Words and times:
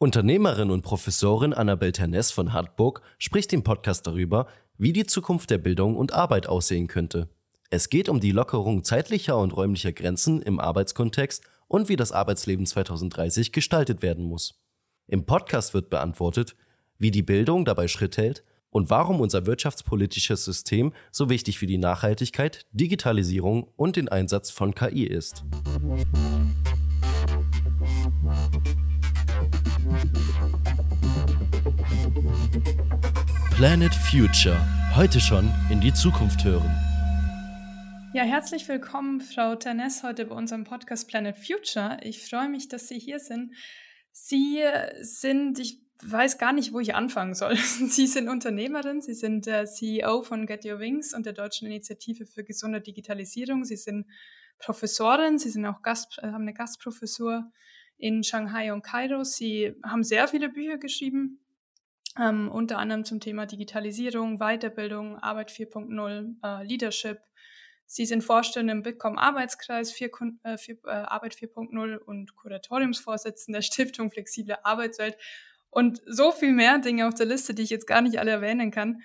Unternehmerin 0.00 0.70
und 0.70 0.82
Professorin 0.82 1.52
Annabel 1.52 1.90
Ternes 1.90 2.30
von 2.30 2.52
Hartburg 2.52 3.02
spricht 3.18 3.52
im 3.52 3.64
Podcast 3.64 4.06
darüber, 4.06 4.46
wie 4.76 4.92
die 4.92 5.06
Zukunft 5.06 5.50
der 5.50 5.58
Bildung 5.58 5.96
und 5.96 6.14
Arbeit 6.14 6.46
aussehen 6.46 6.86
könnte. 6.86 7.28
Es 7.68 7.88
geht 7.88 8.08
um 8.08 8.20
die 8.20 8.30
Lockerung 8.30 8.84
zeitlicher 8.84 9.36
und 9.36 9.56
räumlicher 9.56 9.90
Grenzen 9.90 10.40
im 10.40 10.60
Arbeitskontext 10.60 11.42
und 11.66 11.88
wie 11.88 11.96
das 11.96 12.12
Arbeitsleben 12.12 12.64
2030 12.64 13.50
gestaltet 13.50 14.00
werden 14.00 14.24
muss. 14.24 14.62
Im 15.08 15.26
Podcast 15.26 15.74
wird 15.74 15.90
beantwortet, 15.90 16.54
wie 16.98 17.10
die 17.10 17.22
Bildung 17.22 17.64
dabei 17.64 17.88
Schritt 17.88 18.18
hält 18.18 18.44
und 18.70 18.90
warum 18.90 19.20
unser 19.20 19.46
wirtschaftspolitisches 19.46 20.44
System 20.44 20.92
so 21.10 21.28
wichtig 21.28 21.58
für 21.58 21.66
die 21.66 21.76
Nachhaltigkeit, 21.76 22.66
Digitalisierung 22.70 23.66
und 23.74 23.96
den 23.96 24.08
Einsatz 24.08 24.52
von 24.52 24.76
KI 24.76 25.02
ist. 25.02 25.44
Planet 33.58 33.92
Future. 33.92 34.56
Heute 34.94 35.18
schon 35.18 35.52
in 35.68 35.80
die 35.80 35.92
Zukunft 35.92 36.44
hören. 36.44 36.70
Ja, 38.14 38.22
herzlich 38.22 38.68
willkommen, 38.68 39.20
Frau 39.20 39.56
Ternes, 39.56 40.04
heute 40.04 40.26
bei 40.26 40.36
unserem 40.36 40.62
Podcast 40.62 41.08
Planet 41.08 41.36
Future. 41.36 41.98
Ich 42.02 42.24
freue 42.24 42.48
mich, 42.48 42.68
dass 42.68 42.86
Sie 42.86 43.00
hier 43.00 43.18
sind. 43.18 43.52
Sie 44.12 44.62
sind, 45.00 45.58
ich 45.58 45.80
weiß 46.04 46.38
gar 46.38 46.52
nicht, 46.52 46.72
wo 46.72 46.78
ich 46.78 46.94
anfangen 46.94 47.34
soll. 47.34 47.56
Sie 47.88 48.06
sind 48.06 48.28
Unternehmerin, 48.28 49.00
Sie 49.00 49.14
sind 49.14 49.46
der 49.46 49.64
CEO 49.64 50.22
von 50.22 50.46
Get 50.46 50.64
Your 50.64 50.78
Wings 50.78 51.12
und 51.12 51.26
der 51.26 51.32
Deutschen 51.32 51.66
Initiative 51.66 52.26
für 52.26 52.44
gesunde 52.44 52.80
Digitalisierung. 52.80 53.64
Sie 53.64 53.76
sind 53.76 54.06
Professorin, 54.60 55.36
Sie 55.38 55.50
sind 55.50 55.66
auch 55.66 55.82
Gast, 55.82 56.20
äh, 56.22 56.28
haben 56.28 56.42
eine 56.42 56.54
Gastprofessur 56.54 57.50
in 57.96 58.22
Shanghai 58.22 58.72
und 58.72 58.82
Kairo. 58.82 59.24
Sie 59.24 59.74
haben 59.84 60.04
sehr 60.04 60.28
viele 60.28 60.48
Bücher 60.48 60.78
geschrieben, 60.78 61.40
ähm, 62.20 62.50
unter 62.50 62.78
anderem 62.78 63.04
zum 63.04 63.20
Thema 63.20 63.46
Digitalisierung, 63.46 64.38
Weiterbildung, 64.38 65.18
Arbeit 65.18 65.50
4.0, 65.50 66.34
äh, 66.42 66.64
Leadership. 66.64 67.20
Sie 67.86 68.04
sind 68.04 68.22
Vorstand 68.22 68.70
im 68.70 68.82
Bitkom 68.82 69.16
Arbeitskreis 69.16 69.92
4, 69.92 70.10
äh, 70.42 70.58
4, 70.58 70.76
äh, 70.84 70.90
Arbeit 70.90 71.34
4.0 71.34 71.96
und 71.96 72.36
Kuratoriumsvorsitzender 72.36 73.58
der 73.58 73.62
Stiftung 73.66 74.10
Flexible 74.10 74.58
Arbeitswelt 74.62 75.16
und 75.70 76.02
so 76.06 76.32
viel 76.32 76.52
mehr 76.52 76.78
Dinge 76.78 77.06
auf 77.06 77.14
der 77.14 77.26
Liste, 77.26 77.54
die 77.54 77.62
ich 77.62 77.70
jetzt 77.70 77.86
gar 77.86 78.00
nicht 78.00 78.18
alle 78.18 78.32
erwähnen 78.32 78.70
kann. 78.70 79.02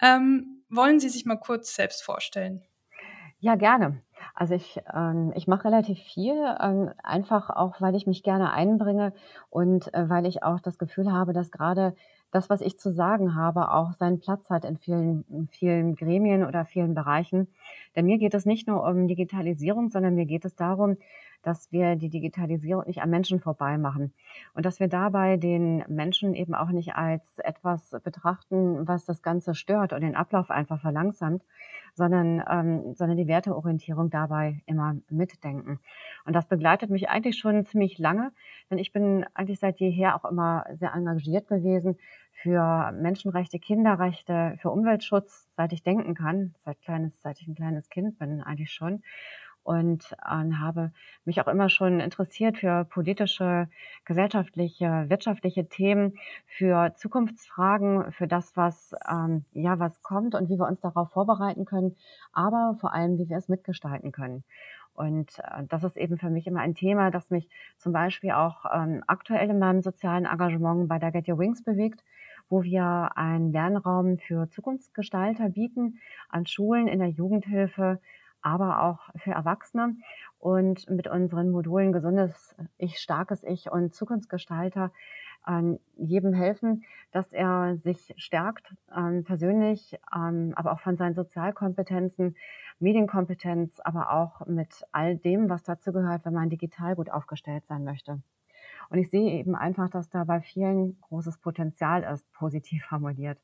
Ähm, 0.00 0.64
wollen 0.68 1.00
Sie 1.00 1.08
sich 1.08 1.24
mal 1.24 1.36
kurz 1.36 1.74
selbst 1.74 2.02
vorstellen? 2.04 2.62
Ja, 3.38 3.54
gerne. 3.54 4.02
Also 4.34 4.54
ich, 4.54 4.80
ähm, 4.94 5.32
ich 5.34 5.46
mache 5.46 5.66
relativ 5.66 5.98
viel, 5.98 6.34
ähm, 6.60 6.90
einfach 7.02 7.50
auch, 7.50 7.80
weil 7.80 7.94
ich 7.94 8.06
mich 8.06 8.22
gerne 8.22 8.52
einbringe 8.52 9.12
und 9.50 9.92
äh, 9.94 10.08
weil 10.08 10.26
ich 10.26 10.42
auch 10.42 10.60
das 10.60 10.78
Gefühl 10.78 11.12
habe, 11.12 11.32
dass 11.32 11.50
gerade 11.50 11.94
das, 12.36 12.50
was 12.50 12.60
ich 12.60 12.78
zu 12.78 12.92
sagen 12.92 13.34
habe, 13.34 13.72
auch 13.72 13.94
seinen 13.94 14.20
Platz 14.20 14.50
hat 14.50 14.66
in 14.66 14.76
vielen, 14.76 15.24
in 15.30 15.48
vielen 15.48 15.96
Gremien 15.96 16.44
oder 16.44 16.66
vielen 16.66 16.94
Bereichen. 16.94 17.48
Denn 17.96 18.04
mir 18.04 18.18
geht 18.18 18.34
es 18.34 18.44
nicht 18.44 18.68
nur 18.68 18.84
um 18.84 19.08
Digitalisierung, 19.08 19.88
sondern 19.88 20.14
mir 20.14 20.26
geht 20.26 20.44
es 20.44 20.54
darum, 20.54 20.98
dass 21.42 21.72
wir 21.72 21.96
die 21.96 22.10
Digitalisierung 22.10 22.84
nicht 22.86 23.00
am 23.00 23.08
Menschen 23.08 23.40
vorbei 23.40 23.78
machen 23.78 24.12
und 24.52 24.66
dass 24.66 24.80
wir 24.80 24.88
dabei 24.88 25.36
den 25.38 25.84
Menschen 25.88 26.34
eben 26.34 26.54
auch 26.54 26.70
nicht 26.70 26.94
als 26.94 27.38
etwas 27.38 27.96
betrachten, 28.04 28.86
was 28.86 29.06
das 29.06 29.22
Ganze 29.22 29.54
stört 29.54 29.92
und 29.92 30.02
den 30.02 30.16
Ablauf 30.16 30.50
einfach 30.50 30.80
verlangsamt, 30.80 31.42
sondern, 31.96 32.44
ähm, 32.48 32.94
sondern 32.94 33.16
die 33.16 33.26
Werteorientierung 33.26 34.10
dabei 34.10 34.62
immer 34.66 34.96
mitdenken. 35.08 35.80
Und 36.26 36.34
das 36.34 36.46
begleitet 36.46 36.90
mich 36.90 37.08
eigentlich 37.08 37.38
schon 37.38 37.64
ziemlich 37.64 37.98
lange, 37.98 38.32
denn 38.70 38.78
ich 38.78 38.92
bin 38.92 39.24
eigentlich 39.34 39.58
seit 39.58 39.80
jeher 39.80 40.14
auch 40.14 40.30
immer 40.30 40.66
sehr 40.78 40.92
engagiert 40.92 41.48
gewesen 41.48 41.96
für 42.32 42.92
Menschenrechte, 42.92 43.58
Kinderrechte, 43.58 44.58
für 44.60 44.70
Umweltschutz, 44.70 45.48
seit 45.56 45.72
ich 45.72 45.82
denken 45.82 46.14
kann, 46.14 46.54
seit 46.64 46.80
kleines, 46.82 47.20
seit 47.22 47.40
ich 47.40 47.48
ein 47.48 47.54
kleines 47.54 47.88
Kind 47.88 48.18
bin 48.18 48.42
eigentlich 48.42 48.72
schon 48.72 49.02
und 49.66 50.12
äh, 50.24 50.52
habe 50.54 50.92
mich 51.24 51.40
auch 51.40 51.48
immer 51.48 51.68
schon 51.68 51.98
interessiert 51.98 52.58
für 52.58 52.84
politische, 52.84 53.68
gesellschaftliche, 54.04 55.06
wirtschaftliche 55.08 55.68
Themen, 55.68 56.14
für 56.46 56.94
Zukunftsfragen, 56.94 58.12
für 58.12 58.28
das, 58.28 58.56
was 58.56 58.94
ähm, 59.10 59.44
ja 59.52 59.80
was 59.80 60.02
kommt 60.02 60.36
und 60.36 60.48
wie 60.48 60.58
wir 60.58 60.68
uns 60.68 60.80
darauf 60.80 61.10
vorbereiten 61.10 61.64
können, 61.64 61.96
aber 62.32 62.76
vor 62.80 62.94
allem, 62.94 63.18
wie 63.18 63.28
wir 63.28 63.38
es 63.38 63.48
mitgestalten 63.48 64.12
können. 64.12 64.44
Und 64.94 65.40
äh, 65.40 65.64
das 65.68 65.82
ist 65.82 65.96
eben 65.96 66.16
für 66.16 66.30
mich 66.30 66.46
immer 66.46 66.60
ein 66.60 66.76
Thema, 66.76 67.10
das 67.10 67.30
mich 67.30 67.48
zum 67.76 67.92
Beispiel 67.92 68.30
auch 68.30 68.66
ähm, 68.72 69.02
aktuell 69.08 69.50
in 69.50 69.58
meinem 69.58 69.82
sozialen 69.82 70.26
Engagement 70.26 70.88
bei 70.88 71.00
der 71.00 71.10
Get 71.10 71.28
Your 71.28 71.38
Wings 71.38 71.64
bewegt 71.64 72.04
wo 72.48 72.62
wir 72.62 73.10
einen 73.16 73.52
Lernraum 73.52 74.18
für 74.18 74.48
Zukunftsgestalter 74.50 75.48
bieten 75.48 75.98
an 76.28 76.46
Schulen 76.46 76.86
in 76.86 77.00
der 77.00 77.08
Jugendhilfe, 77.08 78.00
aber 78.46 78.82
auch 78.84 79.00
für 79.16 79.32
Erwachsene. 79.32 79.96
Und 80.38 80.88
mit 80.88 81.08
unseren 81.08 81.50
Modulen 81.50 81.92
Gesundes 81.92 82.54
Ich, 82.78 82.98
starkes 82.98 83.42
Ich 83.42 83.72
und 83.72 83.92
Zukunftsgestalter 83.92 84.92
ähm, 85.48 85.80
jedem 85.96 86.32
helfen, 86.32 86.84
dass 87.10 87.32
er 87.32 87.76
sich 87.78 88.14
stärkt, 88.16 88.72
ähm, 88.96 89.24
persönlich, 89.24 89.98
ähm, 90.14 90.52
aber 90.54 90.72
auch 90.72 90.80
von 90.80 90.96
seinen 90.96 91.14
Sozialkompetenzen, 91.14 92.36
Medienkompetenz, 92.78 93.80
aber 93.80 94.12
auch 94.12 94.46
mit 94.46 94.84
all 94.92 95.16
dem, 95.16 95.48
was 95.48 95.64
dazu 95.64 95.92
gehört, 95.92 96.24
wenn 96.24 96.34
man 96.34 96.48
digital 96.48 96.94
gut 96.94 97.10
aufgestellt 97.10 97.64
sein 97.66 97.82
möchte. 97.82 98.22
Und 98.90 98.98
ich 98.98 99.10
sehe 99.10 99.32
eben 99.32 99.56
einfach, 99.56 99.90
dass 99.90 100.08
da 100.08 100.22
bei 100.22 100.40
vielen 100.40 101.00
großes 101.00 101.38
Potenzial 101.38 102.04
ist, 102.04 102.32
positiv 102.32 102.84
formuliert. 102.84 103.38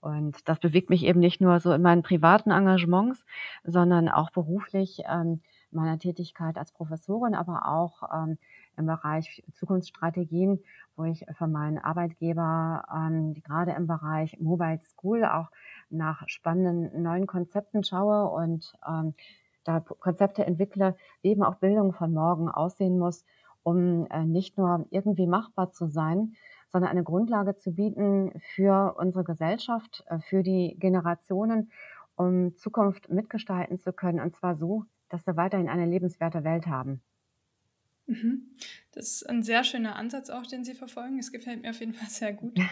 Und 0.00 0.48
das 0.48 0.58
bewegt 0.58 0.90
mich 0.90 1.04
eben 1.04 1.20
nicht 1.20 1.40
nur 1.40 1.60
so 1.60 1.72
in 1.72 1.82
meinen 1.82 2.02
privaten 2.02 2.50
Engagements, 2.50 3.24
sondern 3.64 4.08
auch 4.08 4.30
beruflich 4.30 5.02
ähm, 5.08 5.40
meiner 5.70 5.98
Tätigkeit 5.98 6.56
als 6.56 6.72
Professorin, 6.72 7.34
aber 7.34 7.68
auch 7.68 8.02
ähm, 8.14 8.38
im 8.76 8.86
Bereich 8.86 9.42
Zukunftsstrategien, 9.54 10.60
wo 10.96 11.04
ich 11.04 11.24
für 11.36 11.46
meinen 11.46 11.78
Arbeitgeber 11.78 12.84
ähm, 12.94 13.34
gerade 13.34 13.72
im 13.72 13.86
Bereich 13.86 14.38
Mobile 14.38 14.80
School 14.80 15.24
auch 15.24 15.50
nach 15.90 16.22
spannenden 16.28 17.02
neuen 17.02 17.26
Konzepten 17.26 17.84
schaue 17.84 18.28
und 18.30 18.72
ähm, 18.88 19.14
da 19.64 19.80
Konzepte 19.80 20.44
entwickle, 20.44 20.94
wie 21.22 21.28
eben 21.28 21.42
auch 21.42 21.56
Bildung 21.56 21.92
von 21.92 22.12
morgen 22.12 22.48
aussehen 22.48 22.98
muss 22.98 23.24
um 23.64 24.06
äh, 24.10 24.24
nicht 24.24 24.56
nur 24.56 24.86
irgendwie 24.90 25.26
machbar 25.26 25.72
zu 25.72 25.88
sein, 25.88 26.36
sondern 26.74 26.90
eine 26.90 27.04
Grundlage 27.04 27.56
zu 27.56 27.70
bieten 27.70 28.32
für 28.56 28.96
unsere 28.98 29.22
Gesellschaft, 29.22 30.02
äh, 30.08 30.18
für 30.18 30.42
die 30.42 30.74
Generationen, 30.80 31.70
um 32.16 32.56
Zukunft 32.56 33.08
mitgestalten 33.10 33.78
zu 33.78 33.92
können. 33.92 34.18
Und 34.18 34.34
zwar 34.34 34.56
so, 34.56 34.84
dass 35.08 35.24
wir 35.24 35.36
weiterhin 35.36 35.68
eine 35.68 35.86
lebenswerte 35.86 36.42
Welt 36.42 36.66
haben. 36.66 37.00
Mhm. 38.06 38.56
Das 38.90 39.06
ist 39.12 39.30
ein 39.30 39.44
sehr 39.44 39.62
schöner 39.62 39.94
Ansatz 39.94 40.30
auch, 40.30 40.48
den 40.48 40.64
Sie 40.64 40.74
verfolgen. 40.74 41.20
Es 41.20 41.30
gefällt 41.30 41.62
mir 41.62 41.70
auf 41.70 41.78
jeden 41.78 41.94
Fall 41.94 42.08
sehr 42.08 42.32
gut. 42.32 42.58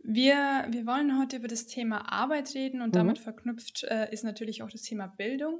Wir, 0.00 0.64
wir 0.70 0.86
wollen 0.86 1.18
heute 1.18 1.38
über 1.38 1.48
das 1.48 1.66
Thema 1.66 2.12
Arbeit 2.12 2.54
reden 2.54 2.82
und 2.82 2.90
mhm. 2.90 2.98
damit 2.98 3.18
verknüpft 3.18 3.82
äh, 3.82 4.08
ist 4.12 4.22
natürlich 4.22 4.62
auch 4.62 4.70
das 4.70 4.82
Thema 4.82 5.08
Bildung. 5.08 5.58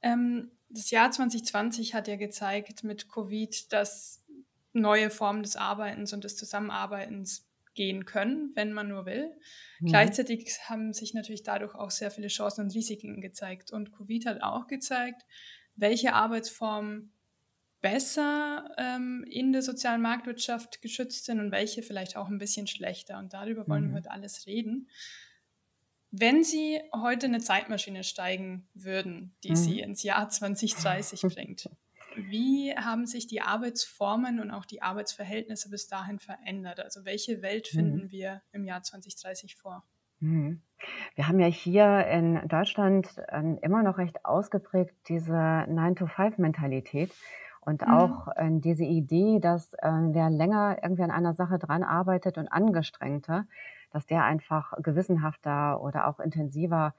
Ähm, 0.00 0.50
das 0.70 0.90
Jahr 0.90 1.10
2020 1.10 1.94
hat 1.94 2.08
ja 2.08 2.16
gezeigt 2.16 2.84
mit 2.84 3.06
Covid, 3.06 3.70
dass 3.70 4.23
neue 4.74 5.10
Formen 5.10 5.42
des 5.42 5.56
Arbeitens 5.56 6.12
und 6.12 6.24
des 6.24 6.36
Zusammenarbeitens 6.36 7.48
gehen 7.74 8.04
können, 8.04 8.52
wenn 8.54 8.72
man 8.72 8.88
nur 8.88 9.06
will. 9.06 9.32
Mhm. 9.80 9.86
Gleichzeitig 9.86 10.58
haben 10.68 10.92
sich 10.92 11.14
natürlich 11.14 11.42
dadurch 11.42 11.74
auch 11.74 11.90
sehr 11.90 12.10
viele 12.10 12.28
Chancen 12.28 12.62
und 12.62 12.74
Risiken 12.74 13.20
gezeigt. 13.20 13.72
Und 13.72 13.92
Covid 13.92 14.26
hat 14.26 14.42
auch 14.42 14.66
gezeigt, 14.66 15.22
welche 15.74 16.14
Arbeitsformen 16.14 17.12
besser 17.80 18.70
ähm, 18.78 19.24
in 19.28 19.52
der 19.52 19.60
sozialen 19.60 20.00
Marktwirtschaft 20.00 20.80
geschützt 20.80 21.26
sind 21.26 21.40
und 21.40 21.50
welche 21.50 21.82
vielleicht 21.82 22.16
auch 22.16 22.28
ein 22.28 22.38
bisschen 22.38 22.66
schlechter. 22.66 23.18
Und 23.18 23.34
darüber 23.34 23.68
wollen 23.68 23.86
mhm. 23.86 23.90
wir 23.90 23.96
heute 23.96 24.10
alles 24.10 24.46
reden. 24.46 24.88
Wenn 26.10 26.44
Sie 26.44 26.80
heute 26.94 27.26
eine 27.26 27.40
Zeitmaschine 27.40 28.04
steigen 28.04 28.68
würden, 28.72 29.34
die 29.42 29.50
mhm. 29.50 29.56
Sie 29.56 29.80
ins 29.80 30.02
Jahr 30.04 30.28
2030 30.28 31.20
bringt, 31.34 31.68
wie 32.16 32.74
haben 32.76 33.06
sich 33.06 33.26
die 33.26 33.40
Arbeitsformen 33.40 34.40
und 34.40 34.50
auch 34.50 34.64
die 34.64 34.82
Arbeitsverhältnisse 34.82 35.70
bis 35.70 35.88
dahin 35.88 36.18
verändert? 36.18 36.80
Also 36.80 37.04
welche 37.04 37.42
Welt 37.42 37.68
finden 37.68 38.04
mhm. 38.04 38.10
wir 38.10 38.42
im 38.52 38.64
Jahr 38.64 38.82
2030 38.82 39.56
vor? 39.56 39.84
Mhm. 40.20 40.62
Wir 41.14 41.28
haben 41.28 41.40
ja 41.40 41.46
hier 41.46 42.06
in 42.06 42.46
Deutschland 42.48 43.08
äh, 43.28 43.56
immer 43.62 43.82
noch 43.82 43.98
recht 43.98 44.24
ausgeprägt 44.24 44.94
diese 45.08 45.32
9-to-5-Mentalität 45.32 47.10
und 47.60 47.82
mhm. 47.82 47.92
auch 47.92 48.28
äh, 48.36 48.50
diese 48.50 48.84
Idee, 48.84 49.40
dass 49.40 49.72
äh, 49.74 49.90
wer 50.10 50.30
länger 50.30 50.78
irgendwie 50.82 51.02
an 51.02 51.10
einer 51.10 51.34
Sache 51.34 51.58
dran 51.58 51.82
arbeitet 51.82 52.38
und 52.38 52.48
angestrengter, 52.48 53.46
dass 53.92 54.06
der 54.06 54.24
einfach 54.24 54.72
gewissenhafter 54.82 55.80
oder 55.80 56.06
auch 56.08 56.20
intensiver 56.20 56.94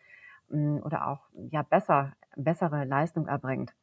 hm, 0.50 0.82
oder 0.84 1.08
auch 1.08 1.28
ja 1.52 1.62
besser, 1.62 2.14
bessere 2.36 2.86
Leistung 2.86 3.28
erbringt. 3.28 3.74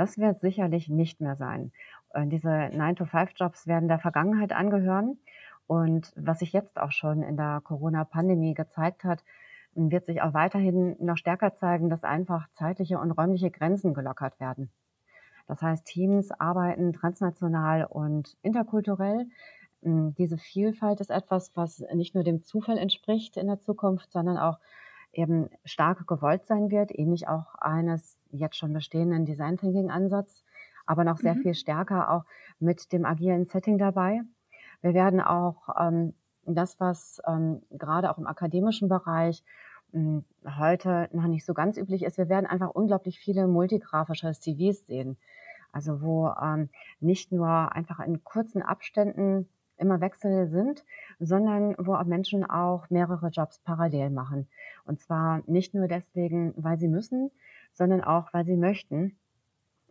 Das 0.00 0.16
wird 0.16 0.40
sicherlich 0.40 0.88
nicht 0.88 1.20
mehr 1.20 1.36
sein. 1.36 1.72
Äh, 2.14 2.26
diese 2.26 2.48
9-to-5-Jobs 2.48 3.66
werden 3.66 3.86
der 3.86 3.98
Vergangenheit 3.98 4.50
angehören. 4.50 5.18
Und 5.66 6.14
was 6.16 6.38
sich 6.38 6.54
jetzt 6.54 6.80
auch 6.80 6.90
schon 6.90 7.22
in 7.22 7.36
der 7.36 7.60
Corona-Pandemie 7.62 8.54
gezeigt 8.54 9.04
hat, 9.04 9.22
wird 9.74 10.06
sich 10.06 10.22
auch 10.22 10.32
weiterhin 10.32 10.96
noch 11.00 11.18
stärker 11.18 11.54
zeigen, 11.54 11.90
dass 11.90 12.02
einfach 12.02 12.48
zeitliche 12.54 12.98
und 12.98 13.10
räumliche 13.10 13.50
Grenzen 13.50 13.92
gelockert 13.92 14.40
werden. 14.40 14.70
Das 15.46 15.60
heißt, 15.60 15.84
Teams 15.84 16.30
arbeiten 16.30 16.94
transnational 16.94 17.84
und 17.84 18.38
interkulturell. 18.40 19.26
Diese 19.82 20.38
Vielfalt 20.38 21.02
ist 21.02 21.10
etwas, 21.10 21.54
was 21.56 21.84
nicht 21.92 22.14
nur 22.14 22.24
dem 22.24 22.42
Zufall 22.42 22.78
entspricht 22.78 23.36
in 23.36 23.48
der 23.48 23.60
Zukunft, 23.60 24.12
sondern 24.12 24.38
auch 24.38 24.60
eben 25.12 25.50
stark 25.64 26.06
gewollt 26.06 26.46
sein 26.46 26.70
wird, 26.70 26.96
ähnlich 26.96 27.28
auch 27.28 27.54
eines 27.56 28.18
jetzt 28.30 28.56
schon 28.56 28.72
bestehenden 28.72 29.24
Design 29.24 29.58
Thinking 29.58 29.90
Ansatz, 29.90 30.44
aber 30.86 31.04
noch 31.04 31.18
sehr 31.18 31.34
mhm. 31.34 31.42
viel 31.42 31.54
stärker 31.54 32.10
auch 32.10 32.24
mit 32.58 32.92
dem 32.92 33.04
agilen 33.04 33.46
Setting 33.46 33.78
dabei. 33.78 34.20
Wir 34.82 34.94
werden 34.94 35.20
auch 35.20 35.68
ähm, 35.78 36.14
das, 36.44 36.80
was 36.80 37.20
ähm, 37.26 37.62
gerade 37.70 38.10
auch 38.10 38.18
im 38.18 38.26
akademischen 38.26 38.88
Bereich 38.88 39.44
mh, 39.92 40.22
hm, 40.42 40.58
heute 40.58 41.08
noch 41.12 41.26
nicht 41.26 41.44
so 41.44 41.54
ganz 41.54 41.76
üblich 41.76 42.04
ist, 42.04 42.18
wir 42.18 42.28
werden 42.28 42.46
einfach 42.46 42.70
unglaublich 42.70 43.18
viele 43.18 43.46
multigrafische 43.46 44.32
CVs 44.32 44.86
sehen. 44.86 45.16
Also 45.72 46.02
wo 46.02 46.28
ähm, 46.42 46.68
nicht 46.98 47.30
nur 47.30 47.72
einfach 47.72 48.00
in 48.00 48.24
kurzen 48.24 48.62
Abständen 48.62 49.48
immer 49.80 50.00
Wechsel 50.00 50.48
sind, 50.48 50.84
sondern 51.18 51.74
wo 51.78 51.94
auch 51.94 52.04
Menschen 52.04 52.48
auch 52.48 52.88
mehrere 52.90 53.28
Jobs 53.28 53.58
parallel 53.60 54.10
machen. 54.10 54.48
Und 54.84 55.00
zwar 55.00 55.42
nicht 55.46 55.74
nur 55.74 55.88
deswegen, 55.88 56.52
weil 56.56 56.78
sie 56.78 56.88
müssen, 56.88 57.30
sondern 57.72 58.02
auch, 58.02 58.32
weil 58.32 58.44
sie 58.44 58.56
möchten, 58.56 59.16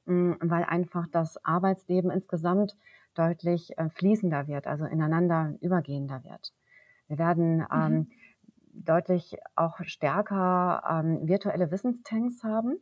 hm, 0.05 0.37
weil 0.41 0.63
einfach 0.63 1.07
das 1.11 1.43
Arbeitsleben 1.43 2.11
insgesamt 2.11 2.77
deutlich 3.15 3.77
äh, 3.77 3.89
fließender 3.89 4.47
wird, 4.47 4.67
also 4.67 4.85
ineinander 4.85 5.55
übergehender 5.61 6.23
wird. 6.23 6.53
Wir 7.07 7.17
werden 7.17 7.57
mhm. 7.57 7.65
ähm, 7.71 8.07
deutlich 8.71 9.37
auch 9.55 9.79
stärker 9.81 10.83
ähm, 10.89 11.27
virtuelle 11.27 11.71
Wissenstanks 11.71 12.43
haben, 12.43 12.77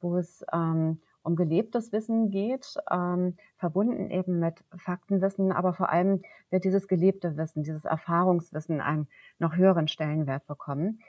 wo 0.00 0.16
es 0.16 0.44
ähm, 0.52 1.00
um 1.28 1.36
gelebtes 1.36 1.92
Wissen 1.92 2.30
geht, 2.30 2.78
ähm, 2.90 3.36
verbunden 3.58 4.10
eben 4.10 4.38
mit 4.38 4.64
Faktenwissen, 4.74 5.52
aber 5.52 5.74
vor 5.74 5.90
allem 5.90 6.22
wird 6.48 6.64
dieses 6.64 6.88
gelebte 6.88 7.36
Wissen, 7.36 7.62
dieses 7.62 7.84
Erfahrungswissen 7.84 8.80
einen 8.80 9.08
noch 9.38 9.54
höheren 9.54 9.88
Stellenwert 9.88 10.46
bekommen. 10.46 11.00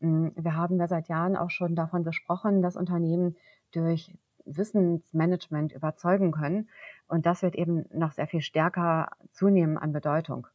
Hm, 0.00 0.32
wir 0.34 0.56
haben 0.56 0.78
ja 0.80 0.88
seit 0.88 1.08
Jahren 1.08 1.36
auch 1.36 1.50
schon 1.50 1.76
davon 1.76 2.02
gesprochen, 2.02 2.60
dass 2.60 2.76
Unternehmen 2.76 3.36
durch 3.70 4.12
Wissensmanagement 4.44 5.72
überzeugen 5.72 6.32
können. 6.32 6.68
Und 7.06 7.24
das 7.24 7.42
wird 7.42 7.54
eben 7.54 7.84
noch 7.92 8.10
sehr 8.10 8.26
viel 8.26 8.40
stärker 8.40 9.10
zunehmen 9.30 9.78
an 9.78 9.92
Bedeutung. 9.92 10.48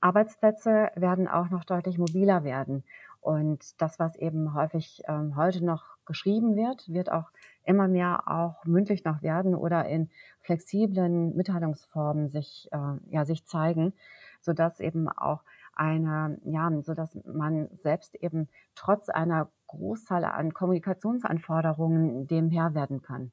Arbeitsplätze 0.00 0.90
werden 0.94 1.28
auch 1.28 1.50
noch 1.50 1.64
deutlich 1.64 1.98
mobiler 1.98 2.42
werden. 2.42 2.84
Und 3.20 3.80
das, 3.82 3.98
was 3.98 4.16
eben 4.16 4.54
häufig 4.54 5.02
ähm, 5.06 5.36
heute 5.36 5.64
noch 5.64 5.84
geschrieben 6.06 6.56
wird, 6.56 6.88
wird 6.88 7.12
auch 7.12 7.30
immer 7.68 7.86
mehr 7.86 8.22
auch 8.26 8.64
mündlich 8.64 9.04
noch 9.04 9.22
werden 9.22 9.54
oder 9.54 9.86
in 9.86 10.10
flexiblen 10.40 11.36
Mitteilungsformen 11.36 12.30
sich, 12.30 12.68
äh, 12.72 12.78
ja, 13.10 13.24
sich 13.24 13.44
zeigen, 13.46 13.92
sodass 14.40 14.80
eben 14.80 15.08
auch 15.08 15.44
eine, 15.74 16.40
ja, 16.44 16.70
so 16.82 16.94
dass 16.94 17.16
man 17.24 17.68
selbst 17.74 18.14
eben 18.16 18.48
trotz 18.74 19.10
einer 19.10 19.50
Großzahl 19.66 20.24
an 20.24 20.54
Kommunikationsanforderungen 20.54 22.26
dem 22.26 22.50
Herr 22.50 22.74
werden 22.74 23.02
kann. 23.02 23.32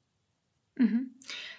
Mhm. 0.76 1.16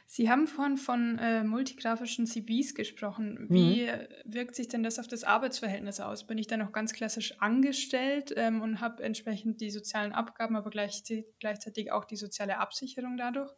Sie 0.06 0.30
haben 0.30 0.46
vorhin 0.46 0.76
von 0.76 1.18
äh, 1.18 1.42
multigrafischen 1.42 2.26
CVs 2.26 2.74
gesprochen. 2.74 3.46
Wie 3.48 3.86
mhm. 3.86 4.06
wirkt 4.24 4.54
sich 4.54 4.68
denn 4.68 4.82
das 4.82 4.98
auf 4.98 5.08
das 5.08 5.24
Arbeitsverhältnis 5.24 6.00
aus? 6.00 6.26
Bin 6.26 6.38
ich 6.38 6.46
dann 6.46 6.60
noch 6.60 6.72
ganz 6.72 6.92
klassisch 6.92 7.40
angestellt 7.40 8.32
ähm, 8.36 8.62
und 8.62 8.80
habe 8.80 9.02
entsprechend 9.02 9.60
die 9.60 9.70
sozialen 9.70 10.12
Abgaben, 10.12 10.54
aber 10.54 10.70
gleich, 10.70 11.02
gleichzeitig 11.40 11.92
auch 11.92 12.04
die 12.04 12.16
soziale 12.16 12.58
Absicherung 12.58 13.16
dadurch? 13.16 13.52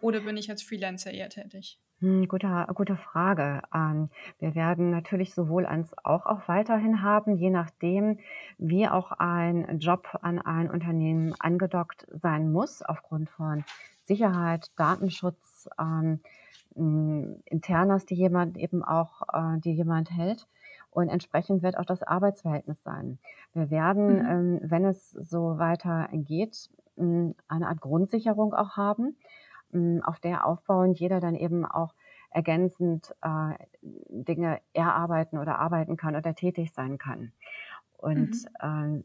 Oder 0.00 0.20
bin 0.20 0.36
ich 0.36 0.50
als 0.50 0.62
Freelancer 0.62 1.10
eher 1.10 1.30
tätig? 1.30 1.80
Hm, 2.00 2.28
gute, 2.28 2.66
gute 2.74 2.96
Frage. 2.96 3.60
Ähm, 3.74 4.08
wir 4.38 4.54
werden 4.54 4.90
natürlich 4.90 5.34
sowohl 5.34 5.66
als 5.66 5.96
auch 6.04 6.26
auch 6.26 6.46
weiterhin 6.46 7.02
haben, 7.02 7.36
je 7.36 7.50
nachdem, 7.50 8.18
wie 8.56 8.86
auch 8.86 9.10
ein 9.12 9.80
Job 9.80 10.16
an 10.22 10.38
ein 10.38 10.70
Unternehmen 10.70 11.34
angedockt 11.40 12.06
sein 12.10 12.52
muss, 12.52 12.82
aufgrund 12.82 13.30
von 13.30 13.64
Sicherheit, 14.04 14.70
Datenschutz, 14.76 15.68
ähm, 15.80 16.20
Internas, 17.46 18.06
die 18.06 18.14
jemand 18.14 18.56
eben 18.56 18.84
auch, 18.84 19.22
äh, 19.32 19.58
die 19.58 19.72
jemand 19.72 20.12
hält. 20.12 20.46
Und 20.92 21.08
entsprechend 21.08 21.64
wird 21.64 21.76
auch 21.76 21.84
das 21.84 22.04
Arbeitsverhältnis 22.04 22.80
sein. 22.84 23.18
Wir 23.54 23.70
werden, 23.70 24.20
mhm. 24.20 24.28
ähm, 24.28 24.60
wenn 24.62 24.84
es 24.84 25.10
so 25.10 25.58
weiter 25.58 26.08
geht, 26.12 26.70
eine 26.96 27.34
Art 27.48 27.80
Grundsicherung 27.80 28.54
auch 28.54 28.76
haben 28.76 29.16
auf 30.02 30.20
der 30.20 30.46
aufbauend 30.46 30.98
jeder 30.98 31.20
dann 31.20 31.34
eben 31.34 31.64
auch 31.64 31.94
ergänzend 32.30 33.14
äh, 33.22 33.54
Dinge 33.82 34.60
erarbeiten 34.72 35.38
oder 35.38 35.58
arbeiten 35.58 35.96
kann 35.96 36.16
oder 36.16 36.34
tätig 36.34 36.72
sein 36.72 36.98
kann. 36.98 37.32
Und 37.96 38.30
mhm. 38.30 38.48
ähm, 38.62 39.04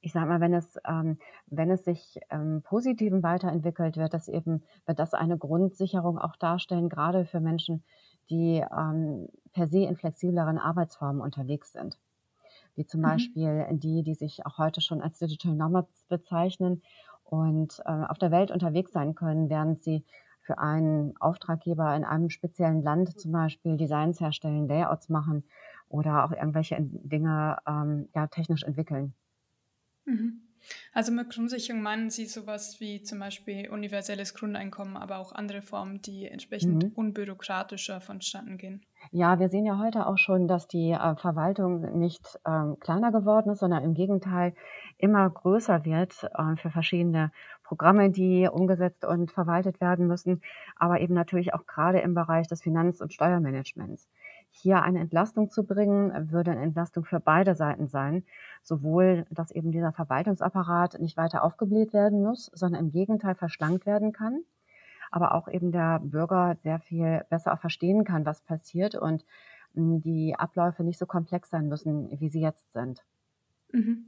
ich 0.00 0.12
sage 0.12 0.26
mal, 0.26 0.40
wenn 0.40 0.52
es, 0.52 0.78
ähm, 0.86 1.18
wenn 1.46 1.70
es 1.70 1.84
sich 1.84 2.20
ähm, 2.28 2.60
positiven 2.62 3.22
weiterentwickelt, 3.22 3.96
wird 3.96 4.12
das 4.12 4.28
eben, 4.28 4.62
wird 4.84 4.98
das 4.98 5.14
eine 5.14 5.38
Grundsicherung 5.38 6.18
auch 6.18 6.36
darstellen, 6.36 6.90
gerade 6.90 7.24
für 7.24 7.40
Menschen, 7.40 7.82
die 8.28 8.62
ähm, 8.76 9.28
per 9.52 9.66
se 9.66 9.84
in 9.84 9.96
flexibleren 9.96 10.58
Arbeitsformen 10.58 11.22
unterwegs 11.22 11.72
sind. 11.72 11.98
Wie 12.74 12.84
zum 12.84 13.00
mhm. 13.00 13.04
Beispiel 13.04 13.66
die, 13.70 14.02
die 14.02 14.14
sich 14.14 14.44
auch 14.44 14.58
heute 14.58 14.82
schon 14.82 15.00
als 15.00 15.18
Digital 15.18 15.54
Nomads 15.54 16.04
bezeichnen 16.08 16.82
und 17.24 17.80
äh, 17.84 17.90
auf 17.90 18.18
der 18.18 18.30
Welt 18.30 18.50
unterwegs 18.50 18.92
sein 18.92 19.14
können, 19.14 19.48
während 19.50 19.82
sie 19.82 20.04
für 20.40 20.58
einen 20.58 21.16
Auftraggeber 21.20 21.94
in 21.96 22.04
einem 22.04 22.30
speziellen 22.30 22.82
Land 22.82 23.18
zum 23.18 23.32
Beispiel 23.32 23.76
Designs 23.76 24.20
herstellen, 24.20 24.68
Layouts 24.68 25.08
machen 25.08 25.44
oder 25.88 26.24
auch 26.24 26.32
irgendwelche 26.32 26.76
Dinge 26.80 27.58
ähm, 27.66 28.08
ja, 28.14 28.26
technisch 28.26 28.62
entwickeln. 28.62 29.14
Mhm. 30.06 30.43
Also 30.92 31.12
mit 31.12 31.30
Grundsicherung 31.30 31.82
meinen 31.82 32.10
Sie 32.10 32.26
sowas 32.26 32.80
wie 32.80 33.02
zum 33.02 33.18
Beispiel 33.18 33.68
universelles 33.70 34.34
Grundeinkommen, 34.34 34.96
aber 34.96 35.18
auch 35.18 35.32
andere 35.32 35.62
Formen, 35.62 36.02
die 36.02 36.26
entsprechend 36.26 36.84
mhm. 36.84 36.92
unbürokratischer 36.94 38.00
vonstatten 38.00 38.58
gehen? 38.58 38.84
Ja, 39.10 39.38
wir 39.38 39.48
sehen 39.48 39.66
ja 39.66 39.78
heute 39.78 40.06
auch 40.06 40.18
schon, 40.18 40.48
dass 40.48 40.66
die 40.66 40.92
äh, 40.92 41.16
Verwaltung 41.16 41.98
nicht 41.98 42.38
ähm, 42.46 42.78
kleiner 42.80 43.12
geworden 43.12 43.50
ist, 43.50 43.60
sondern 43.60 43.84
im 43.84 43.94
Gegenteil 43.94 44.54
immer 44.98 45.28
größer 45.28 45.84
wird 45.84 46.24
äh, 46.24 46.56
für 46.56 46.70
verschiedene 46.70 47.30
Programme, 47.64 48.10
die 48.10 48.48
umgesetzt 48.50 49.04
und 49.04 49.30
verwaltet 49.30 49.80
werden 49.80 50.06
müssen, 50.06 50.42
aber 50.76 51.00
eben 51.00 51.14
natürlich 51.14 51.54
auch 51.54 51.66
gerade 51.66 52.00
im 52.00 52.14
Bereich 52.14 52.46
des 52.48 52.62
Finanz- 52.62 53.00
und 53.00 53.12
Steuermanagements. 53.12 54.08
Hier 54.56 54.82
eine 54.82 55.00
Entlastung 55.00 55.50
zu 55.50 55.64
bringen, 55.64 56.30
würde 56.30 56.52
eine 56.52 56.62
Entlastung 56.62 57.04
für 57.04 57.20
beide 57.20 57.54
Seiten 57.54 57.88
sein. 57.88 58.24
Sowohl, 58.62 59.26
dass 59.30 59.50
eben 59.50 59.72
dieser 59.72 59.92
Verwaltungsapparat 59.92 61.00
nicht 61.00 61.16
weiter 61.16 61.42
aufgebläht 61.42 61.92
werden 61.92 62.22
muss, 62.22 62.50
sondern 62.54 62.80
im 62.80 62.92
Gegenteil 62.92 63.34
verschlankt 63.34 63.84
werden 63.84 64.12
kann 64.12 64.44
aber 65.14 65.36
auch 65.36 65.46
eben 65.46 65.70
der 65.70 66.00
Bürger 66.00 66.56
sehr 66.64 66.80
viel 66.80 67.24
besser 67.30 67.52
auch 67.52 67.60
verstehen 67.60 68.02
kann, 68.02 68.26
was 68.26 68.40
passiert 68.40 68.96
und 68.96 69.24
hm, 69.74 70.02
die 70.02 70.34
Abläufe 70.36 70.82
nicht 70.82 70.98
so 70.98 71.06
komplex 71.06 71.50
sein 71.50 71.68
müssen, 71.68 72.20
wie 72.20 72.28
sie 72.28 72.40
jetzt 72.40 72.72
sind. 72.72 73.04
Mhm. 73.70 74.06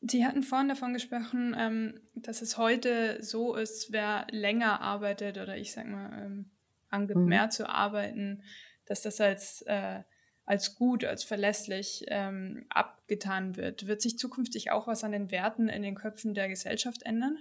Sie 0.00 0.26
hatten 0.26 0.42
vorhin 0.42 0.68
davon 0.68 0.94
gesprochen, 0.94 1.54
ähm, 1.56 2.00
dass 2.16 2.42
es 2.42 2.58
heute 2.58 3.22
so 3.22 3.54
ist, 3.54 3.92
wer 3.92 4.26
länger 4.32 4.80
arbeitet 4.80 5.38
oder 5.38 5.56
ich 5.56 5.72
sag 5.72 5.86
mal, 5.86 6.10
ähm, 6.20 6.50
angibt, 6.90 7.20
mhm. 7.20 7.26
mehr 7.26 7.50
zu 7.50 7.68
arbeiten, 7.68 8.42
dass 8.86 9.02
das 9.02 9.20
als, 9.20 9.62
äh, 9.62 10.02
als 10.44 10.74
gut, 10.74 11.04
als 11.04 11.24
verlässlich 11.24 12.04
ähm, 12.08 12.66
abgetan 12.68 13.56
wird. 13.56 13.86
Wird 13.86 14.02
sich 14.02 14.18
zukünftig 14.18 14.70
auch 14.70 14.86
was 14.86 15.04
an 15.04 15.12
den 15.12 15.30
Werten 15.30 15.68
in 15.68 15.82
den 15.82 15.94
Köpfen 15.94 16.34
der 16.34 16.48
Gesellschaft 16.48 17.02
ändern? 17.04 17.38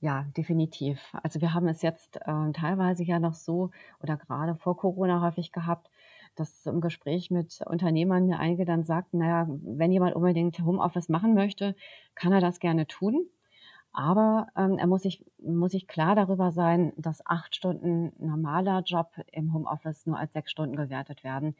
Ja, 0.00 0.26
definitiv. 0.36 1.00
Also 1.24 1.40
wir 1.40 1.54
haben 1.54 1.66
es 1.66 1.82
jetzt 1.82 2.16
äh, 2.16 2.52
teilweise 2.52 3.02
ja 3.02 3.18
noch 3.18 3.34
so 3.34 3.70
oder 4.00 4.16
gerade 4.16 4.54
vor 4.54 4.76
Corona 4.76 5.20
häufig 5.20 5.50
gehabt, 5.50 5.90
dass 6.36 6.66
im 6.66 6.80
Gespräch 6.80 7.32
mit 7.32 7.60
Unternehmern 7.66 8.26
mir 8.26 8.38
einige 8.38 8.64
dann 8.64 8.84
sagten, 8.84 9.18
naja, 9.18 9.46
wenn 9.48 9.90
jemand 9.90 10.14
unbedingt 10.14 10.58
Homeoffice 10.60 11.08
machen 11.08 11.34
möchte, 11.34 11.74
kann 12.14 12.32
er 12.32 12.40
das 12.40 12.60
gerne 12.60 12.86
tun. 12.86 13.26
Aber 13.92 14.48
ähm, 14.56 14.78
er 14.78 14.86
muss 14.86 15.02
sich, 15.02 15.24
muss 15.38 15.72
sich 15.72 15.88
klar 15.88 16.14
darüber 16.14 16.52
sein, 16.52 16.92
dass 16.96 17.24
acht 17.26 17.54
Stunden 17.54 18.12
normaler 18.18 18.82
Job 18.82 19.12
im 19.32 19.52
Homeoffice 19.52 20.06
nur 20.06 20.18
als 20.18 20.32
sechs 20.32 20.50
Stunden 20.50 20.76
gewertet 20.76 21.24
werden. 21.24 21.56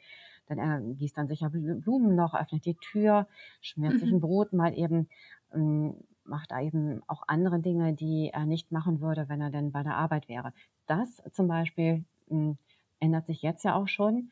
Denn 0.47 0.57
er 0.57 0.79
gießt 0.79 1.17
dann 1.17 1.27
sicher 1.27 1.49
Blumen 1.49 2.15
noch, 2.15 2.33
öffnet 2.33 2.65
die 2.65 2.75
Tür, 2.75 3.27
schmiert 3.61 3.93
mhm. 3.93 3.99
sich 3.99 4.11
ein 4.11 4.21
Brot 4.21 4.53
mal 4.53 4.77
eben. 4.77 5.09
Ähm, 5.53 5.95
macht 6.29 6.51
eben 6.51 7.01
auch 7.07 7.23
andere 7.27 7.59
Dinge, 7.59 7.93
die 7.93 8.29
er 8.31 8.45
nicht 8.45 8.71
machen 8.71 9.01
würde, 9.01 9.27
wenn 9.27 9.41
er 9.41 9.49
denn 9.49 9.71
bei 9.71 9.83
der 9.83 9.97
Arbeit 9.97 10.29
wäre. 10.29 10.53
das 10.85 11.21
zum 11.31 11.47
Beispiel 11.47 12.05
hm, 12.29 12.57
ändert 12.99 13.25
sich 13.25 13.41
jetzt 13.41 13.63
ja 13.63 13.75
auch 13.75 13.87
schon, 13.87 14.29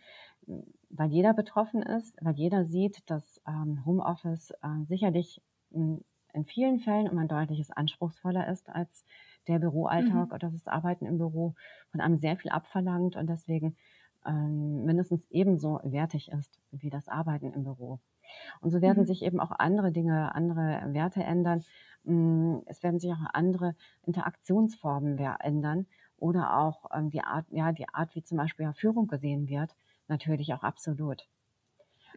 weil 0.90 1.10
jeder 1.10 1.34
betroffen 1.34 1.82
ist, 1.82 2.16
weil 2.22 2.36
jeder 2.36 2.66
sieht, 2.66 3.10
dass 3.10 3.42
ähm, 3.48 3.84
Homeoffice 3.86 4.52
äh, 4.62 4.86
sicherlich 4.88 5.42
hm, 5.72 6.04
in 6.38 6.46
vielen 6.46 6.80
Fällen 6.80 7.10
um 7.10 7.18
ein 7.18 7.28
deutliches 7.28 7.72
anspruchsvoller 7.72 8.48
ist 8.48 8.70
als 8.70 9.04
der 9.48 9.60
Büroalltag 9.60 10.28
mhm. 10.28 10.34
oder 10.34 10.50
das 10.52 10.68
Arbeiten 10.68 11.06
im 11.06 11.18
Büro 11.18 11.56
von 11.92 12.00
einem 12.00 12.18
sehr 12.18 12.38
viel 12.38 12.52
abverlangt 12.52 13.16
und 13.16 13.28
deswegen 13.28 13.76
ähm, 14.26 14.86
mindestens 14.86 15.26
ebenso 15.30 15.80
wertig 15.84 16.32
ist 16.32 16.60
wie 16.72 16.90
das 16.90 17.08
Arbeiten 17.08 17.54
im 17.54 17.64
Büro. 17.64 18.00
Und 18.62 18.70
so 18.70 18.82
werden 18.82 19.04
mhm. 19.04 19.08
sich 19.08 19.24
eben 19.24 19.40
auch 19.40 19.52
andere 19.52 19.92
Dinge, 19.92 20.36
andere 20.36 20.94
Werte 20.94 21.24
ändern. 21.24 21.64
Hm, 22.06 22.62
es 22.66 22.84
werden 22.84 23.00
sich 23.00 23.12
auch 23.12 23.34
andere 23.34 23.76
Interaktionsformen 24.06 25.18
ändern 25.18 25.88
oder 26.18 26.58
auch 26.60 26.86
ähm, 26.94 27.10
die 27.10 27.22
Art, 27.22 27.46
ja, 27.50 27.72
die 27.72 27.88
Art, 27.90 28.16
wie 28.16 28.24
zum 28.24 28.38
Beispiel 28.38 28.72
Führung 28.74 29.08
gesehen 29.08 29.48
wird, 29.48 29.76
natürlich 30.08 30.54
auch 30.54 30.64
absolut. 30.64 31.28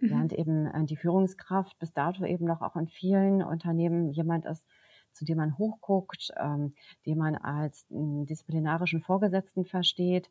Mhm. 0.00 0.10
Während 0.10 0.32
eben 0.32 0.66
äh, 0.66 0.84
die 0.84 0.96
Führungskraft 0.96 1.78
bis 1.78 1.92
dato 1.92 2.24
eben 2.24 2.46
noch 2.46 2.62
auch 2.62 2.76
in 2.76 2.88
vielen 2.88 3.42
Unternehmen 3.42 4.10
jemand 4.10 4.46
ist, 4.46 4.66
zu 5.12 5.24
dem 5.24 5.38
man 5.38 5.58
hochguckt, 5.58 6.32
ähm, 6.38 6.74
den 7.06 7.18
man 7.18 7.34
als 7.34 7.84
äh, 7.90 8.24
disziplinarischen 8.24 9.00
Vorgesetzten 9.00 9.64
versteht, 9.64 10.30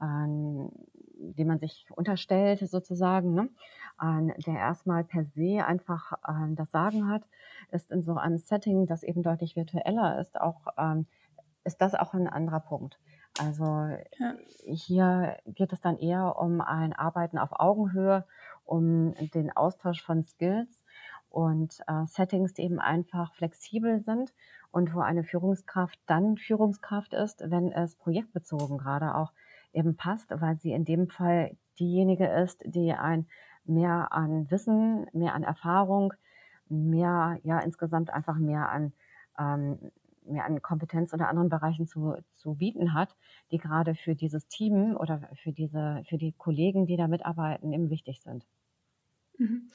ähm, 0.00 0.70
dem 1.14 1.48
man 1.48 1.58
sich 1.58 1.86
unterstellt 1.94 2.60
sozusagen, 2.60 3.34
ne? 3.34 3.48
äh, 4.00 4.40
der 4.42 4.54
erstmal 4.54 5.04
per 5.04 5.24
se 5.24 5.64
einfach 5.64 6.12
äh, 6.26 6.54
das 6.54 6.70
Sagen 6.70 7.08
hat, 7.08 7.22
ist 7.70 7.90
in 7.90 8.02
so 8.02 8.16
einem 8.16 8.38
Setting, 8.38 8.86
das 8.86 9.02
eben 9.02 9.22
deutlich 9.22 9.56
virtueller 9.56 10.20
ist, 10.20 10.40
auch 10.40 10.66
ähm, 10.78 11.06
ist 11.64 11.80
das 11.82 11.94
auch 11.94 12.14
ein 12.14 12.28
anderer 12.28 12.60
Punkt. 12.60 12.98
Also 13.38 13.64
ja. 14.18 14.34
hier 14.64 15.36
geht 15.46 15.72
es 15.72 15.80
dann 15.80 15.98
eher 15.98 16.36
um 16.38 16.60
ein 16.60 16.92
Arbeiten 16.92 17.38
auf 17.38 17.50
Augenhöhe, 17.52 18.24
um 18.70 19.14
den 19.34 19.50
Austausch 19.50 20.00
von 20.00 20.22
Skills 20.22 20.82
und 21.28 21.80
äh, 21.88 22.06
Settings, 22.06 22.54
die 22.54 22.62
eben 22.62 22.78
einfach 22.78 23.34
flexibel 23.34 24.00
sind 24.00 24.32
und 24.70 24.94
wo 24.94 25.00
eine 25.00 25.24
Führungskraft 25.24 25.98
dann 26.06 26.36
Führungskraft 26.36 27.12
ist, 27.12 27.42
wenn 27.50 27.72
es 27.72 27.96
projektbezogen 27.96 28.78
gerade 28.78 29.16
auch 29.16 29.32
eben 29.72 29.96
passt, 29.96 30.30
weil 30.30 30.56
sie 30.56 30.72
in 30.72 30.84
dem 30.84 31.08
Fall 31.08 31.56
diejenige 31.80 32.26
ist, 32.26 32.62
die 32.64 32.92
ein 32.92 33.26
mehr 33.64 34.12
an 34.12 34.48
Wissen, 34.50 35.06
mehr 35.12 35.34
an 35.34 35.42
Erfahrung, 35.42 36.12
mehr, 36.68 37.38
ja, 37.42 37.58
insgesamt 37.58 38.10
einfach 38.10 38.36
mehr 38.36 38.68
an, 38.68 38.92
ähm, 39.36 39.90
mehr 40.24 40.44
an 40.44 40.62
Kompetenz 40.62 41.12
oder 41.12 41.28
anderen 41.28 41.48
Bereichen 41.48 41.88
zu, 41.88 42.14
zu 42.34 42.54
bieten 42.54 42.94
hat, 42.94 43.16
die 43.50 43.58
gerade 43.58 43.96
für 43.96 44.14
dieses 44.14 44.46
Team 44.46 44.96
oder 44.96 45.28
für 45.42 45.50
diese, 45.50 46.02
für 46.08 46.18
die 46.18 46.32
Kollegen, 46.32 46.86
die 46.86 46.96
da 46.96 47.08
mitarbeiten, 47.08 47.72
eben 47.72 47.90
wichtig 47.90 48.22
sind. 48.22 48.46
Mhm. 49.40 49.70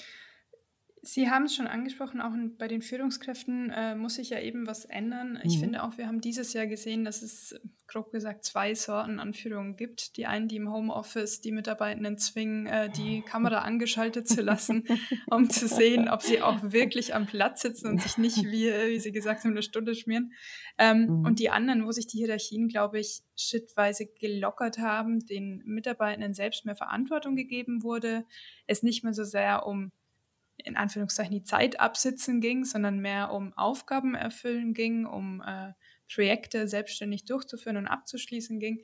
Sie 1.08 1.30
haben 1.30 1.46
es 1.46 1.56
schon 1.56 1.68
angesprochen, 1.68 2.20
auch 2.20 2.32
bei 2.58 2.68
den 2.68 2.82
Führungskräften 2.82 3.70
äh, 3.70 3.94
muss 3.96 4.16
sich 4.16 4.32
ja 4.32 4.40
eben 4.40 4.66
was 4.66 4.86
ändern. 4.86 5.40
Ich 5.44 5.58
mhm. 5.58 5.62
finde 5.62 5.84
auch, 5.84 6.00
wir 6.00 6.08
haben 6.08 6.20
dieses 6.20 6.54
Jahr 6.54 6.66
gesehen, 6.66 7.06
dass 7.06 7.22
es 7.22 7.60
grob 7.86 8.12
gesagt 8.12 8.44
zwei 8.44 8.74
Sorten 8.74 9.20
an 9.20 9.36
Führungen 9.36 9.76
gibt. 9.76 10.18
Die 10.18 10.26
einen, 10.26 10.48
die 10.48 10.56
im 10.56 10.72
Homeoffice 10.72 11.42
die 11.42 11.52
Mitarbeitenden 11.52 12.18
zwingen, 12.18 12.66
äh, 12.66 12.90
die 12.90 13.22
Kamera 13.22 13.60
angeschaltet 13.60 14.28
zu 14.28 14.42
lassen, 14.42 14.84
um 15.30 15.48
zu 15.52 15.68
sehen, 15.68 16.10
ob 16.10 16.24
sie 16.24 16.42
auch 16.42 16.58
wirklich 16.64 17.14
am 17.14 17.28
Platz 17.28 17.62
sitzen 17.62 17.88
und 17.88 18.02
sich 18.02 18.18
nicht, 18.18 18.38
wie, 18.38 18.72
wie 18.72 19.00
Sie 19.00 19.12
gesagt 19.12 19.44
haben, 19.44 19.52
eine 19.52 19.62
Stunde 19.62 19.94
schmieren. 19.94 20.34
Ähm, 20.80 21.06
mhm. 21.06 21.26
Und 21.26 21.38
die 21.38 21.52
anderen, 21.52 21.86
wo 21.86 21.92
sich 21.92 22.08
die 22.08 22.18
Hierarchien, 22.18 22.68
glaube 22.68 23.00
ich, 23.00 23.22
schrittweise 23.36 24.08
gelockert 24.08 24.80
haben, 24.80 25.24
den 25.24 25.62
Mitarbeitenden 25.66 26.34
selbst 26.34 26.66
mehr 26.66 26.76
Verantwortung 26.76 27.36
gegeben 27.36 27.84
wurde, 27.84 28.26
es 28.66 28.82
nicht 28.82 29.04
mehr 29.04 29.14
so 29.14 29.24
sehr 29.24 29.68
um 29.68 29.92
in 30.58 30.78
Anführungszeichen 30.78 31.34
die 31.34 31.44
Zeit 31.44 31.80
absitzen 31.80 32.42
ging, 32.42 32.66
sondern 32.66 33.00
mehr 33.00 33.32
um 33.32 33.54
Aufgaben 33.54 34.16
erfüllen 34.16 34.74
ging, 34.74 35.06
um 35.06 35.42
äh, 35.42 35.74
Projekte 36.14 36.68
selbstständig 36.68 37.26
durchzuführen 37.26 37.78
und 37.78 37.88
abzuschließen 37.88 38.60
ging. 38.60 38.82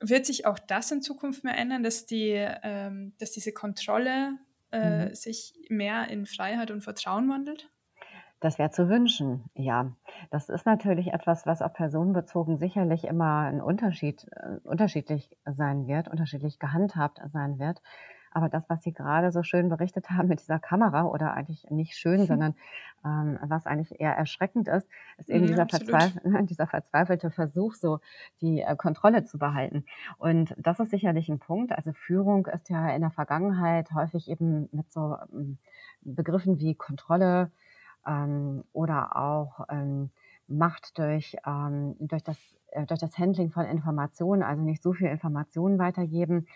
Wird 0.00 0.26
sich 0.26 0.46
auch 0.46 0.58
das 0.58 0.90
in 0.90 1.02
Zukunft 1.02 1.44
mehr 1.44 1.58
ändern, 1.58 1.82
dass, 1.82 2.06
die, 2.06 2.32
ähm, 2.32 3.12
dass 3.18 3.32
diese 3.32 3.52
Kontrolle 3.52 4.38
äh, 4.72 5.08
mhm. 5.08 5.14
sich 5.14 5.54
mehr 5.68 6.08
in 6.08 6.26
Freiheit 6.26 6.70
und 6.70 6.82
Vertrauen 6.82 7.28
wandelt? 7.28 7.68
Das 8.40 8.58
wäre 8.58 8.70
zu 8.70 8.88
wünschen, 8.88 9.44
ja. 9.54 9.92
Das 10.30 10.48
ist 10.48 10.64
natürlich 10.64 11.08
etwas, 11.08 11.44
was 11.44 11.60
auch 11.60 11.74
personenbezogen 11.74 12.56
sicherlich 12.56 13.04
immer 13.04 13.40
ein 13.40 13.60
Unterschied, 13.60 14.26
äh, 14.32 14.56
unterschiedlich 14.64 15.36
sein 15.44 15.86
wird, 15.86 16.08
unterschiedlich 16.08 16.58
gehandhabt 16.58 17.20
sein 17.32 17.58
wird. 17.58 17.82
Aber 18.32 18.48
das, 18.48 18.68
was 18.68 18.82
Sie 18.82 18.92
gerade 18.92 19.32
so 19.32 19.42
schön 19.42 19.68
berichtet 19.68 20.10
haben 20.10 20.28
mit 20.28 20.40
dieser 20.40 20.58
Kamera 20.58 21.04
oder 21.04 21.34
eigentlich 21.34 21.68
nicht 21.70 21.96
schön, 21.96 22.26
sondern 22.26 22.54
ähm, 23.04 23.38
was 23.42 23.66
eigentlich 23.66 24.00
eher 24.00 24.16
erschreckend 24.16 24.68
ist, 24.68 24.86
ist 25.18 25.30
eben 25.30 25.44
ja, 25.44 25.50
dieser, 25.50 25.68
verzweif 25.68 26.12
dieser, 26.46 26.66
verzweifelte 26.66 27.30
Versuch, 27.30 27.74
so 27.74 27.98
die 28.40 28.60
äh, 28.60 28.76
Kontrolle 28.76 29.24
zu 29.24 29.38
behalten. 29.38 29.84
Und 30.18 30.54
das 30.58 30.78
ist 30.80 30.90
sicherlich 30.90 31.28
ein 31.28 31.38
Punkt. 31.38 31.72
Also 31.72 31.92
Führung 31.92 32.46
ist 32.46 32.68
ja 32.68 32.90
in 32.90 33.00
der 33.00 33.10
Vergangenheit 33.10 33.90
häufig 33.92 34.30
eben 34.30 34.68
mit 34.72 34.92
so 34.92 35.16
ähm, 35.32 35.58
Begriffen 36.02 36.58
wie 36.60 36.74
Kontrolle 36.74 37.50
ähm, 38.06 38.64
oder 38.72 39.16
auch 39.16 39.66
ähm, 39.70 40.10
Macht 40.46 40.98
durch, 40.98 41.36
ähm, 41.46 41.94
durch, 42.00 42.24
das, 42.24 42.36
äh, 42.72 42.84
durch 42.84 43.00
das 43.00 43.16
Handling 43.18 43.50
von 43.50 43.66
Informationen, 43.66 44.42
also 44.42 44.62
nicht 44.62 44.82
so 44.82 44.92
viel 44.92 45.06
Informationen 45.06 45.78
weitergeben, 45.78 46.46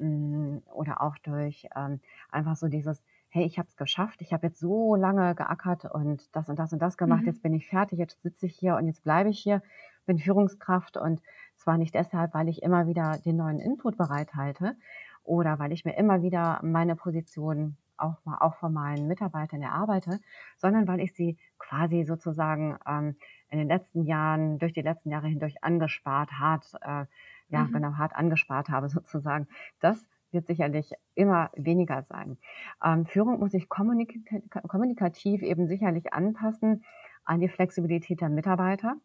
oder 0.00 1.02
auch 1.02 1.18
durch 1.18 1.68
ähm, 1.76 2.00
einfach 2.30 2.56
so 2.56 2.68
dieses, 2.68 3.02
hey, 3.28 3.44
ich 3.44 3.58
habe 3.58 3.68
es 3.68 3.76
geschafft, 3.76 4.22
ich 4.22 4.32
habe 4.32 4.46
jetzt 4.46 4.58
so 4.58 4.94
lange 4.96 5.34
geackert 5.34 5.84
und 5.84 6.34
das 6.34 6.48
und 6.48 6.58
das 6.58 6.72
und 6.72 6.80
das 6.80 6.96
gemacht, 6.96 7.22
mhm. 7.22 7.26
jetzt 7.26 7.42
bin 7.42 7.54
ich 7.54 7.68
fertig, 7.68 7.98
jetzt 7.98 8.22
sitze 8.22 8.46
ich 8.46 8.56
hier 8.56 8.76
und 8.76 8.86
jetzt 8.86 9.04
bleibe 9.04 9.28
ich 9.28 9.38
hier, 9.38 9.62
bin 10.06 10.18
Führungskraft 10.18 10.96
und 10.96 11.20
zwar 11.56 11.78
nicht 11.78 11.94
deshalb, 11.94 12.34
weil 12.34 12.48
ich 12.48 12.62
immer 12.62 12.86
wieder 12.86 13.18
den 13.24 13.36
neuen 13.36 13.58
Input 13.58 13.96
bereithalte 13.96 14.76
oder 15.22 15.58
weil 15.58 15.72
ich 15.72 15.84
mir 15.84 15.96
immer 15.96 16.22
wieder 16.22 16.60
meine 16.62 16.96
Position 16.96 17.76
auch 18.00 18.16
mal 18.24 18.38
auch 18.38 18.54
von 18.56 18.72
meinen 18.72 19.06
Mitarbeitern 19.06 19.62
erarbeite, 19.62 20.20
sondern 20.56 20.88
weil 20.88 21.00
ich 21.00 21.12
sie 21.12 21.36
quasi 21.58 22.04
sozusagen 22.04 22.78
ähm, 22.86 23.16
in 23.50 23.58
den 23.58 23.68
letzten 23.68 24.04
Jahren, 24.04 24.58
durch 24.58 24.72
die 24.72 24.82
letzten 24.82 25.10
Jahre 25.10 25.26
hindurch 25.26 25.62
angespart, 25.62 26.32
hart 26.32 26.72
äh, 26.80 27.04
ja, 27.50 27.64
mhm. 27.64 27.72
genau, 27.72 27.92
hart 27.94 28.14
angespart 28.16 28.68
habe 28.68 28.88
sozusagen. 28.88 29.46
Das 29.80 30.08
wird 30.32 30.46
sicherlich 30.46 30.92
immer 31.14 31.50
weniger 31.54 32.02
sein. 32.02 32.38
Ähm, 32.84 33.04
Führung 33.06 33.40
muss 33.40 33.50
sich 33.52 33.68
kommunik 33.68 34.20
kommunikativ 34.68 35.42
eben 35.42 35.66
sicherlich 35.66 36.12
anpassen 36.12 36.84
an 37.24 37.40
die 37.40 37.48
Flexibilität 37.48 38.20
der 38.20 38.28
Mitarbeiter. 38.28 38.96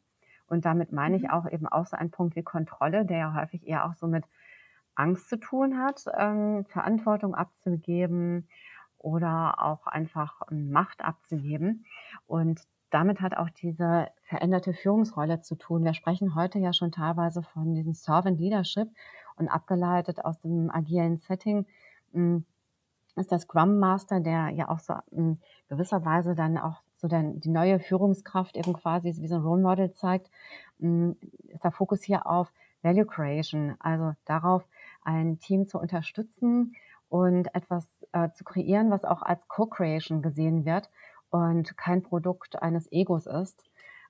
Und 0.47 0.65
damit 0.65 0.91
meine 0.91 1.17
ich 1.17 1.23
mhm. 1.23 1.29
auch 1.31 1.51
eben 1.51 1.67
auch 1.67 1.87
so 1.87 1.97
einen 1.97 2.11
Punkt 2.11 2.35
wie 2.35 2.43
Kontrolle, 2.43 3.05
der 3.05 3.17
ja 3.17 3.33
häufig 3.35 3.67
eher 3.67 3.85
auch 3.85 3.95
so 3.95 4.07
mit 4.07 4.25
Angst 4.93 5.29
zu 5.29 5.39
tun 5.39 5.77
hat, 5.77 6.05
ähm, 6.17 6.65
Verantwortung 6.65 7.35
abzugeben 7.35 8.47
oder 8.97 9.61
auch 9.61 9.87
einfach 9.87 10.41
ähm, 10.51 10.71
Macht 10.71 11.03
abzugeben. 11.03 11.85
Und 12.27 12.61
damit 12.89 13.21
hat 13.21 13.35
auch 13.35 13.49
diese 13.49 14.07
veränderte 14.23 14.73
Führungsrolle 14.73 15.41
zu 15.41 15.55
tun. 15.55 15.83
Wir 15.83 15.93
sprechen 15.93 16.35
heute 16.35 16.59
ja 16.59 16.73
schon 16.73 16.91
teilweise 16.91 17.41
von 17.41 17.73
diesem 17.73 17.93
Servant 17.93 18.39
Leadership 18.39 18.89
und 19.37 19.47
abgeleitet 19.47 20.23
aus 20.23 20.39
dem 20.41 20.69
agilen 20.71 21.17
Setting 21.17 21.65
hm, 22.13 22.45
ist 23.15 23.31
der 23.31 23.39
Scrum 23.39 23.79
Master, 23.79 24.19
der 24.19 24.49
ja 24.49 24.69
auch 24.69 24.79
so 24.79 24.93
in 25.11 25.39
gewisser 25.69 26.03
Weise 26.05 26.35
dann 26.35 26.57
auch 26.57 26.81
so 26.97 27.07
dann 27.07 27.39
die 27.39 27.49
neue 27.49 27.79
Führungskraft 27.79 28.55
eben 28.55 28.73
quasi 28.73 29.13
wie 29.19 29.27
so 29.27 29.35
ein 29.35 29.41
Role 29.41 29.61
Model 29.61 29.93
zeigt, 29.93 30.29
hm, 30.79 31.15
ist 31.47 31.63
der 31.63 31.71
Fokus 31.71 32.03
hier 32.03 32.25
auf 32.27 32.51
Value 32.81 33.05
Creation, 33.05 33.75
also 33.79 34.13
darauf, 34.25 34.63
ein 35.01 35.39
Team 35.39 35.67
zu 35.67 35.79
unterstützen 35.79 36.75
und 37.09 37.53
etwas 37.53 37.87
äh, 38.11 38.29
zu 38.31 38.43
kreieren, 38.43 38.91
was 38.91 39.05
auch 39.05 39.21
als 39.21 39.47
Co-Creation 39.47 40.21
gesehen 40.21 40.65
wird 40.65 40.89
und 41.35 41.77
kein 41.77 42.01
Produkt 42.01 42.61
eines 42.61 42.91
Egos 42.91 43.27
ist. 43.27 43.63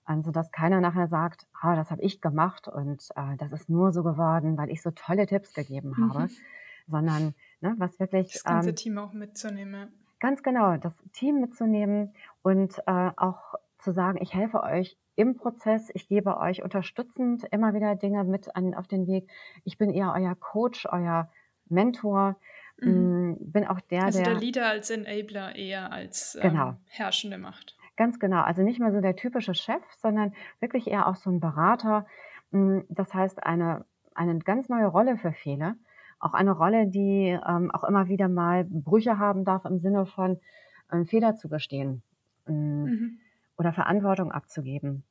Also 0.06 0.32
dass 0.32 0.52
keiner 0.52 0.82
nachher 0.82 1.08
sagt, 1.08 1.48
ah, 1.60 1.76
das 1.76 1.90
habe 1.90 2.04
ich 2.04 2.22
gemacht 2.22 2.68
und 2.68 3.10
äh, 3.16 3.38
das 3.38 3.52
ist 3.52 3.70
nur 3.70 3.92
so 3.92 4.04
geworden, 4.04 4.58
weil 4.58 4.70
ich 4.70 4.84
so 4.84 4.92
tolle 4.92 5.26
Tipps 5.26 5.54
gegeben 5.54 5.96
habe, 5.98 6.26
mhm. 6.26 6.30
sondern 6.88 7.34
ne, 7.62 7.74
was 7.80 8.00
wirklich 8.00 8.34
das 8.34 8.44
ganze 8.44 8.70
ähm, 8.70 8.76
Team 8.76 8.98
auch 9.00 9.14
mitzunehmen. 9.14 9.92
Ganz 10.20 10.44
genau, 10.44 10.78
das 10.78 10.94
Team 11.12 11.42
mitzunehmen 11.42 12.14
und 12.44 12.78
äh, 12.86 13.12
auch 13.18 13.56
zu 13.80 13.92
sagen, 13.92 14.20
ich 14.22 14.34
helfe 14.34 14.62
euch 14.62 14.98
im 15.16 15.38
Prozess, 15.38 15.90
ich 15.94 16.08
gebe 16.08 16.38
euch 16.38 16.64
unterstützend 16.64 17.44
immer 17.52 17.74
wieder 17.74 17.96
Dinge 17.96 18.24
mit 18.24 18.56
an, 18.56 18.76
auf 18.76 18.88
den 18.88 19.08
Weg. 19.08 19.30
Ich 19.64 19.78
bin 19.78 19.90
eher 19.90 20.14
euer 20.16 20.36
Coach, 20.36 20.86
euer 20.92 21.30
Mentor. 21.68 22.36
Mhm. 22.80 22.88
Hm, 22.88 23.38
bin 23.40 23.66
auch 23.66 23.80
der, 23.82 24.04
also 24.04 24.20
der. 24.20 24.34
der 24.34 24.40
Leader 24.40 24.68
als 24.68 24.90
Enabler 24.90 25.56
eher 25.56 25.92
als 25.92 26.36
ähm, 26.36 26.52
genau. 26.52 26.76
herrschende 26.88 27.38
Macht. 27.38 27.76
Ganz 27.98 28.20
genau. 28.20 28.42
Also 28.42 28.62
nicht 28.62 28.80
mehr 28.80 28.92
so 28.92 29.00
der 29.00 29.16
typische 29.16 29.54
Chef, 29.54 29.82
sondern 30.02 30.34
wirklich 30.60 30.88
eher 30.88 31.08
auch 31.08 31.16
so 31.16 31.30
ein 31.30 31.40
Berater, 31.40 32.06
Hm, 32.56 32.86
das 32.88 33.14
heißt, 33.14 33.44
eine, 33.44 33.86
eine 34.14 34.40
ganz 34.40 34.70
neue 34.70 34.86
Rolle 34.86 35.18
für 35.18 35.34
viele, 35.34 35.76
auch 36.20 36.34
eine 36.34 36.52
Rolle, 36.52 36.88
die 36.88 37.38
ähm, 37.48 37.70
auch 37.72 37.84
immer 37.84 38.08
wieder 38.08 38.30
mal 38.30 38.64
Brüche 38.64 39.20
haben 39.20 39.44
darf 39.44 39.66
im 39.66 39.80
Sinne 39.80 40.06
von 40.06 40.40
ähm, 40.92 41.06
Fehler 41.06 41.36
zu 41.36 41.50
gestehen 41.50 42.02
hm, 42.46 42.84
mhm. 42.84 43.20
oder 43.58 43.74
Verantwortung 43.74 44.32
abzugeben. 44.32 45.04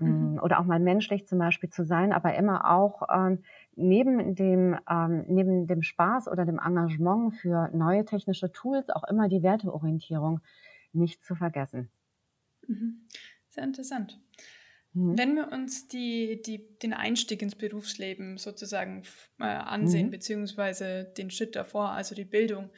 Hm, 0.00 0.32
mhm. 0.32 0.38
Oder 0.40 0.60
auch 0.60 0.64
mal 0.64 0.80
menschlich 0.80 1.26
zum 1.26 1.38
Beispiel 1.38 1.70
zu 1.70 1.84
sein, 1.84 2.12
aber 2.12 2.34
immer 2.34 2.70
auch 2.70 3.02
ähm, 3.14 3.42
neben, 3.76 4.34
dem, 4.34 4.78
ähm, 4.88 5.24
neben 5.28 5.66
dem 5.66 5.82
Spaß 5.82 6.28
oder 6.28 6.44
dem 6.44 6.58
Engagement 6.58 7.34
für 7.34 7.70
neue 7.72 8.04
technische 8.04 8.50
Tools 8.50 8.90
auch 8.90 9.04
immer 9.04 9.28
die 9.28 9.42
Werteorientierung 9.42 10.40
nicht 10.92 11.22
zu 11.24 11.34
vergessen. 11.34 11.90
Mhm. 12.66 13.02
Sehr 13.48 13.64
interessant. 13.64 14.20
Mhm. 14.92 15.18
Wenn 15.18 15.34
wir 15.36 15.52
uns 15.52 15.88
die, 15.88 16.42
die, 16.42 16.76
den 16.78 16.92
Einstieg 16.92 17.42
ins 17.42 17.54
Berufsleben 17.54 18.38
sozusagen 18.38 19.02
äh, 19.38 19.44
ansehen, 19.44 20.06
mhm. 20.06 20.10
beziehungsweise 20.10 21.04
den 21.16 21.30
Schritt 21.30 21.56
davor, 21.56 21.90
also 21.90 22.14
die 22.14 22.24
Bildung. 22.24 22.70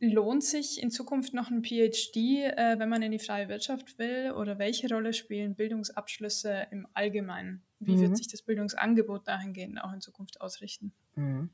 Lohnt 0.00 0.44
sich 0.44 0.82
in 0.82 0.90
Zukunft 0.90 1.34
noch 1.34 1.50
ein 1.50 1.62
PhD, 1.62 2.16
äh, 2.16 2.76
wenn 2.78 2.88
man 2.88 3.02
in 3.02 3.12
die 3.12 3.18
freie 3.18 3.48
Wirtschaft 3.48 3.98
will? 3.98 4.32
Oder 4.32 4.58
welche 4.58 4.88
Rolle 4.88 5.12
spielen 5.12 5.54
Bildungsabschlüsse 5.54 6.68
im 6.70 6.86
Allgemeinen? 6.94 7.62
Wie 7.80 7.98
wird 7.98 8.10
mhm. 8.10 8.16
sich 8.16 8.28
das 8.28 8.42
Bildungsangebot 8.42 9.26
dahingehend 9.26 9.82
auch 9.82 9.92
in 9.92 10.00
Zukunft 10.00 10.40
ausrichten? 10.40 10.92
Mhm. 11.14 11.50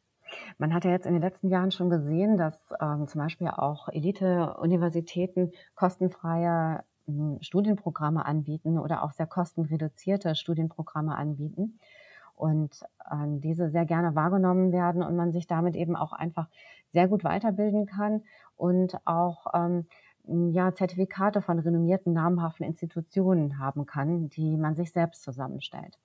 Man 0.59 0.75
hat 0.75 0.85
ja 0.85 0.91
jetzt 0.91 1.07
in 1.07 1.13
den 1.13 1.23
letzten 1.23 1.49
Jahren 1.49 1.71
schon 1.71 1.91
gesehen, 1.91 2.37
dass 2.37 2.59
ähm, 2.81 3.07
zum 3.07 3.21
Beispiel 3.21 3.49
auch 3.49 3.89
Elite-Universitäten 3.89 5.53
kostenfreie 5.75 6.83
Studienprogramme 7.41 8.25
anbieten 8.25 8.79
oder 8.79 9.03
auch 9.03 9.13
sehr 9.13 9.27
kostenreduzierte 9.27 10.35
Studienprogramme 10.35 11.15
anbieten 11.15 11.79
und 12.35 12.85
ähm, 13.11 13.41
diese 13.41 13.71
sehr 13.71 13.85
gerne 13.85 14.14
wahrgenommen 14.14 14.73
werden 14.73 15.03
und 15.03 15.17
man 15.17 15.33
sich 15.33 15.47
damit 15.47 15.76
eben 15.76 15.97
auch 15.97 16.12
einfach 16.12 16.49
sehr 16.93 17.09
gut 17.09 17.25
weiterbilden 17.25 17.87
kann 17.87 18.23
und 18.57 18.99
auch 19.05 19.47
ähm, 19.55 19.87
ja, 20.26 20.75
Zertifikate 20.75 21.43
von 21.43 21.59
renommierten, 21.59 22.12
namhaften 22.12 22.64
Institutionen 22.64 23.59
haben 23.59 23.87
kann, 23.87 24.31
die 24.31 24.57
man 24.57 24.75
sich 24.75 24.93
selbst 24.93 25.23
zusammenstellt. 25.23 25.99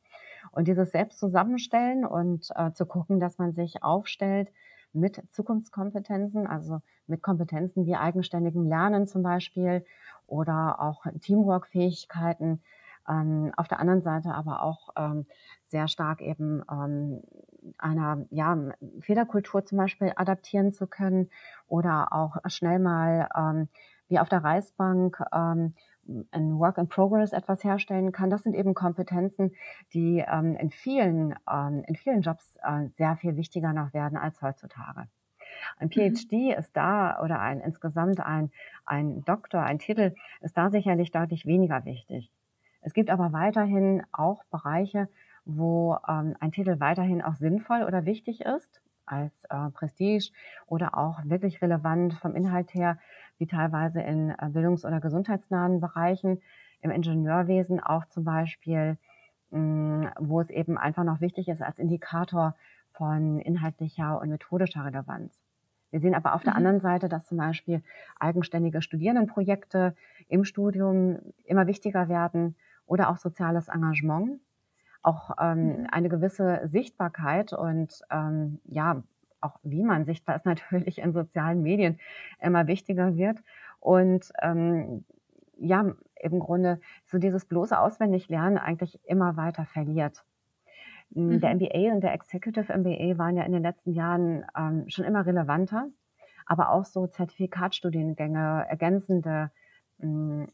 Und 0.52 0.68
dieses 0.68 0.92
Selbst 0.92 1.20
zusammenstellen 1.20 2.06
und 2.06 2.50
äh, 2.56 2.72
zu 2.74 2.86
gucken, 2.86 3.20
dass 3.20 3.38
man 3.38 3.54
sich 3.54 3.84
aufstellt 3.84 4.52
mit 4.94 5.22
Zukunftskompetenzen, 5.32 6.48
also 6.48 6.80
mit 7.08 7.22
Kompetenzen 7.22 7.86
wie 7.86 7.96
eigenständigem 7.96 8.68
Lernen 8.68 9.08
zum 9.08 9.24
Beispiel 9.24 9.86
oder 10.28 10.82
auch 10.82 11.06
Teamwork-Fähigkeiten. 11.22 12.62
Ähm, 13.10 13.52
auf 13.58 13.68
der 13.68 13.80
anderen 13.80 14.02
Seite 14.02 14.34
aber 14.34 14.62
auch 14.62 14.90
ähm, 14.98 15.26
sehr 15.68 15.88
stark 15.88 16.22
eben 16.22 16.64
ähm, 16.72 17.22
einer 17.78 18.26
ja, 18.30 18.58
Fehlerkultur 19.02 19.66
zum 19.66 19.78
Beispiel 19.78 20.14
adaptieren 20.16 20.72
zu 20.72 20.88
können 20.88 21.30
oder 21.68 22.14
auch 22.14 22.38
schnell 22.48 22.80
mal 22.80 23.30
ähm, 23.36 23.70
wie 24.08 24.20
auf 24.20 24.30
der 24.30 24.44
Reißbank 24.44 25.22
ähm, 25.34 25.76
ein 26.32 26.58
Work 26.58 26.78
in 26.78 26.88
Progress 26.88 27.34
etwas 27.34 27.64
herstellen 27.64 28.12
kann. 28.12 28.30
Das 28.30 28.44
sind 28.44 28.56
eben 28.56 28.74
Kompetenzen, 28.74 29.56
die 29.94 30.24
ähm, 30.28 30.56
in 30.56 30.72
vielen 30.72 31.36
ähm, 31.50 31.84
in 31.88 31.96
vielen 31.96 32.22
Jobs 32.22 32.58
äh, 32.64 32.88
sehr 32.98 33.16
viel 33.18 33.36
wichtiger 33.36 33.74
noch 33.74 33.94
werden 33.94 34.18
als 34.18 34.42
heutzutage. 34.42 35.08
Ein 35.78 35.90
PhD 35.90 36.32
mhm. 36.32 36.52
ist 36.58 36.76
da 36.76 37.22
oder 37.22 37.40
ein 37.40 37.60
insgesamt 37.60 38.20
ein, 38.20 38.52
ein 38.86 39.24
Doktor, 39.26 39.62
ein 39.62 39.80
Titel 39.80 40.14
ist 40.42 40.58
da 40.58 40.70
sicherlich 40.70 41.12
deutlich 41.12 41.46
weniger 41.46 41.86
wichtig. 41.86 42.32
Es 42.82 42.94
gibt 42.94 43.10
aber 43.10 43.34
weiterhin 43.34 44.04
auch 44.12 44.44
Bereiche, 44.46 45.10
wo 45.46 45.98
ähm, 46.08 46.36
ein 46.40 46.52
Titel 46.52 46.80
weiterhin 46.80 47.22
auch 47.22 47.36
sinnvoll 47.36 47.84
oder 47.84 48.06
wichtig 48.06 48.42
ist 48.42 48.82
als 49.06 49.34
äh, 49.50 49.70
Prestige 49.72 50.32
oder 50.68 50.98
auch 50.98 51.20
wirklich 51.24 51.62
relevant 51.62 52.14
vom 52.16 52.36
Inhalt 52.36 52.74
her, 52.74 53.00
wie 53.38 53.48
teilweise 53.48 54.02
in 54.02 54.30
äh, 54.30 54.50
bildungs- 54.50 54.86
oder 54.86 55.00
gesundheitsnahen 55.00 55.80
Bereichen, 55.80 56.42
im 56.82 56.92
Ingenieurwesen 56.92 57.80
auch 57.80 58.06
zum 58.06 58.24
Beispiel, 58.24 58.98
mh, 59.50 59.60
mm, 59.60 60.12
wo 60.20 60.40
es 60.40 60.50
eben 60.50 60.78
einfach 60.78 61.04
noch 61.04 61.22
wichtig 61.22 61.50
ist 61.50 61.62
als 61.62 61.80
Indikator 61.80 62.56
von 62.92 63.40
inhaltlicher 63.40 64.22
und 64.22 64.30
methodischer 64.30 64.86
Relevanz. 64.86 65.42
Wir 65.92 66.00
sehen 66.00 66.14
aber 66.14 66.36
auf 66.36 66.44
der 66.44 66.54
mhm. 66.54 66.58
anderen 66.58 66.80
Seite, 66.82 67.10
dass 67.10 67.26
zum 67.26 67.38
Beispiel 67.38 67.82
eigenständige 68.20 68.82
Studierendenprojekte 68.82 69.96
im 70.28 70.44
Studium 70.44 71.18
immer 71.46 71.66
wichtiger 71.68 72.10
werden 72.10 72.56
oder 72.90 73.10
auch 73.10 73.18
soziales 73.18 73.68
Engagement, 73.68 74.42
auch 75.02 75.32
ähm, 75.40 75.82
mhm. 75.82 75.88
eine 75.92 76.10
gewisse 76.10 76.62
Sichtbarkeit 76.66 77.54
und 77.54 78.02
ähm, 78.10 78.60
ja, 78.66 79.04
auch 79.42 79.60
wie 79.64 79.84
man 79.84 80.06
sichtbar 80.06 80.36
ist, 80.36 80.46
natürlich 80.46 81.00
in 81.00 81.14
sozialen 81.14 81.62
Medien 81.62 82.00
immer 82.42 82.68
wichtiger 82.68 83.16
wird. 83.16 83.42
Und 83.80 84.32
ähm, 84.42 85.06
ja, 85.58 85.94
im 86.20 86.40
Grunde 86.40 86.82
so 87.06 87.18
dieses 87.18 87.46
bloße 87.46 87.80
Auswendiglernen 87.80 88.58
eigentlich 88.58 89.00
immer 89.06 89.38
weiter 89.38 89.66
verliert. 89.66 90.26
Mhm. 91.12 91.40
Der 91.40 91.56
MBA 91.56 91.94
und 91.94 92.02
der 92.02 92.14
Executive 92.14 92.76
MBA 92.76 93.18
waren 93.18 93.38
ja 93.38 93.44
in 93.44 93.52
den 93.52 93.64
letzten 93.64 93.94
Jahren 93.94 94.46
ähm, 94.58 94.90
schon 94.90 95.06
immer 95.06 95.26
relevanter, 95.26 95.88
aber 96.46 96.72
auch 96.72 96.86
so 96.86 97.08
Zertifikatstudiengänge, 97.08 98.66
ergänzende, 98.68 99.52
mh, 100.00 100.46
äh, 100.46 100.48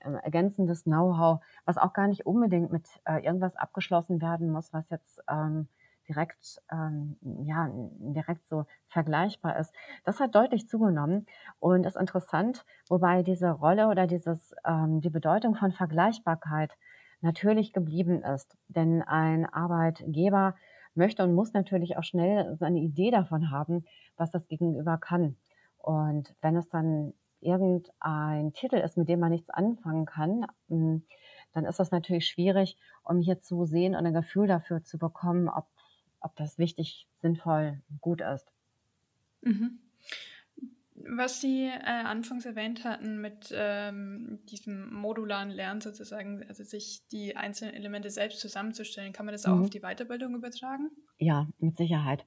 ergänzendes 0.00 0.84
Know-how, 0.84 1.40
was 1.64 1.78
auch 1.78 1.92
gar 1.92 2.08
nicht 2.08 2.26
unbedingt 2.26 2.72
mit 2.72 2.88
äh, 3.04 3.24
irgendwas 3.24 3.56
abgeschlossen 3.56 4.20
werden 4.20 4.50
muss, 4.50 4.72
was 4.72 4.88
jetzt 4.90 5.20
ähm, 5.30 5.68
direkt, 6.08 6.60
ähm, 6.72 7.16
ja, 7.44 7.68
direkt 7.72 8.48
so 8.48 8.64
vergleichbar 8.88 9.58
ist. 9.58 9.72
Das 10.04 10.20
hat 10.20 10.34
deutlich 10.34 10.68
zugenommen 10.68 11.26
und 11.60 11.84
ist 11.84 11.96
interessant, 11.96 12.64
wobei 12.88 13.22
diese 13.22 13.50
Rolle 13.50 13.88
oder 13.88 14.06
dieses, 14.06 14.54
ähm, 14.66 15.00
die 15.00 15.10
Bedeutung 15.10 15.54
von 15.54 15.72
Vergleichbarkeit 15.72 16.72
natürlich 17.20 17.72
geblieben 17.72 18.22
ist. 18.22 18.56
Denn 18.68 19.02
ein 19.02 19.46
Arbeitgeber 19.46 20.54
möchte 20.94 21.22
und 21.22 21.34
muss 21.34 21.52
natürlich 21.52 21.96
auch 21.96 22.04
schnell 22.04 22.56
seine 22.58 22.80
Idee 22.80 23.10
davon 23.10 23.50
haben, 23.50 23.84
was 24.16 24.30
das 24.30 24.48
Gegenüber 24.48 24.98
kann. 24.98 25.36
Und 25.78 26.34
wenn 26.40 26.56
es 26.56 26.68
dann 26.68 27.12
irgendein 27.40 28.52
Titel 28.52 28.76
ist, 28.76 28.96
mit 28.96 29.08
dem 29.08 29.20
man 29.20 29.30
nichts 29.30 29.50
anfangen 29.50 30.06
kann, 30.06 30.46
hm, 30.68 31.04
dann 31.52 31.64
ist 31.64 31.78
das 31.78 31.90
natürlich 31.90 32.26
schwierig, 32.26 32.76
um 33.02 33.20
hier 33.20 33.40
zu 33.40 33.64
sehen 33.64 33.94
und 33.94 34.06
ein 34.06 34.14
Gefühl 34.14 34.46
dafür 34.46 34.82
zu 34.82 34.98
bekommen, 34.98 35.48
ob, 35.48 35.66
ob 36.20 36.36
das 36.36 36.58
wichtig, 36.58 37.08
sinnvoll, 37.20 37.80
gut 38.00 38.20
ist. 38.20 38.50
Mhm. 39.42 39.78
Was 41.06 41.40
Sie 41.40 41.66
äh, 41.66 41.80
anfangs 41.84 42.44
erwähnt 42.44 42.84
hatten 42.84 43.20
mit 43.20 43.52
ähm, 43.54 44.40
diesem 44.50 44.92
modularen 44.92 45.50
Lernen 45.50 45.80
sozusagen, 45.80 46.44
also 46.48 46.64
sich 46.64 47.06
die 47.12 47.36
einzelnen 47.36 47.74
Elemente 47.74 48.10
selbst 48.10 48.40
zusammenzustellen, 48.40 49.12
kann 49.12 49.26
man 49.26 49.32
das 49.32 49.46
auch 49.46 49.54
mhm. 49.54 49.62
auf 49.62 49.70
die 49.70 49.80
Weiterbildung 49.80 50.34
übertragen? 50.34 50.90
Ja, 51.18 51.46
mit 51.58 51.76
Sicherheit. 51.76 52.24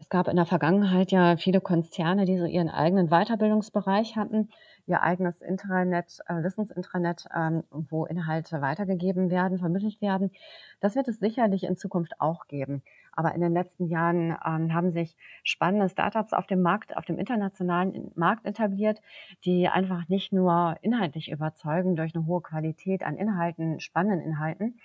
Es 0.00 0.08
gab 0.08 0.28
in 0.28 0.36
der 0.36 0.46
Vergangenheit 0.46 1.12
ja 1.12 1.36
viele 1.36 1.60
Konzerne, 1.60 2.24
die 2.24 2.38
so 2.38 2.44
ihren 2.44 2.68
eigenen 2.68 3.08
Weiterbildungsbereich 3.08 4.16
hatten, 4.16 4.50
ihr 4.86 5.02
eigenes 5.02 5.40
Intranet, 5.40 6.18
äh, 6.26 6.42
Wissensintranet, 6.42 7.26
ähm, 7.34 7.64
wo 7.70 8.06
Inhalte 8.06 8.60
weitergegeben 8.60 9.30
werden, 9.30 9.58
vermittelt 9.58 10.00
werden. 10.00 10.30
Das 10.80 10.96
wird 10.96 11.08
es 11.08 11.18
sicherlich 11.18 11.64
in 11.64 11.76
Zukunft 11.76 12.20
auch 12.20 12.46
geben. 12.46 12.82
Aber 13.12 13.34
in 13.34 13.40
den 13.40 13.52
letzten 13.52 13.86
Jahren 13.86 14.36
ähm, 14.44 14.74
haben 14.74 14.92
sich 14.92 15.16
spannende 15.42 15.88
Startups 15.88 16.32
auf 16.32 16.46
dem 16.46 16.62
Markt, 16.62 16.96
auf 16.96 17.04
dem 17.04 17.18
internationalen 17.18 18.12
Markt 18.14 18.46
etabliert, 18.46 19.00
die 19.44 19.68
einfach 19.68 20.08
nicht 20.08 20.32
nur 20.32 20.76
inhaltlich 20.82 21.30
überzeugen 21.30 21.96
durch 21.96 22.14
eine 22.14 22.26
hohe 22.26 22.40
Qualität 22.42 23.02
an 23.02 23.16
Inhalten, 23.16 23.80
spannenden 23.80 24.26
Inhalten, 24.26 24.80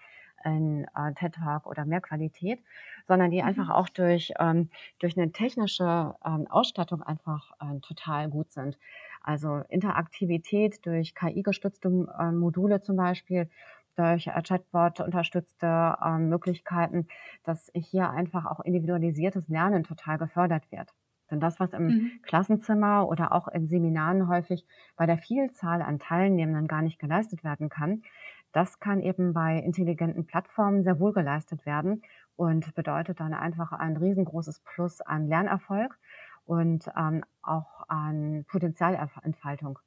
in 0.45 0.85
äh, 0.95 1.13
TED 1.15 1.33
Talk 1.33 1.65
oder 1.65 1.85
mehr 1.85 2.01
Qualität, 2.01 2.59
sondern 3.07 3.31
die 3.31 3.41
mhm. 3.41 3.47
einfach 3.47 3.69
auch 3.69 3.89
durch, 3.89 4.31
ähm, 4.39 4.69
durch 4.99 5.17
eine 5.17 5.31
technische 5.31 6.15
ähm, 6.23 6.47
Ausstattung 6.49 7.01
einfach 7.01 7.51
äh, 7.59 7.79
total 7.79 8.29
gut 8.29 8.51
sind. 8.53 8.77
Also 9.21 9.63
Interaktivität 9.69 10.85
durch 10.85 11.15
KI-gestützte 11.15 11.89
äh, 12.19 12.31
Module 12.31 12.81
zum 12.81 12.95
Beispiel 12.95 13.49
durch 13.95 14.27
äh, 14.27 14.41
Chatbot 14.41 14.99
unterstützte 14.99 15.95
ähm, 16.03 16.29
Möglichkeiten, 16.29 17.07
dass 17.43 17.71
hier 17.73 18.09
einfach 18.09 18.45
auch 18.45 18.59
individualisiertes 18.59 19.47
Lernen 19.47 19.83
total 19.83 20.17
gefördert 20.17 20.71
wird. 20.71 20.93
Denn 21.31 21.39
das, 21.39 21.59
was 21.59 21.73
im 21.73 21.87
mhm. 21.87 22.11
Klassenzimmer 22.23 23.07
oder 23.07 23.31
auch 23.31 23.47
in 23.47 23.67
Seminaren 23.67 24.27
häufig 24.27 24.65
bei 24.95 25.05
der 25.05 25.17
Vielzahl 25.17 25.81
an 25.81 25.99
Teilnehmenden 25.99 26.67
gar 26.67 26.81
nicht 26.81 26.99
geleistet 26.99 27.43
werden 27.43 27.69
kann, 27.69 28.03
das 28.51 28.79
kann 28.79 29.01
eben 29.01 29.33
bei 29.33 29.57
intelligenten 29.57 30.25
Plattformen 30.27 30.83
sehr 30.83 30.99
wohl 30.99 31.13
geleistet 31.13 31.65
werden 31.65 32.03
und 32.35 32.73
bedeutet 32.75 33.19
dann 33.19 33.33
einfach 33.33 33.71
ein 33.71 33.97
riesengroßes 33.97 34.61
Plus 34.61 35.01
an 35.01 35.27
Lernerfolg 35.27 35.97
und 36.45 36.89
ähm, 36.97 37.23
auch 37.41 37.89
an 37.89 38.45
Potenzialentfaltung. 38.47 39.79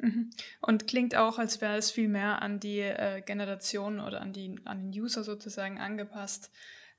Mhm. 0.00 0.30
Und 0.60 0.86
klingt 0.86 1.14
auch, 1.14 1.38
als 1.38 1.60
wäre 1.60 1.76
es 1.76 1.90
viel 1.90 2.08
mehr 2.08 2.42
an 2.42 2.58
die 2.58 2.80
äh, 2.80 3.20
Generation 3.20 4.00
oder 4.00 4.20
an, 4.20 4.32
die, 4.32 4.56
an 4.64 4.90
den 4.90 5.00
User 5.02 5.22
sozusagen 5.22 5.78
angepasst. 5.78 6.50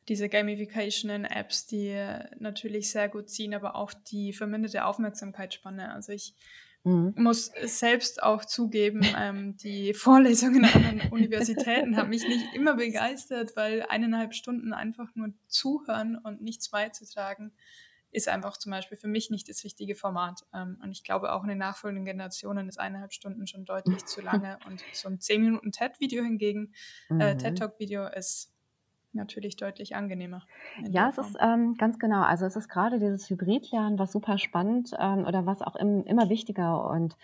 Diese 0.08 0.30
Gamification 0.30 1.10
in 1.12 1.26
Apps, 1.26 1.66
die 1.66 1.90
äh, 1.90 2.26
natürlich 2.40 2.92
sehr 2.92 3.10
gut 3.10 3.30
ziehen, 3.30 3.54
aber 3.54 3.76
auch 3.76 3.92
die 3.94 4.34
verminderte 4.34 4.86
Aufmerksamkeitsspanne. 4.86 5.92
Also 5.92 6.12
ich 6.12 6.36
mhm. 6.84 7.14
muss 7.18 7.52
selbst 7.64 8.22
auch 8.22 8.46
zugeben, 8.46 9.02
ähm, 9.18 9.58
die 9.58 9.94
Vorlesungen 9.96 10.66
an 10.66 11.02
Universitäten 11.12 11.98
haben 11.98 12.10
mich 12.10 12.28
nicht 12.28 12.54
immer 12.54 12.76
begeistert, 12.76 13.56
weil 13.56 13.84
eineinhalb 13.90 14.36
Stunden 14.36 14.74
einfach 14.74 15.14
nur 15.16 15.34
zuhören 15.48 16.18
und 16.18 16.42
nichts 16.42 16.70
beizutragen 16.70 17.52
ist 18.12 18.28
einfach 18.28 18.58
zum 18.58 18.71
Beispiel 18.71 18.97
für 18.97 19.08
mich 19.08 19.30
nicht 19.30 19.50
das 19.50 19.63
richtige 19.63 19.95
Format. 19.95 20.45
Ähm, 20.54 20.80
und 20.84 20.91
ich 20.91 21.04
glaube, 21.04 21.32
auch 21.34 21.43
in 21.43 21.50
den 21.50 21.58
nachfolgenden 21.58 22.06
Generationen 22.06 22.67
ist 22.67 22.80
eineinhalb 22.80 23.13
Stunden 23.13 23.47
schon 23.47 23.65
deutlich 23.65 24.06
zu 24.06 24.21
lange. 24.21 24.58
Und 24.67 24.84
so 24.93 25.10
ein 25.10 25.19
10 25.19 25.41
Minuten 25.41 25.71
TED-Video 25.71 26.24
hingegen, 26.24 26.74
äh, 27.10 27.13
mhm. 27.13 27.21
äh, 27.21 27.38
TED-Talk-Video 27.38 28.08
ist 28.08 28.52
natürlich 29.13 29.58
deutlich 29.58 29.95
angenehmer. 29.95 30.43
Ja, 30.89 31.10
es 31.10 31.17
ist 31.17 31.38
ähm, 31.39 31.76
ganz 31.78 32.00
genau. 32.00 32.21
Also 32.21 32.45
es 32.45 32.56
ist 32.56 32.69
gerade 32.69 33.00
dieses 33.00 33.30
Hybridlernen, 33.30 34.00
was 34.00 34.12
super 34.12 34.38
spannend 34.38 34.91
ähm, 35.00 35.26
oder 35.26 35.45
was 35.45 35.62
auch 35.62 35.76
im, 35.76 36.04
immer 36.06 36.30
wichtiger 36.30 36.89
und 36.89 37.17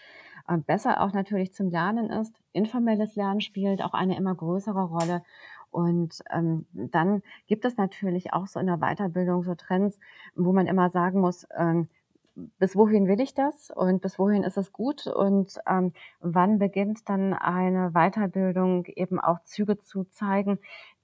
äh, 0.47 0.57
besser 0.57 1.01
auch 1.01 1.13
natürlich 1.13 1.53
zum 1.53 1.69
Lernen 1.69 2.09
ist. 2.09 2.33
Informelles 2.53 3.15
Lernen 3.15 3.41
spielt 3.41 3.81
auch 3.81 3.93
eine 3.93 4.17
immer 4.17 4.35
größere 4.35 4.83
Rolle. 4.83 5.23
Und 5.71 6.23
ähm, 6.31 6.65
dann 6.73 7.21
gibt 7.47 7.65
es 7.65 7.77
natürlich 7.77 8.33
auch 8.33 8.47
so 8.47 8.59
in 8.59 8.67
der 8.67 8.77
Weiterbildung 8.77 9.43
so 9.43 9.55
Trends, 9.55 9.99
wo 10.35 10.53
man 10.53 10.67
immer 10.67 10.89
sagen 10.89 11.19
muss, 11.21 11.45
ähm, 11.57 11.87
bis 12.59 12.75
wohin 12.75 13.07
will 13.07 13.19
ich 13.19 13.33
das 13.33 13.71
und 13.71 14.01
bis 14.01 14.19
wohin 14.19 14.43
ist 14.43 14.57
es 14.57 14.71
gut 14.71 15.07
und 15.07 15.57
ähm, 15.67 15.93
wann 16.19 16.59
beginnt 16.59 17.09
dann 17.09 17.33
eine 17.33 17.91
Weiterbildung 17.91 18.85
eben 18.85 19.19
auch 19.19 19.43
Züge 19.43 19.79
zu 19.79 20.03
zeigen, 20.05 20.59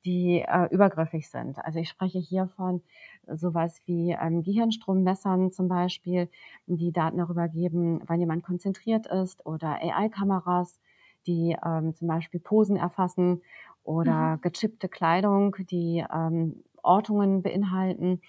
die 0.05 0.41
äh, 0.41 0.67
übergriffig 0.69 1.29
sind. 1.29 1.57
Also 1.59 1.79
ich 1.79 1.89
spreche 1.89 2.19
hier 2.19 2.47
von 2.55 2.83
sowas 3.27 3.81
wie 3.85 4.11
ähm, 4.11 4.43
Gehirnstrommessern 4.43 5.51
zum 5.51 5.67
Beispiel, 5.67 6.29
die 6.67 6.91
Daten 6.91 7.17
darüber 7.17 7.47
geben, 7.47 8.01
wann 8.05 8.19
jemand 8.19 8.43
konzentriert 8.43 9.07
ist 9.07 9.45
oder 9.45 9.81
AI-Kameras, 9.81 10.79
die 11.25 11.55
ähm, 11.65 11.95
zum 11.95 12.07
Beispiel 12.07 12.41
Posen 12.41 12.75
erfassen 12.75 13.41
oder 13.83 14.37
mhm. 14.37 14.41
gechippte 14.41 14.89
Kleidung, 14.89 15.55
die 15.69 16.05
ähm, 16.13 16.63
Ortungen 16.81 17.41
beinhalten. 17.41 18.21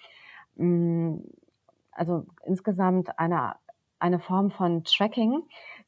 Mm, 0.55 1.17
also 1.91 2.25
insgesamt 2.45 3.17
eine, 3.19 3.55
eine 3.99 4.19
Form 4.19 4.51
von 4.51 4.83
Tracking, 4.83 5.43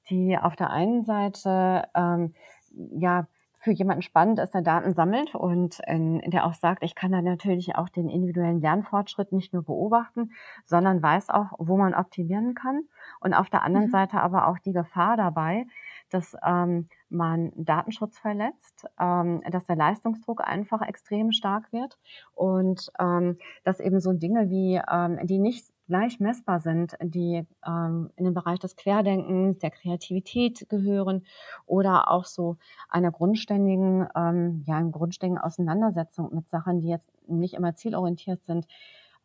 die 0.10 0.38
auf 0.38 0.56
der 0.56 0.70
einen 0.70 1.04
Seite 1.04 1.88
ähm, 1.96 2.34
ja 2.72 3.28
für 3.60 3.72
jemanden 3.72 4.02
spannend 4.02 4.40
ist, 4.40 4.54
der 4.54 4.62
Daten 4.62 4.94
sammelt 4.94 5.36
und 5.36 5.80
in, 5.88 6.20
in 6.20 6.32
der 6.32 6.46
auch 6.46 6.54
sagt, 6.54 6.84
ich 6.84 6.96
kann 6.96 7.12
da 7.12 7.22
natürlich 7.22 7.76
auch 7.76 7.90
den 7.90 8.08
individuellen 8.08 8.62
Lernfortschritt 8.62 9.32
nicht 9.32 9.52
nur 9.52 9.64
beobachten, 9.64 10.32
sondern 10.64 11.02
weiß 11.02 11.30
auch, 11.30 11.52
wo 11.58 11.76
man 11.76 11.94
optimieren 11.94 12.54
kann. 12.54 12.84
Und 13.20 13.34
auf 13.34 13.50
der 13.50 13.64
anderen 13.64 13.88
mhm. 13.88 13.92
Seite 13.92 14.22
aber 14.22 14.48
auch 14.48 14.60
die 14.60 14.74
Gefahr 14.74 15.18
dabei, 15.18 15.66
dass 16.14 16.36
ähm, 16.46 16.88
man 17.10 17.52
Datenschutz 17.56 18.18
verletzt, 18.20 18.86
ähm, 19.00 19.42
dass 19.52 19.66
der 19.66 19.76
Leistungsdruck 19.76 20.42
einfach 20.46 20.82
extrem 20.82 21.32
stark 21.32 21.72
wird 21.72 21.98
und 22.34 22.92
ähm, 23.00 23.38
dass 23.64 23.80
eben 23.80 24.00
so 24.00 24.14
Dinge 24.14 24.50
wie, 24.50 24.82
ähm, 24.90 25.20
die 25.26 25.40
nicht 25.40 25.68
gleich 25.88 26.20
messbar 26.20 26.60
sind, 26.60 26.98
die 27.02 27.46
ähm, 27.66 28.10
in 28.16 28.26
den 28.26 28.34
Bereich 28.34 28.60
des 28.60 28.76
Querdenkens, 28.76 29.58
der 29.60 29.72
Kreativität 29.72 30.68
gehören 30.70 31.26
oder 31.66 32.12
auch 32.12 32.26
so 32.26 32.58
einer 32.90 33.12
grundständigen, 33.12 34.08
ähm, 34.16 34.64
ja, 34.68 34.78
einer 34.78 34.92
grundständigen 34.92 35.42
Auseinandersetzung 35.42 36.34
mit 36.34 36.50
Sachen, 36.50 36.82
die 36.82 36.90
jetzt 36.90 37.10
nicht 37.28 37.54
immer 37.54 37.76
zielorientiert 37.76 38.44
sind, 38.44 38.68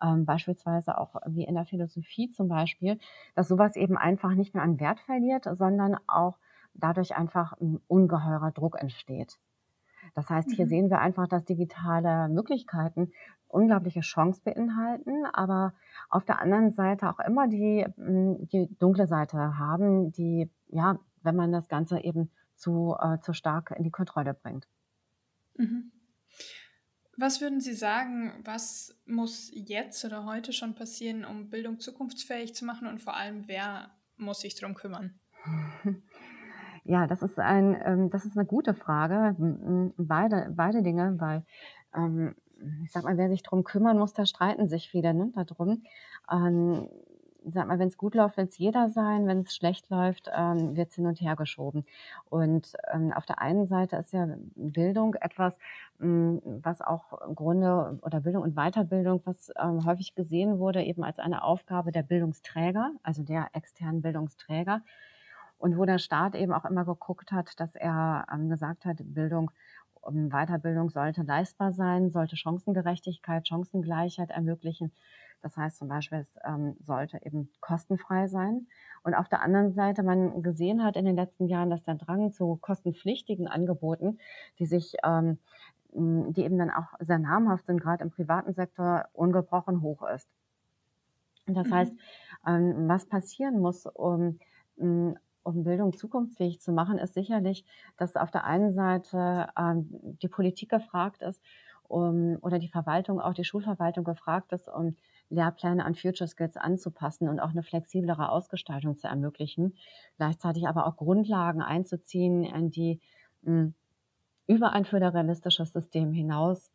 ähm, 0.03 0.25
beispielsweise 0.25 0.99
auch 0.99 1.16
wie 1.27 1.45
in 1.45 1.55
der 1.55 1.64
Philosophie 1.64 2.31
zum 2.31 2.49
Beispiel, 2.49 2.99
dass 3.35 3.49
sowas 3.49 3.77
eben 3.77 3.97
einfach 3.97 4.35
nicht 4.35 4.55
mehr 4.55 4.62
an 4.62 4.81
Wert 4.81 5.01
verliert, 5.01 5.49
sondern 5.53 5.97
auch 6.07 6.38
dadurch 6.74 7.16
einfach 7.16 7.52
ein 7.61 7.80
ungeheurer 7.88 8.50
Druck 8.52 8.80
entsteht. 8.80 9.38
Das 10.14 10.28
heißt, 10.28 10.50
hier 10.52 10.66
mhm. 10.66 10.70
sehen 10.70 10.90
wir 10.90 11.00
einfach, 11.00 11.28
dass 11.28 11.44
digitale 11.44 12.28
Möglichkeiten 12.28 13.12
unglaubliche 13.48 14.00
Chance 14.00 14.40
beinhalten, 14.44 15.26
aber 15.32 15.74
auf 16.08 16.24
der 16.24 16.40
anderen 16.40 16.70
Seite 16.72 17.08
auch 17.08 17.20
immer 17.20 17.48
die, 17.48 17.87
hm, 17.96 18.48
die 18.48 18.68
dunkle 18.78 19.06
Seite 19.06 19.58
haben, 19.58 20.12
die, 20.12 20.50
ja, 20.68 20.98
wenn 21.22 21.37
man 21.37 21.52
das 21.52 21.68
Ganze 21.68 22.00
eben 22.00 22.30
zu, 22.56 22.96
äh, 23.00 23.18
zu 23.20 23.32
stark 23.32 23.72
in 23.76 23.85
die 23.85 23.90
Kontrolle 23.90 24.35
bringt. 24.35 24.66
Mhm. 25.56 25.92
Was 27.16 27.40
würden 27.40 27.61
Sie 27.61 27.74
sagen, 27.74 28.32
was 28.42 28.98
muss 29.04 29.50
jetzt 29.52 30.04
oder 30.04 30.24
heute 30.24 30.52
schon 30.52 30.74
passieren, 30.74 31.24
um 31.24 31.50
Bildung 31.50 31.78
zukunftsfähig 31.78 32.54
zu 32.54 32.64
machen 32.64 32.88
und 32.88 33.00
vor 33.00 33.14
allem, 33.14 33.46
wer 33.48 33.90
muss 34.16 34.40
sich 34.40 34.54
darum 34.54 34.74
kümmern? 34.74 35.20
Ja, 36.85 37.07
das 37.07 37.23
ist 37.23 37.38
ein, 37.38 37.77
ähm, 37.85 38.11
das 38.11 38.25
ist 38.25 38.37
eine 38.37 38.47
gute 38.47 38.75
Frage. 38.75 39.37
Beide, 39.97 40.53
beide 40.55 40.83
Dinge, 40.83 41.14
weil 41.21 41.45
ähm, 41.95 42.35
ich 42.85 42.92
sag 42.92 43.05
mal, 43.05 43.16
wer 43.16 43.29
sich 43.29 43.42
darum 43.42 43.64
kümmern 43.64 43.99
muss, 43.99 44.14
da 44.14 44.27
streiten 44.27 44.68
sich 44.68 44.88
viele 44.90 45.14
ne, 45.14 45.33
darum. 45.35 45.83
Ähm, 46.31 46.88
ich 47.45 47.55
sag 47.55 47.66
mal, 47.66 47.79
wenn 47.81 47.88
es 47.88 47.97
gut 47.99 48.14
läuft, 48.14 48.37
will 48.37 48.45
es 48.45 48.57
jeder 48.59 48.88
sein, 48.88 49.27
wenn 49.27 49.40
es 49.40 49.55
schlecht 49.55 49.90
läuft, 49.90 50.31
ähm, 50.33 50.77
wird 50.77 50.90
es 50.90 50.95
hin 50.95 51.07
und 51.07 51.21
her 51.21 51.35
geschoben. 51.35 51.85
Und 52.31 52.73
ähm, 52.92 53.12
auf 53.12 53.27
der 53.27 53.40
einen 53.40 53.66
Seite 53.66 53.97
ist 53.97 54.12
ja 54.12 54.29
Bildung 54.55 55.14
etwas, 55.16 55.59
ähm, 56.01 56.40
was 56.62 56.81
auch 56.83 57.21
im 57.27 57.35
Grunde, 57.35 57.99
oder 58.03 58.21
Bildung 58.21 58.42
und 58.45 58.55
Weiterbildung, 58.55 59.23
was 59.25 59.53
ähm, 59.61 59.85
häufig 59.85 60.14
gesehen 60.14 60.59
wurde, 60.61 60.83
eben 60.85 61.03
als 61.03 61.18
eine 61.18 61.42
Aufgabe 61.42 61.90
der 61.90 62.03
Bildungsträger, 62.05 62.92
also 63.03 63.23
der 63.25 63.49
externen 63.55 64.03
Bildungsträger. 64.03 64.83
Und 65.62 65.79
wo 65.79 65.85
der 65.85 65.98
Staat 65.98 66.35
eben 66.35 66.53
auch 66.53 66.64
immer 66.64 66.85
geguckt 66.85 67.31
hat, 67.31 67.61
dass 67.61 67.77
er 67.77 68.27
ähm, 68.33 68.48
gesagt 68.48 68.85
hat, 68.85 68.96
Bildung, 68.98 69.53
ähm, 70.05 70.29
Weiterbildung 70.29 70.90
sollte 70.90 71.22
leistbar 71.22 71.72
sein, 71.72 72.11
sollte 72.11 72.37
Chancengerechtigkeit, 72.37 73.46
Chancengleichheit 73.46 74.31
ermöglichen. 74.31 74.90
Das 75.40 75.57
heißt 75.57 75.79
zum 75.79 75.87
Beispiel, 75.87 76.18
es 76.18 76.35
ähm, 76.44 76.75
sollte 76.81 77.25
eben 77.25 77.48
kostenfrei 77.61 78.27
sein. 78.27 78.66
Und 79.05 79.14
auf 79.14 79.29
der 79.29 79.40
anderen 79.40 79.72
Seite 79.72 80.03
man 80.03 80.42
gesehen 80.42 80.83
hat 80.83 80.96
in 80.96 81.05
den 81.05 81.14
letzten 81.14 81.46
Jahren, 81.46 81.70
dass 81.70 81.85
der 81.85 81.94
Drang 81.94 82.33
zu 82.33 82.57
kostenpflichtigen 82.57 83.46
Angeboten, 83.46 84.18
die 84.59 84.66
sich 84.66 84.96
ähm, 85.05 85.38
die 85.92 86.42
eben 86.42 86.59
dann 86.59 86.70
auch 86.70 86.94
sehr 86.98 87.20
namhaft 87.20 87.66
sind, 87.66 87.81
gerade 87.81 88.03
im 88.03 88.11
privaten 88.11 88.53
Sektor, 88.53 89.05
ungebrochen 89.12 89.81
hoch 89.81 90.03
ist. 90.09 90.29
Das 91.46 91.68
mhm. 91.68 91.72
heißt, 91.72 91.94
ähm, 92.48 92.88
was 92.88 93.07
passieren 93.07 93.61
muss, 93.61 93.87
um 93.87 94.40
um 95.42 95.64
Bildung 95.64 95.96
zukunftsfähig 95.96 96.61
zu 96.61 96.72
machen, 96.72 96.98
ist 96.98 97.14
sicherlich, 97.14 97.64
dass 97.96 98.16
auf 98.16 98.31
der 98.31 98.44
einen 98.44 98.74
Seite 98.74 99.48
ähm, 99.59 99.88
die 100.22 100.28
Politik 100.28 100.70
gefragt 100.70 101.22
ist 101.22 101.42
um, 101.88 102.38
oder 102.40 102.59
die 102.59 102.68
Verwaltung, 102.68 103.20
auch 103.20 103.35
die 103.35 103.44
Schulverwaltung 103.44 104.05
gefragt 104.05 104.52
ist, 104.52 104.68
um 104.68 104.96
Lehrpläne 105.28 105.85
an 105.85 105.94
Future 105.94 106.28
Skills 106.28 106.57
anzupassen 106.57 107.28
und 107.28 107.40
auch 107.40 107.50
eine 107.50 107.62
flexiblere 107.62 108.31
Ausgestaltung 108.31 108.96
zu 108.96 109.09
ermöglichen. 109.09 109.74
Gleichzeitig 110.16 110.68
aber 110.68 110.87
auch 110.87 110.96
Grundlagen 110.96 111.62
einzuziehen, 111.62 112.70
die 112.70 113.00
mh, 113.42 113.52
hm, 113.52 113.74
über 114.46 114.72
ein 114.72 114.85
föderalistisches 114.85 115.72
System 115.72 116.12
hinaus 116.12 116.70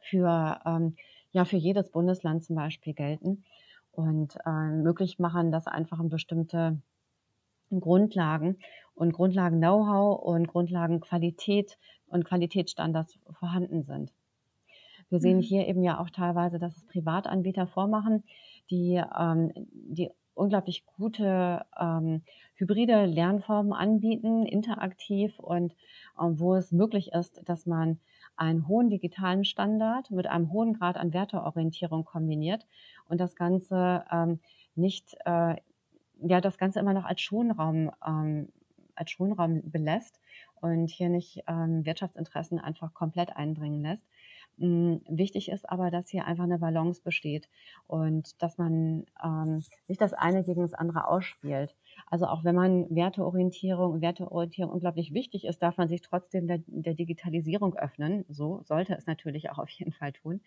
für, 0.00 0.60
ähm, 0.64 0.96
ja, 1.30 1.44
für 1.44 1.56
jedes 1.56 1.90
Bundesland 1.90 2.42
zum 2.42 2.56
Beispiel 2.56 2.94
gelten 2.94 3.44
und 3.92 4.36
äh, 4.46 4.50
möglich 4.50 5.18
machen, 5.18 5.52
dass 5.52 5.66
einfach 5.66 6.00
ein 6.00 6.08
bestimmte 6.08 6.80
Grundlagen 7.78 8.58
und 8.94 9.12
Grundlagen-Know-how 9.12 10.20
und 10.20 10.48
Grundlagenqualität 10.48 11.78
und 12.08 12.24
Qualitätsstandards 12.24 13.18
vorhanden 13.38 13.84
sind. 13.84 14.12
Wir 15.10 15.20
sehen 15.20 15.38
mhm. 15.38 15.42
hier 15.42 15.68
eben 15.68 15.82
ja 15.82 16.00
auch 16.00 16.10
teilweise, 16.10 16.58
dass 16.58 16.76
es 16.76 16.86
Privatanbieter 16.86 17.66
vormachen, 17.66 18.24
die, 18.70 19.02
ähm, 19.18 19.52
die 19.54 20.10
unglaublich 20.34 20.84
gute 20.86 21.64
ähm, 21.78 22.22
hybride 22.54 23.06
Lernformen 23.06 23.72
anbieten, 23.72 24.46
interaktiv 24.46 25.38
und 25.38 25.74
ähm, 26.20 26.38
wo 26.38 26.54
es 26.54 26.72
möglich 26.72 27.12
ist, 27.12 27.42
dass 27.44 27.66
man 27.66 27.98
einen 28.36 28.68
hohen 28.68 28.88
digitalen 28.88 29.44
Standard 29.44 30.10
mit 30.10 30.26
einem 30.26 30.52
hohen 30.52 30.74
Grad 30.74 30.96
an 30.96 31.12
Werteorientierung 31.12 32.04
kombiniert 32.04 32.66
und 33.06 33.20
das 33.20 33.36
Ganze 33.36 34.04
ähm, 34.10 34.40
nicht 34.74 35.16
äh, 35.24 35.56
ja 36.22 36.40
das 36.40 36.58
Ganze 36.58 36.80
immer 36.80 36.94
noch 36.94 37.04
als 37.04 37.20
Schonraum, 37.20 37.90
ähm, 38.06 38.48
als 38.94 39.10
Schonraum 39.10 39.62
belässt 39.70 40.20
und 40.60 40.90
hier 40.90 41.08
nicht 41.08 41.42
ähm, 41.46 41.84
Wirtschaftsinteressen 41.84 42.58
einfach 42.58 42.92
komplett 42.94 43.36
einbringen 43.36 43.82
lässt. 43.82 44.06
Hm, 44.58 45.00
wichtig 45.08 45.48
ist 45.48 45.68
aber, 45.70 45.90
dass 45.90 46.10
hier 46.10 46.26
einfach 46.26 46.44
eine 46.44 46.58
Balance 46.58 47.00
besteht 47.02 47.48
und 47.86 48.40
dass 48.42 48.58
man 48.58 49.06
ähm, 49.24 49.64
nicht 49.88 50.00
das 50.00 50.12
eine 50.12 50.44
gegen 50.44 50.60
das 50.60 50.74
andere 50.74 51.08
ausspielt. 51.08 51.74
Also 52.10 52.26
auch 52.26 52.44
wenn 52.44 52.54
man 52.54 52.94
Werteorientierung, 52.94 54.02
Werteorientierung 54.02 54.72
unglaublich 54.72 55.14
wichtig 55.14 55.44
ist, 55.46 55.62
darf 55.62 55.78
man 55.78 55.88
sich 55.88 56.02
trotzdem 56.02 56.46
der, 56.46 56.60
der 56.66 56.94
Digitalisierung 56.94 57.74
öffnen. 57.74 58.24
So 58.28 58.60
sollte 58.64 58.94
es 58.94 59.06
natürlich 59.06 59.50
auch 59.50 59.58
auf 59.58 59.70
jeden 59.70 59.92
Fall 59.92 60.12
tun. 60.12 60.40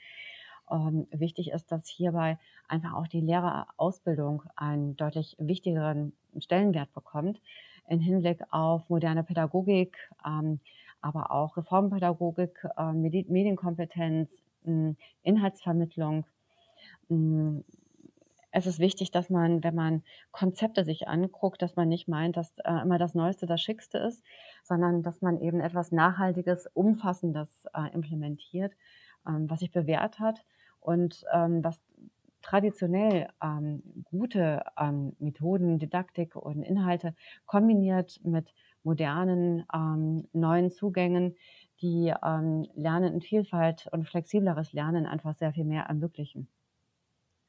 Ähm, 0.71 1.07
wichtig 1.11 1.51
ist, 1.51 1.71
dass 1.71 1.87
hierbei 1.87 2.37
einfach 2.67 2.93
auch 2.93 3.07
die 3.07 3.21
Lehrerausbildung 3.21 4.43
einen 4.55 4.95
deutlich 4.95 5.35
wichtigeren 5.39 6.13
Stellenwert 6.39 6.93
bekommt 6.93 7.41
im 7.89 7.99
Hinblick 7.99 8.41
auf 8.51 8.87
moderne 8.89 9.23
Pädagogik, 9.23 9.97
ähm, 10.25 10.59
aber 11.01 11.31
auch 11.31 11.57
Reformpädagogik, 11.57 12.65
äh, 12.77 12.93
Medienkompetenz, 12.93 14.29
hm, 14.63 14.95
Inhaltsvermittlung. 15.23 16.25
Hm, 17.09 17.63
es 18.51 18.67
ist 18.67 18.79
wichtig, 18.79 19.09
dass 19.11 19.29
man, 19.29 19.63
wenn 19.63 19.73
man 19.73 20.03
Konzepte 20.31 20.85
sich 20.85 21.07
anguckt, 21.07 21.61
dass 21.61 21.75
man 21.75 21.89
nicht 21.89 22.07
meint, 22.07 22.37
dass 22.37 22.57
äh, 22.59 22.81
immer 22.83 22.99
das 22.99 23.15
Neueste 23.15 23.47
das 23.47 23.61
Schickste 23.61 23.97
ist, 23.97 24.23
sondern 24.63 25.01
dass 25.01 25.21
man 25.21 25.41
eben 25.41 25.59
etwas 25.59 25.91
Nachhaltiges, 25.91 26.67
Umfassendes 26.73 27.65
äh, 27.73 27.91
implementiert, 27.93 28.73
ähm, 29.27 29.49
was 29.49 29.59
sich 29.59 29.71
bewährt 29.71 30.19
hat 30.19 30.45
und 30.79 31.23
ähm, 31.33 31.63
was 31.63 31.81
traditionell 32.41 33.29
ähm, 33.41 33.81
gute 34.03 34.63
ähm, 34.77 35.15
Methoden, 35.19 35.79
Didaktik 35.79 36.35
und 36.35 36.61
Inhalte 36.61 37.15
kombiniert 37.45 38.19
mit 38.23 38.53
modernen, 38.83 39.65
ähm, 39.73 40.27
neuen 40.33 40.71
Zugängen, 40.71 41.37
die 41.81 42.13
ähm, 42.23 42.67
Lernen 42.75 43.15
in 43.15 43.21
Vielfalt 43.21 43.87
und 43.91 44.07
flexibleres 44.07 44.73
Lernen 44.73 45.05
einfach 45.05 45.35
sehr 45.35 45.53
viel 45.53 45.63
mehr 45.63 45.83
ermöglichen. 45.83 46.47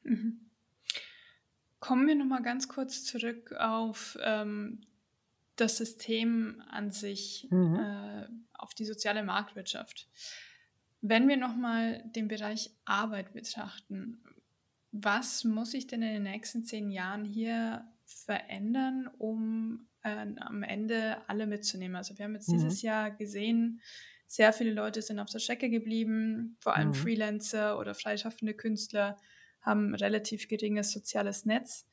Mhm. 0.03 0.39
Kommen 1.79 2.07
wir 2.07 2.15
nochmal 2.15 2.41
ganz 2.41 2.67
kurz 2.67 3.03
zurück 3.03 3.53
auf 3.59 4.17
ähm, 4.23 4.81
das 5.55 5.77
System 5.77 6.63
an 6.69 6.91
sich, 6.91 7.47
mhm. 7.51 7.75
äh, 7.75 8.27
auf 8.53 8.73
die 8.73 8.85
soziale 8.85 9.23
Marktwirtschaft. 9.23 10.07
Wenn 11.07 11.27
wir 11.27 11.37
nochmal 11.37 12.01
den 12.15 12.27
Bereich 12.27 12.71
Arbeit 12.83 13.33
betrachten, 13.33 14.23
was 14.91 15.43
muss 15.43 15.71
sich 15.71 15.85
denn 15.85 16.01
in 16.01 16.13
den 16.13 16.23
nächsten 16.23 16.63
zehn 16.63 16.89
Jahren 16.89 17.25
hier 17.25 17.85
verändern, 18.05 19.07
um 19.19 19.87
äh, 20.01 20.25
am 20.37 20.63
Ende 20.63 21.17
alle 21.27 21.45
mitzunehmen? 21.45 21.95
Also 21.95 22.17
wir 22.17 22.25
haben 22.25 22.33
jetzt 22.33 22.49
mhm. 22.49 22.53
dieses 22.53 22.81
Jahr 22.81 23.11
gesehen, 23.11 23.81
sehr 24.25 24.51
viele 24.51 24.73
Leute 24.73 25.03
sind 25.03 25.19
auf 25.19 25.29
der 25.29 25.37
Strecke 25.37 25.69
geblieben, 25.69 26.57
vor 26.59 26.75
allem 26.75 26.87
mhm. 26.87 26.93
Freelancer 26.95 27.77
oder 27.77 27.93
freischaffende 27.93 28.55
Künstler 28.55 29.17
haben 29.61 29.93
relativ 29.93 30.47
geringes 30.47 30.91
soziales 30.91 31.45
Netz. 31.45 31.87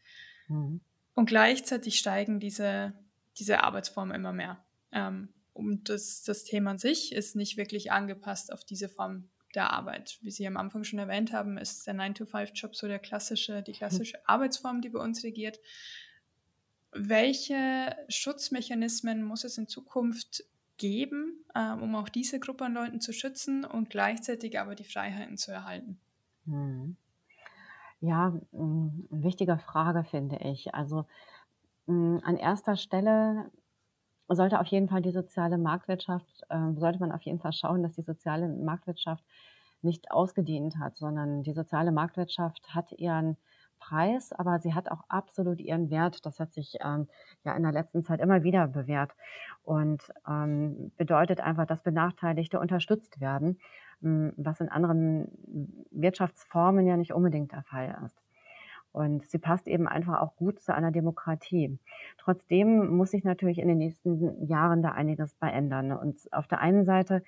Mhm. 0.49 0.81
Und 1.13 1.27
gleichzeitig 1.27 1.99
steigen 1.99 2.41
diese, 2.41 2.95
diese 3.39 3.63
Arbeitsformen 3.63 4.15
immer 4.15 4.33
mehr. 4.33 4.65
Ähm, 4.91 5.29
und 5.53 5.89
das, 5.89 6.23
das 6.23 6.45
Thema 6.45 6.73
an 6.73 6.79
sich 6.79 7.13
ist 7.13 7.37
nicht 7.37 7.57
wirklich 7.57 7.93
angepasst 7.93 8.53
auf 8.53 8.65
diese 8.65 8.89
Form 8.89 9.29
der 9.55 9.71
Arbeit. 9.71 10.19
Wie 10.23 10.31
Sie 10.31 10.47
am 10.47 10.57
Anfang 10.57 10.85
schon 10.85 10.99
erwähnt 10.99 11.33
haben, 11.33 11.59
ist 11.59 11.87
der 11.87 11.95
9-to-5-Job 11.95 12.75
so 12.75 12.87
der 12.89 12.99
klassische, 12.99 13.63
die 13.63 13.73
klassische 13.73 14.17
mhm. 14.19 14.23
Arbeitsform, 14.27 14.81
die 14.81 14.89
bei 14.89 15.01
uns 15.01 15.25
regiert. 15.25 15.61
Welche 16.93 17.97
Schutzmechanismen 18.09 19.23
muss 19.23 19.45
es 19.45 19.59
in 19.59 19.69
Zukunft 19.69 20.45
geben, 20.79 21.45
äh, 21.55 21.73
um 21.73 21.95
auch 21.95 22.09
diese 22.09 22.41
Gruppe 22.41 22.65
an 22.65 22.75
Leuten 22.75 23.01
zu 23.01 23.13
schützen 23.13 23.65
und 23.65 23.91
gleichzeitig 23.91 24.59
aber 24.59 24.75
die 24.75 24.85
Freiheiten 24.85 25.37
zu 25.37 25.53
erhalten? 25.53 26.01
Hm. 26.47 26.97
Ja, 28.01 28.35
hm, 28.53 29.07
wichtige 29.11 29.59
Frage 29.59 30.05
finde 30.05 30.39
ich. 30.39 30.75
Also 30.75 31.07
hm, 31.87 32.21
an 32.25 32.37
erster 32.37 32.77
Stelle 32.77 33.51
sollte 34.35 34.61
auf 34.61 34.67
jeden 34.67 34.89
Fall 34.89 35.03
die 35.03 35.13
soziale 35.13 35.59
Marktwirtschaft, 35.59 36.43
äh, 36.49 36.73
sollte 36.75 36.99
man 36.99 37.13
auf 37.13 37.23
jeden 37.23 37.41
Fall 37.41 37.53
schauen, 37.53 37.83
dass 37.83 37.95
die 37.95 38.03
soziale 38.03 38.49
Marktwirtschaft 38.49 39.25
nicht 39.83 40.11
ausgedient 40.11 40.79
hat, 40.79 40.97
sondern 40.97 41.43
die 41.43 41.53
soziale 41.53 41.93
Marktwirtschaft 41.93 42.75
hat 42.75 42.93
ihren 42.93 43.37
Preis, 43.83 44.33
aber 44.33 44.61
sie 44.61 44.75
hat 44.75 44.91
auch 44.91 45.03
absolut 45.09 45.61
ihren 45.61 45.91
Wert. 45.91 46.25
Das 46.25 46.39
hat 46.39 46.53
sich 46.53 46.77
ähm, 46.85 47.09
ja 47.45 47.55
in 47.57 47.65
der 47.65 47.73
letzten 47.73 48.05
Zeit 48.05 48.21
immer 48.21 48.45
wieder 48.45 48.69
bewährt 48.69 49.13
und 49.65 50.03
ähm, 50.29 50.93
bedeutet 50.97 51.41
einfach, 51.41 51.67
dass 51.67 51.83
Benachteiligte 51.83 52.61
unterstützt 52.61 53.21
werden, 53.21 53.59
hm, 54.01 54.35
was 54.37 54.61
in 54.61 54.69
anderen 54.69 55.29
Wirtschaftsformen 55.91 56.87
ja 56.87 56.97
nicht 56.97 57.13
unbedingt 57.13 57.51
der 57.53 57.65
Fall 57.65 57.97
ist. 58.07 58.22
Und 58.93 59.27
sie 59.27 59.39
passt 59.39 59.67
eben 59.67 59.89
einfach 59.89 60.21
auch 60.21 60.37
gut 60.37 60.61
zu 60.61 60.75
einer 60.75 60.93
Demokratie. 60.93 61.79
Trotzdem 62.19 62.95
muss 62.95 63.11
sich 63.11 63.25
natürlich 63.25 63.59
in 63.59 63.69
den 63.69 63.79
nächsten 63.79 64.47
Jahren 64.47 64.83
da 64.83 64.91
einiges 64.91 65.33
verändern. 65.35 65.93
Und 65.93 66.29
auf 66.33 66.47
der 66.47 66.61
einen 66.61 66.85
Seite 66.85 67.23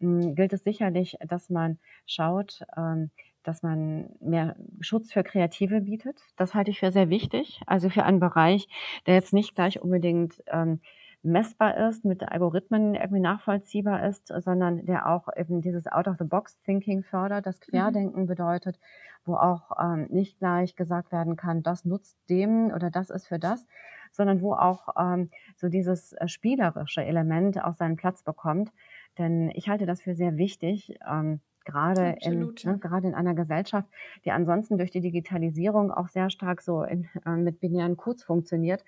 hm, 0.00 0.34
gilt 0.34 0.52
es 0.52 0.64
sicherlich, 0.64 1.16
dass 1.26 1.50
man 1.50 1.78
schaut, 2.06 2.62
ähm, 2.76 3.10
dass 3.44 3.62
man 3.62 4.08
mehr 4.20 4.56
Schutz 4.80 5.12
für 5.12 5.22
Kreative 5.22 5.82
bietet. 5.82 6.20
Das 6.36 6.54
halte 6.54 6.70
ich 6.70 6.80
für 6.80 6.90
sehr 6.90 7.10
wichtig. 7.10 7.60
Also 7.66 7.90
für 7.90 8.04
einen 8.04 8.20
Bereich, 8.20 8.68
der 9.06 9.14
jetzt 9.14 9.32
nicht 9.32 9.54
gleich 9.54 9.80
unbedingt 9.80 10.42
ähm, 10.46 10.80
messbar 11.24 11.88
ist, 11.88 12.04
mit 12.04 12.22
Algorithmen 12.22 12.94
irgendwie 12.94 13.20
nachvollziehbar 13.20 14.06
ist, 14.06 14.28
sondern 14.28 14.84
der 14.84 15.08
auch 15.08 15.28
eben 15.34 15.62
dieses 15.62 15.86
Out-of-the-Box-Thinking 15.86 17.02
fördert, 17.02 17.46
das 17.46 17.58
mhm. 17.60 17.70
Querdenken 17.70 18.26
bedeutet, 18.26 18.78
wo 19.24 19.34
auch 19.36 19.72
ähm, 19.80 20.06
nicht 20.10 20.38
gleich 20.38 20.76
gesagt 20.76 21.12
werden 21.12 21.36
kann, 21.36 21.62
das 21.62 21.84
nutzt 21.84 22.16
dem 22.28 22.66
oder 22.66 22.90
das 22.90 23.10
ist 23.10 23.26
für 23.26 23.38
das, 23.38 23.66
sondern 24.12 24.40
wo 24.40 24.54
auch 24.54 24.88
ähm, 24.98 25.30
so 25.56 25.68
dieses 25.68 26.12
äh, 26.12 26.28
spielerische 26.28 27.04
Element 27.04 27.62
auch 27.62 27.74
seinen 27.74 27.96
Platz 27.96 28.22
bekommt. 28.22 28.72
Denn 29.18 29.50
ich 29.54 29.68
halte 29.68 29.86
das 29.86 30.02
für 30.02 30.14
sehr 30.14 30.36
wichtig. 30.36 30.98
Ähm, 31.08 31.40
gerade 31.64 32.16
in, 32.20 32.54
ne, 32.64 32.78
gerade 32.78 33.08
in 33.08 33.14
einer 33.14 33.34
Gesellschaft, 33.34 33.88
die 34.24 34.30
ansonsten 34.30 34.78
durch 34.78 34.90
die 34.90 35.00
Digitalisierung 35.00 35.90
auch 35.90 36.08
sehr 36.08 36.30
stark 36.30 36.62
so 36.62 36.82
in, 36.82 37.08
äh, 37.26 37.30
mit 37.30 37.60
binären 37.60 37.96
Codes 37.96 38.24
funktioniert 38.24 38.84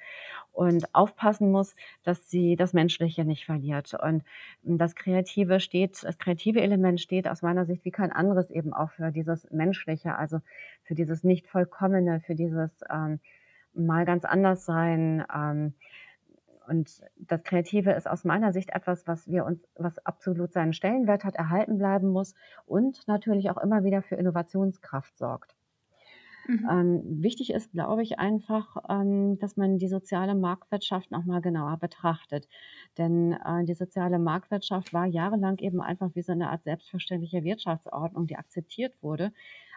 und 0.53 0.95
aufpassen 0.95 1.51
muss, 1.51 1.75
dass 2.03 2.31
sie 2.31 2.57
das 2.57 2.73
Menschliche 2.73 3.25
nicht 3.25 3.47
verliert. 3.47 3.95
Und 3.95 4.25
das 4.63 4.95
Kreative 4.95 5.61
steht, 5.61 6.03
das 6.03 6.19
kreative 6.19 6.61
Element 6.61 7.01
steht 7.01 7.29
aus 7.29 7.43
meiner 7.43 7.67
Sicht 7.67 7.85
wie 7.85 7.91
kein 7.91 8.13
anderes 8.13 8.51
eben 8.51 8.73
auch 8.73 8.91
für 8.91 9.11
dieses 9.11 9.51
Menschliche, 9.51 10.17
also 10.17 10.41
für 10.85 10.95
dieses 10.95 11.25
nicht 11.25 11.47
vollkommene, 11.47 12.21
für 12.21 12.35
dieses 12.35 12.81
ähm, 12.91 13.21
mal 13.75 14.05
ganz 14.05 14.25
anders 14.25 14.65
sein. 14.65 15.25
Ähm, 15.35 15.75
und 16.69 17.03
das 17.17 17.43
Kreative 17.43 17.93
ist 17.93 18.09
aus 18.09 18.25
meiner 18.25 18.53
Sicht 18.53 18.71
etwas, 18.71 19.07
was 19.07 19.29
wir 19.29 19.45
uns, 19.45 19.61
was 19.77 19.99
absolut 20.05 20.53
seinen 20.53 20.73
Stellenwert 20.73 21.25
hat, 21.25 21.37
erhalten 21.37 21.79
bleiben 21.79 22.09
muss 22.09 22.35
und 22.67 23.07
natürlich 23.07 23.51
auch 23.51 23.59
immer 23.59 23.85
wieder 23.85 24.03
für 24.03 24.17
Innovationskraft 24.17 25.17
sorgt. 25.17 25.57
Mhm. 26.49 26.69
Ähm, 26.71 27.03
wichtig 27.23 27.53
ist, 27.53 27.73
glaube 27.73 28.03
ich, 28.03 28.19
einfach, 28.19 28.77
ähm, 28.89 29.39
dass 29.39 29.57
man 29.57 29.79
die 29.79 29.89
soziale 29.89 30.35
Marktwirtschaft 30.35 31.11
noch 31.11 31.25
mal 31.25 31.41
genauer 31.41 31.77
betrachtet. 31.79 32.49
Denn 32.99 33.33
äh, 33.33 33.65
die 33.65 33.75
soziale 33.75 34.19
Marktwirtschaft 34.19 34.93
war 34.93 35.07
jahrelang 35.07 35.59
eben 35.59 35.81
einfach 35.81 36.11
wie 36.15 36.23
so 36.23 36.33
eine 36.33 36.51
Art 36.51 36.63
selbstverständliche 36.65 37.43
Wirtschaftsordnung, 37.43 38.27
die 38.27 38.37
akzeptiert 38.37 38.95
wurde, 39.03 39.33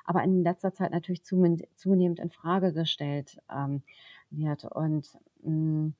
aber 0.06 0.23
in 0.23 0.43
letzter 0.43 0.73
Zeit 0.73 0.91
natürlich 0.91 1.23
zunehmend 1.23 2.19
in 2.19 2.30
Frage 2.30 2.73
gestellt 2.73 3.39
ähm, 3.52 3.82
wird. 4.30 4.65
Und 4.65 5.17
mh, 5.43 5.52
mm, 5.52 5.93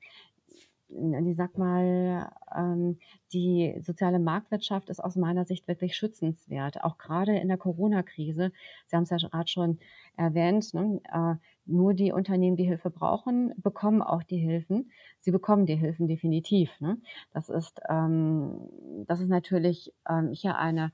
ich 0.90 1.36
sag 1.36 1.56
mal, 1.56 2.30
ähm, 2.54 2.98
die 3.32 3.74
soziale 3.80 4.18
Marktwirtschaft 4.18 4.90
ist 4.90 5.00
aus 5.00 5.16
meiner 5.16 5.44
Sicht 5.44 5.68
wirklich 5.68 5.96
schützenswert, 5.96 6.82
auch 6.82 6.98
gerade 6.98 7.36
in 7.36 7.48
der 7.48 7.58
Corona-Krise. 7.58 8.52
Sie 8.86 8.96
haben 8.96 9.04
es 9.04 9.10
ja 9.10 9.16
gerade 9.18 9.48
schon 9.48 9.78
erwähnt, 10.16 10.74
ne? 10.74 11.00
äh, 11.12 11.34
nur 11.66 11.94
die 11.94 12.12
Unternehmen, 12.12 12.56
die 12.56 12.64
Hilfe 12.64 12.90
brauchen, 12.90 13.54
bekommen 13.56 14.02
auch 14.02 14.22
die 14.22 14.38
Hilfen. 14.38 14.90
Sie 15.20 15.30
bekommen 15.30 15.66
die 15.66 15.76
Hilfen 15.76 16.08
definitiv. 16.08 16.70
Ne? 16.80 16.98
Das 17.32 17.48
ist, 17.48 17.80
ähm, 17.88 18.68
das 19.06 19.20
ist 19.20 19.28
natürlich 19.28 19.92
ähm, 20.08 20.32
hier 20.32 20.56
eine 20.56 20.92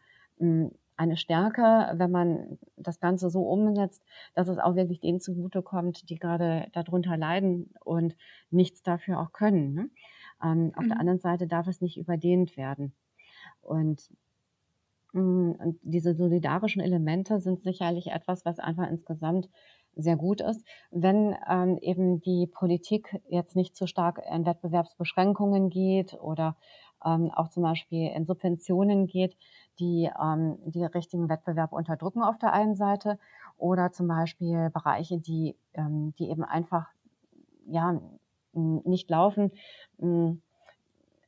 eine 0.96 1.16
Stärke, 1.16 1.92
wenn 1.94 2.10
man 2.10 2.58
das 2.76 3.00
Ganze 3.00 3.30
so 3.30 3.42
umsetzt, 3.42 4.02
dass 4.34 4.48
es 4.48 4.58
auch 4.58 4.74
wirklich 4.76 5.00
denen 5.00 5.20
zugutekommt, 5.20 6.08
die 6.08 6.16
gerade 6.16 6.68
darunter 6.72 7.16
leiden 7.16 7.74
und 7.84 8.16
nichts 8.50 8.82
dafür 8.82 9.20
auch 9.20 9.32
können. 9.32 9.74
Ne? 9.74 9.90
Ähm, 10.42 10.72
auf 10.74 10.84
der 10.86 10.94
mhm. 10.94 11.00
anderen 11.00 11.20
Seite 11.20 11.46
darf 11.46 11.66
es 11.66 11.80
nicht 11.80 11.98
überdehnt 11.98 12.56
werden. 12.56 12.94
Und, 13.60 14.10
mm, 15.12 15.52
und 15.52 15.78
diese 15.82 16.14
solidarischen 16.14 16.80
Elemente 16.80 17.40
sind 17.40 17.60
sicherlich 17.60 18.08
etwas, 18.08 18.44
was 18.44 18.58
einfach 18.58 18.88
insgesamt 18.88 19.48
sehr 19.96 20.16
gut 20.16 20.42
ist, 20.42 20.64
wenn 20.90 21.34
ähm, 21.48 21.78
eben 21.80 22.20
die 22.20 22.46
Politik 22.46 23.18
jetzt 23.28 23.56
nicht 23.56 23.74
zu 23.74 23.86
stark 23.86 24.20
in 24.30 24.44
Wettbewerbsbeschränkungen 24.44 25.70
geht 25.70 26.14
oder 26.14 26.56
ähm, 27.04 27.30
auch 27.30 27.48
zum 27.48 27.62
Beispiel 27.62 28.10
in 28.14 28.26
Subventionen 28.26 29.06
geht, 29.06 29.36
die 29.78 30.10
ähm, 30.20 30.58
die 30.64 30.84
richtigen 30.84 31.28
Wettbewerb 31.28 31.72
unterdrücken 31.72 32.22
auf 32.22 32.38
der 32.38 32.52
einen 32.52 32.76
Seite 32.76 33.18
oder 33.56 33.92
zum 33.92 34.08
Beispiel 34.08 34.70
Bereiche, 34.70 35.18
die, 35.18 35.56
ähm, 35.74 36.14
die 36.18 36.30
eben 36.30 36.44
einfach 36.44 36.88
ja, 37.66 38.00
nicht 38.52 39.10
laufen, 39.10 39.50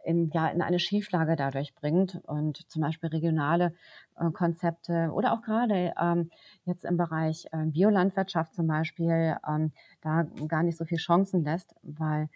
in, 0.09 0.31
ja, 0.31 0.49
in 0.49 0.63
eine 0.63 0.79
Schieflage 0.79 1.37
dadurch 1.37 1.75
bringt. 1.75 2.21
Und 2.27 2.71
zum 2.71 2.83
Beispiel 2.83 3.11
regionale 3.11 3.75
äh, 4.19 4.31
Konzepte 4.31 5.11
oder 5.13 5.33
auch 5.33 5.43
gerade 5.43 5.93
ähm, 6.01 6.31
jetzt 6.65 6.85
im 6.85 6.97
Bereich 6.97 7.47
äh, 7.53 7.67
Biolandwirtschaft 7.67 8.55
zum 8.55 8.67
Beispiel 8.67 9.37
ähm, 9.47 9.73
da 10.01 10.25
gar 10.47 10.63
nicht 10.63 10.79
so 10.79 10.85
viel 10.85 10.99
Chancen 10.99 11.45
lässt, 11.45 11.75
weil 11.83 12.29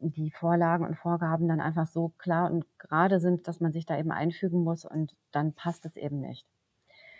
die 0.00 0.30
Vorlagen 0.30 0.84
und 0.84 0.96
Vorgaben 0.96 1.48
dann 1.48 1.60
einfach 1.60 1.86
so 1.86 2.08
klar 2.18 2.50
und 2.50 2.64
gerade 2.78 3.20
sind, 3.20 3.46
dass 3.46 3.60
man 3.60 3.72
sich 3.72 3.86
da 3.86 3.98
eben 3.98 4.10
einfügen 4.10 4.64
muss 4.64 4.84
und 4.84 5.14
dann 5.30 5.52
passt 5.52 5.84
es 5.86 5.96
eben 5.96 6.20
nicht. 6.20 6.46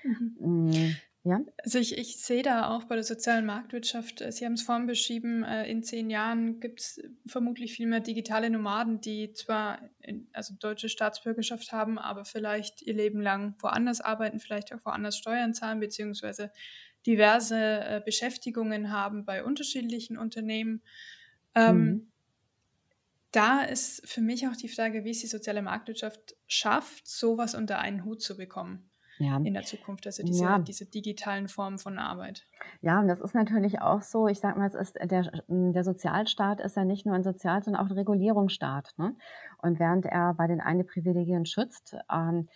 Mhm. 0.02 0.36
Mm. 0.40 0.96
Ja? 1.22 1.40
Also 1.62 1.78
ich, 1.78 1.98
ich 1.98 2.18
sehe 2.18 2.42
da 2.42 2.70
auch 2.74 2.84
bei 2.84 2.94
der 2.94 3.04
sozialen 3.04 3.44
Marktwirtschaft, 3.44 4.22
äh, 4.22 4.32
Sie 4.32 4.46
haben 4.46 4.54
es 4.54 4.62
vorhin 4.62 4.86
beschrieben, 4.86 5.44
äh, 5.44 5.70
in 5.70 5.82
zehn 5.82 6.08
Jahren 6.08 6.60
gibt 6.60 6.80
es 6.80 7.02
vermutlich 7.26 7.74
viel 7.74 7.86
mehr 7.86 8.00
digitale 8.00 8.48
Nomaden, 8.48 9.02
die 9.02 9.32
zwar 9.34 9.90
in, 10.00 10.28
also 10.32 10.54
deutsche 10.58 10.88
Staatsbürgerschaft 10.88 11.72
haben, 11.72 11.98
aber 11.98 12.24
vielleicht 12.24 12.80
ihr 12.80 12.94
Leben 12.94 13.20
lang 13.20 13.54
woanders 13.60 14.00
arbeiten, 14.00 14.40
vielleicht 14.40 14.72
auch 14.74 14.84
woanders 14.86 15.18
Steuern 15.18 15.52
zahlen, 15.52 15.80
beziehungsweise 15.80 16.52
diverse 17.06 17.56
äh, 17.56 18.02
Beschäftigungen 18.02 18.90
haben 18.90 19.26
bei 19.26 19.44
unterschiedlichen 19.44 20.16
Unternehmen. 20.16 20.82
Ähm, 21.54 21.76
mhm. 21.76 22.09
Da 23.32 23.62
ist 23.62 24.06
für 24.08 24.20
mich 24.20 24.48
auch 24.48 24.56
die 24.56 24.68
Frage, 24.68 25.04
wie 25.04 25.10
es 25.10 25.20
die 25.20 25.26
soziale 25.26 25.62
Marktwirtschaft 25.62 26.36
schafft, 26.46 27.06
sowas 27.06 27.54
unter 27.54 27.78
einen 27.78 28.04
Hut 28.04 28.20
zu 28.22 28.36
bekommen 28.36 28.90
ja. 29.20 29.36
in 29.36 29.54
der 29.54 29.62
Zukunft, 29.62 30.06
also 30.06 30.22
diese, 30.24 30.44
ja. 30.44 30.58
diese 30.58 30.86
digitalen 30.86 31.48
Formen 31.48 31.78
von 31.78 31.98
Arbeit. 31.98 32.46
Ja, 32.80 32.98
und 33.00 33.08
das 33.08 33.20
ist 33.20 33.34
natürlich 33.34 33.80
auch 33.80 34.02
so, 34.02 34.26
ich 34.26 34.40
sage 34.40 34.58
mal, 34.58 34.66
es 34.66 34.74
ist 34.74 34.96
der, 34.96 35.30
der 35.48 35.84
Sozialstaat 35.84 36.60
ist 36.60 36.76
ja 36.76 36.84
nicht 36.84 37.06
nur 37.06 37.14
ein 37.14 37.22
Sozial-, 37.22 37.62
sondern 37.62 37.84
auch 37.84 37.90
ein 37.90 37.96
Regulierungsstaat. 37.96 38.94
Ne? 38.96 39.14
Und 39.58 39.78
während 39.78 40.06
er 40.06 40.34
bei 40.34 40.46
den 40.46 40.60
einen 40.60 40.86
Privilegien 40.86 41.46
schützt, 41.46 41.96
ähm, 42.10 42.48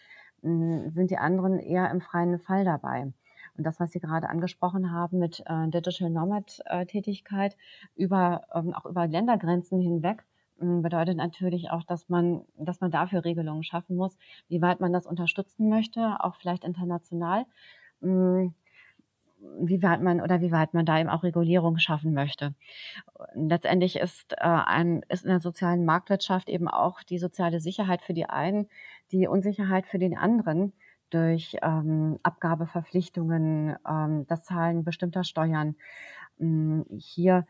sind 0.42 1.10
die 1.10 1.18
anderen 1.18 1.58
eher 1.58 1.90
im 1.90 2.00
freien 2.00 2.38
Fall 2.38 2.64
dabei. 2.64 3.12
Und 3.56 3.64
das, 3.64 3.78
was 3.78 3.92
Sie 3.92 4.00
gerade 4.00 4.28
angesprochen 4.28 4.90
haben 4.90 5.18
mit 5.18 5.42
äh, 5.46 5.68
Digital 5.68 6.10
Nomad-Tätigkeit 6.10 7.56
über, 7.94 8.46
ähm, 8.52 8.74
auch 8.74 8.84
über 8.84 9.06
Ländergrenzen 9.06 9.80
hinweg, 9.80 10.24
bedeutet 10.58 11.16
natürlich 11.16 11.70
auch, 11.70 11.84
dass 11.84 12.08
man, 12.08 12.42
dass 12.56 12.80
man 12.80 12.90
dafür 12.90 13.24
Regelungen 13.24 13.64
schaffen 13.64 13.96
muss, 13.96 14.16
wie 14.48 14.62
weit 14.62 14.80
man 14.80 14.92
das 14.92 15.06
unterstützen 15.06 15.68
möchte, 15.68 16.16
auch 16.20 16.36
vielleicht 16.36 16.64
international, 16.64 17.46
hm, 18.00 18.54
wie 19.60 19.82
weit 19.82 20.00
man 20.00 20.20
oder 20.20 20.40
wie 20.40 20.52
weit 20.52 20.72
man 20.74 20.86
da 20.86 20.98
eben 20.98 21.10
auch 21.10 21.22
Regulierung 21.22 21.78
schaffen 21.78 22.14
möchte. 22.14 22.54
Letztendlich 23.34 23.96
ist, 23.96 24.32
äh, 24.32 24.36
ein, 24.44 25.02
ist 25.08 25.24
in 25.24 25.30
der 25.30 25.40
sozialen 25.40 25.84
Marktwirtschaft 25.84 26.48
eben 26.48 26.68
auch 26.68 27.02
die 27.02 27.18
soziale 27.18 27.60
Sicherheit 27.60 28.02
für 28.02 28.14
die 28.14 28.26
einen, 28.26 28.68
die 29.12 29.26
Unsicherheit 29.26 29.86
für 29.86 29.98
den 29.98 30.16
anderen 30.16 30.72
durch 31.10 31.56
ähm, 31.62 32.18
Abgabeverpflichtungen, 32.22 33.76
ähm, 33.88 34.26
das 34.26 34.44
Zahlen 34.44 34.82
bestimmter 34.82 35.24
Steuern. 35.24 35.76
Ähm, 36.40 36.86
hier 36.98 37.46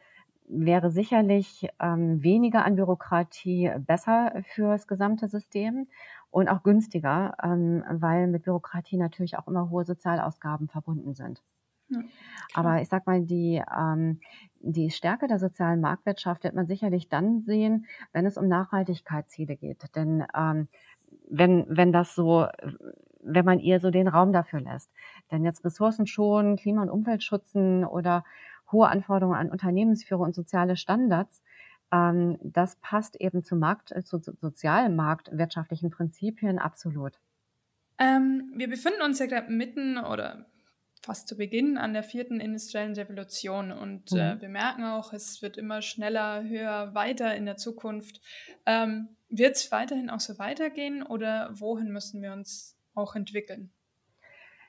wäre 0.46 0.90
sicherlich 0.90 1.68
ähm, 1.80 2.22
weniger 2.22 2.64
an 2.64 2.76
Bürokratie 2.76 3.70
besser 3.78 4.42
fürs 4.46 4.86
gesamte 4.86 5.28
System 5.28 5.88
und 6.30 6.48
auch 6.48 6.62
günstiger, 6.62 7.36
ähm, 7.42 7.84
weil 7.90 8.26
mit 8.28 8.42
Bürokratie 8.44 8.96
natürlich 8.98 9.38
auch 9.38 9.48
immer 9.48 9.70
hohe 9.70 9.84
Sozialausgaben 9.84 10.68
verbunden 10.68 11.14
sind. 11.14 11.42
Ja, 11.88 12.00
Aber 12.52 12.80
ich 12.80 12.88
sag 12.88 13.06
mal, 13.06 13.22
die, 13.22 13.62
ähm, 13.76 14.20
die 14.60 14.90
Stärke 14.90 15.26
der 15.26 15.38
sozialen 15.38 15.80
Marktwirtschaft 15.80 16.44
wird 16.44 16.54
man 16.54 16.66
sicherlich 16.66 17.08
dann 17.08 17.42
sehen, 17.42 17.86
wenn 18.12 18.26
es 18.26 18.38
um 18.38 18.48
Nachhaltigkeitsziele 18.48 19.56
geht. 19.56 19.94
Denn 19.96 20.24
ähm, 20.36 20.68
wenn, 21.28 21.66
wenn 21.68 21.92
das 21.92 22.14
so, 22.14 22.46
wenn 23.20 23.44
man 23.44 23.60
ihr 23.60 23.80
so 23.80 23.90
den 23.90 24.08
Raum 24.08 24.32
dafür 24.32 24.60
lässt. 24.60 24.90
Denn 25.30 25.44
jetzt 25.44 25.64
Ressourcen 25.64 26.06
schonen, 26.06 26.56
Klima- 26.56 26.82
und 26.82 26.90
Umwelt 26.90 27.22
schützen 27.22 27.84
oder 27.84 28.24
hohe 28.74 28.88
Anforderungen 28.88 29.38
an 29.38 29.50
Unternehmensführer 29.50 30.20
und 30.20 30.34
soziale 30.34 30.76
Standards. 30.76 31.42
Ähm, 31.90 32.38
das 32.42 32.76
passt 32.76 33.16
eben 33.16 33.42
zu 33.42 33.56
Markt, 33.56 33.92
äh, 33.92 34.02
zu, 34.04 34.18
zu 34.18 34.34
sozialmarktwirtschaftlichen 34.38 35.90
Prinzipien 35.90 36.58
absolut. 36.58 37.18
Ähm, 37.98 38.52
wir 38.56 38.68
befinden 38.68 39.02
uns 39.02 39.18
ja 39.18 39.26
gerade 39.26 39.50
mitten 39.50 39.98
oder 39.98 40.46
fast 41.04 41.28
zu 41.28 41.36
Beginn 41.36 41.76
an 41.76 41.92
der 41.92 42.02
vierten 42.02 42.40
industriellen 42.40 42.94
Revolution 42.94 43.70
und 43.70 44.12
äh, 44.12 44.14
mhm. 44.14 44.38
äh, 44.38 44.40
wir 44.40 44.48
merken 44.48 44.84
auch, 44.84 45.12
es 45.12 45.42
wird 45.42 45.56
immer 45.56 45.82
schneller, 45.82 46.42
höher, 46.44 46.94
weiter 46.94 47.34
in 47.36 47.44
der 47.44 47.56
Zukunft. 47.56 48.20
Ähm, 48.66 49.08
wird 49.28 49.56
es 49.56 49.70
weiterhin 49.70 50.10
auch 50.10 50.20
so 50.20 50.38
weitergehen 50.38 51.02
oder 51.02 51.50
wohin 51.52 51.92
müssen 51.92 52.22
wir 52.22 52.32
uns 52.32 52.76
auch 52.94 53.14
entwickeln? 53.14 53.70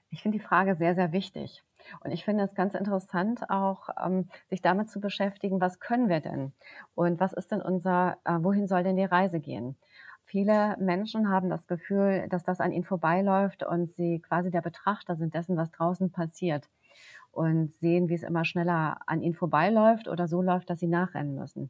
Ich 0.10 0.22
finde 0.22 0.38
die 0.38 0.44
Frage 0.44 0.76
sehr, 0.76 0.96
sehr 0.96 1.12
wichtig. 1.12 1.64
Und 2.04 2.12
ich 2.12 2.26
finde 2.26 2.44
es 2.44 2.56
ganz 2.56 2.76
interessant, 2.76 3.50
auch 3.50 3.90
ähm, 4.04 4.30
sich 4.50 4.62
damit 4.62 4.90
zu 4.90 5.00
beschäftigen, 5.00 5.62
was 5.62 5.80
können 5.80 6.10
wir 6.10 6.20
denn? 6.20 6.54
Und 6.96 7.20
was 7.20 7.34
ist 7.34 7.52
denn 7.52 7.62
unser, 7.62 8.18
äh, 8.26 8.38
wohin 8.40 8.68
soll 8.68 8.84
denn 8.84 8.98
die 8.98 9.06
Reise 9.06 9.40
gehen? 9.40 9.76
Viele 10.26 10.76
Menschen 10.80 11.30
haben 11.30 11.50
das 11.50 11.68
Gefühl, 11.68 12.28
dass 12.30 12.44
das 12.44 12.60
an 12.60 12.72
ihnen 12.72 12.84
vorbeiläuft 12.84 13.64
und 13.64 13.94
sie 13.94 14.20
quasi 14.20 14.50
der 14.50 14.62
Betrachter 14.62 15.16
sind 15.16 15.36
dessen, 15.36 15.56
was 15.56 15.72
draußen 15.72 16.12
passiert 16.12 16.68
und 17.32 17.74
sehen, 17.76 18.10
wie 18.10 18.16
es 18.16 18.24
immer 18.24 18.46
schneller 18.46 18.98
an 19.06 19.22
ihnen 19.22 19.36
vorbeiläuft 19.36 20.08
oder 20.08 20.28
so 20.28 20.42
läuft, 20.42 20.70
dass 20.70 20.80
sie 20.80 20.88
nachrennen 20.88 21.36
müssen. 21.36 21.70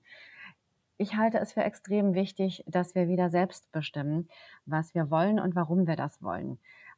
Ich 0.97 1.17
halte 1.17 1.39
es 1.39 1.51
für 1.51 1.63
extrem 1.63 2.13
wichtig, 2.13 2.63
dass 2.67 2.95
wir 2.95 3.10
wieder 3.10 3.30
selbst 3.30 3.69
bestimmen, 3.73 4.30
was 4.65 4.95
wir 4.95 5.10
wollen 5.10 5.39
und 5.41 5.56
warum 5.56 5.88
wir 5.88 5.97
das 5.97 6.21
wollen. 6.21 6.58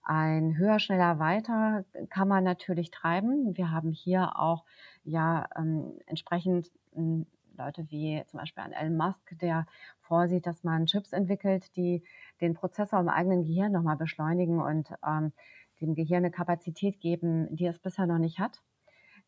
Ein 0.09 0.55
höher, 0.55 0.79
schneller, 0.79 1.19
weiter 1.19 1.83
kann 2.09 2.29
man 2.29 2.45
natürlich 2.45 2.91
treiben. 2.91 3.57
Wir 3.57 3.71
haben 3.71 3.91
hier 3.91 4.39
auch 4.39 4.63
ja 5.03 5.49
ähm, 5.57 5.99
entsprechend 6.05 6.71
hm, 6.93 7.25
Leute 7.57 7.91
wie 7.91 8.23
zum 8.27 8.39
Beispiel 8.39 8.63
an 8.63 8.71
Elon 8.71 8.95
Musk, 8.95 9.37
der 9.41 9.67
vorsieht, 9.99 10.47
dass 10.47 10.63
man 10.63 10.85
Chips 10.85 11.11
entwickelt, 11.11 11.75
die 11.75 12.05
den 12.39 12.53
Prozessor 12.53 13.01
im 13.01 13.09
eigenen 13.09 13.43
Gehirn 13.43 13.73
nochmal 13.73 13.97
beschleunigen 13.97 14.61
und 14.61 14.93
ähm, 15.05 15.33
dem 15.81 15.93
Gehirn 15.93 16.19
eine 16.23 16.31
Kapazität 16.31 17.01
geben, 17.01 17.53
die 17.53 17.65
es 17.65 17.77
bisher 17.77 18.05
noch 18.05 18.17
nicht 18.17 18.39
hat. 18.39 18.61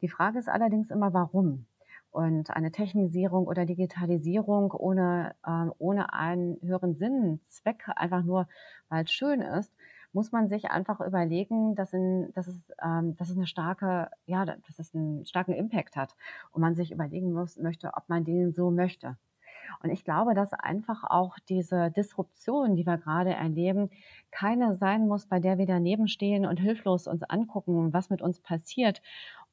Die 0.01 0.07
Frage 0.07 0.39
ist 0.39 0.47
allerdings 0.47 0.91
immer, 0.91 1.13
warum? 1.13 1.65
Und 2.09 2.51
eine 2.51 2.71
Technisierung 2.71 3.47
oder 3.47 3.65
Digitalisierung 3.65 4.71
ohne, 4.71 5.35
äh, 5.45 5.67
ohne 5.77 6.13
einen 6.13 6.57
höheren 6.61 6.95
Sinn, 6.95 7.41
Zweck, 7.49 7.83
einfach 7.97 8.23
nur, 8.23 8.47
weil 8.87 9.03
es 9.03 9.11
schön 9.11 9.41
ist, 9.41 9.73
muss 10.13 10.31
man 10.31 10.49
sich 10.49 10.71
einfach 10.71 10.99
überlegen, 11.01 11.75
dass, 11.75 11.93
in, 11.93 12.31
dass, 12.33 12.47
es, 12.47 12.59
ähm, 12.83 13.15
dass 13.15 13.29
es 13.29 13.37
eine 13.37 13.47
starke, 13.47 14.09
ja, 14.25 14.45
dass 14.45 14.79
es 14.79 14.93
einen 14.93 15.25
starken 15.25 15.53
Impact 15.53 15.95
hat 15.95 16.15
und 16.51 16.61
man 16.61 16.75
sich 16.75 16.91
überlegen 16.91 17.33
muss, 17.33 17.57
möchte, 17.57 17.91
ob 17.95 18.09
man 18.09 18.23
den 18.23 18.53
so 18.53 18.71
möchte. 18.71 19.17
Und 19.83 19.91
ich 19.91 20.03
glaube, 20.03 20.33
dass 20.33 20.53
einfach 20.53 21.03
auch 21.03 21.37
diese 21.47 21.91
Disruption, 21.91 22.75
die 22.75 22.85
wir 22.85 22.97
gerade 22.97 23.33
erleben, 23.33 23.89
keine 24.31 24.75
sein 24.75 25.07
muss, 25.07 25.27
bei 25.27 25.39
der 25.39 25.57
wir 25.57 25.67
daneben 25.67 26.07
stehen 26.07 26.45
und 26.45 26.57
hilflos 26.59 27.07
uns 27.07 27.23
angucken, 27.23 27.93
was 27.93 28.09
mit 28.09 28.21
uns 28.21 28.39
passiert 28.39 29.01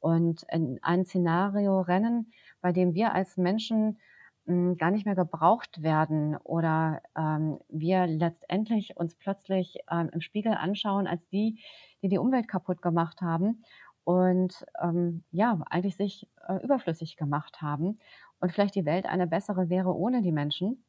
und 0.01 0.45
in 0.51 0.79
ein 0.83 1.05
Szenario 1.05 1.81
rennen, 1.81 2.33
bei 2.61 2.73
dem 2.73 2.95
wir 2.95 3.15
als 3.15 3.37
Menschen 3.37 3.99
hm, 4.47 4.77
gar 4.77 4.91
nicht 4.91 5.07
mehr 5.07 5.15
gebraucht 5.15 5.83
werden 5.83 6.37
oder 6.37 7.03
ähm, 7.17 7.59
wir 7.69 8.07
letztendlich 8.07 8.97
uns 8.97 9.15
plötzlich 9.17 9.79
ähm, 9.91 10.11
im 10.13 10.21
Spiegel 10.21 10.55
anschauen 10.55 11.07
als 11.07 11.27
die, 11.29 11.61
die 12.03 12.09
die 12.09 12.19
Umwelt 12.19 12.49
kaputt 12.49 12.83
gemacht 12.83 13.21
haben 13.21 13.65
und 14.05 14.65
ähm, 14.81 15.25
ja, 15.33 15.61
eigentlich 15.69 15.97
sich 15.97 16.29
äh, 16.47 16.63
überflüssig 16.63 17.17
gemacht 17.17 17.61
haben 17.61 17.99
und 18.39 18.53
vielleicht 18.53 18.77
die 18.77 18.85
Welt 18.85 19.07
eine 19.07 19.27
bessere 19.27 19.69
wäre 19.69 19.95
ohne 19.95 20.23
die 20.23 20.33
Menschen. 20.33 20.85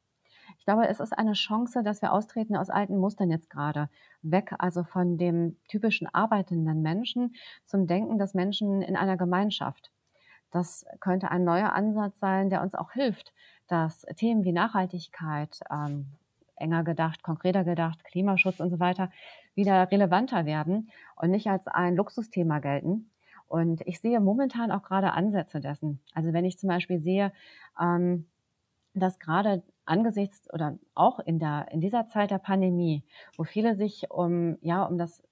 Ich 0.59 0.65
glaube, 0.65 0.87
es 0.87 0.99
ist 0.99 1.17
eine 1.17 1.33
Chance, 1.33 1.83
dass 1.83 2.01
wir 2.01 2.13
austreten 2.13 2.55
aus 2.55 2.69
alten 2.69 2.97
Mustern 2.97 3.31
jetzt 3.31 3.49
gerade. 3.49 3.89
Weg 4.21 4.53
also 4.59 4.83
von 4.83 5.17
dem 5.17 5.57
typischen 5.67 6.07
arbeitenden 6.13 6.81
Menschen 6.81 7.35
zum 7.65 7.87
Denken 7.87 8.17
des 8.17 8.33
Menschen 8.33 8.81
in 8.81 8.95
einer 8.95 9.17
Gemeinschaft. 9.17 9.91
Das 10.51 10.85
könnte 10.99 11.29
ein 11.31 11.43
neuer 11.43 11.73
Ansatz 11.73 12.19
sein, 12.19 12.49
der 12.49 12.61
uns 12.61 12.73
auch 12.75 12.91
hilft, 12.91 13.33
dass 13.67 14.01
Themen 14.15 14.43
wie 14.43 14.51
Nachhaltigkeit, 14.51 15.59
ähm, 15.71 16.07
enger 16.55 16.83
gedacht, 16.83 17.23
konkreter 17.23 17.63
gedacht, 17.63 18.03
Klimaschutz 18.03 18.59
und 18.59 18.69
so 18.69 18.79
weiter 18.79 19.11
wieder 19.55 19.89
relevanter 19.91 20.45
werden 20.45 20.89
und 21.15 21.31
nicht 21.31 21.47
als 21.47 21.67
ein 21.67 21.95
Luxusthema 21.95 22.59
gelten. 22.59 23.09
Und 23.47 23.81
ich 23.85 23.99
sehe 23.99 24.19
momentan 24.19 24.71
auch 24.71 24.83
gerade 24.83 25.13
Ansätze 25.13 25.61
dessen. 25.61 25.99
Also 26.13 26.33
wenn 26.33 26.45
ich 26.45 26.57
zum 26.57 26.69
Beispiel 26.69 26.99
sehe, 26.99 27.31
ähm, 27.79 28.25
dass 28.93 29.19
gerade 29.19 29.63
angesichts 29.85 30.51
oder 30.53 30.77
auch 30.95 31.19
in 31.19 31.39
der 31.39 31.67
in 31.71 31.79
dieser 31.79 32.07
Zeit 32.07 32.31
der 32.31 32.39
Pandemie, 32.39 33.03
wo 33.37 33.43
viele 33.43 33.75
sich 33.75 34.11
um 34.11 34.57
ja 34.61 34.83
um 34.83 34.97
das 34.97 35.23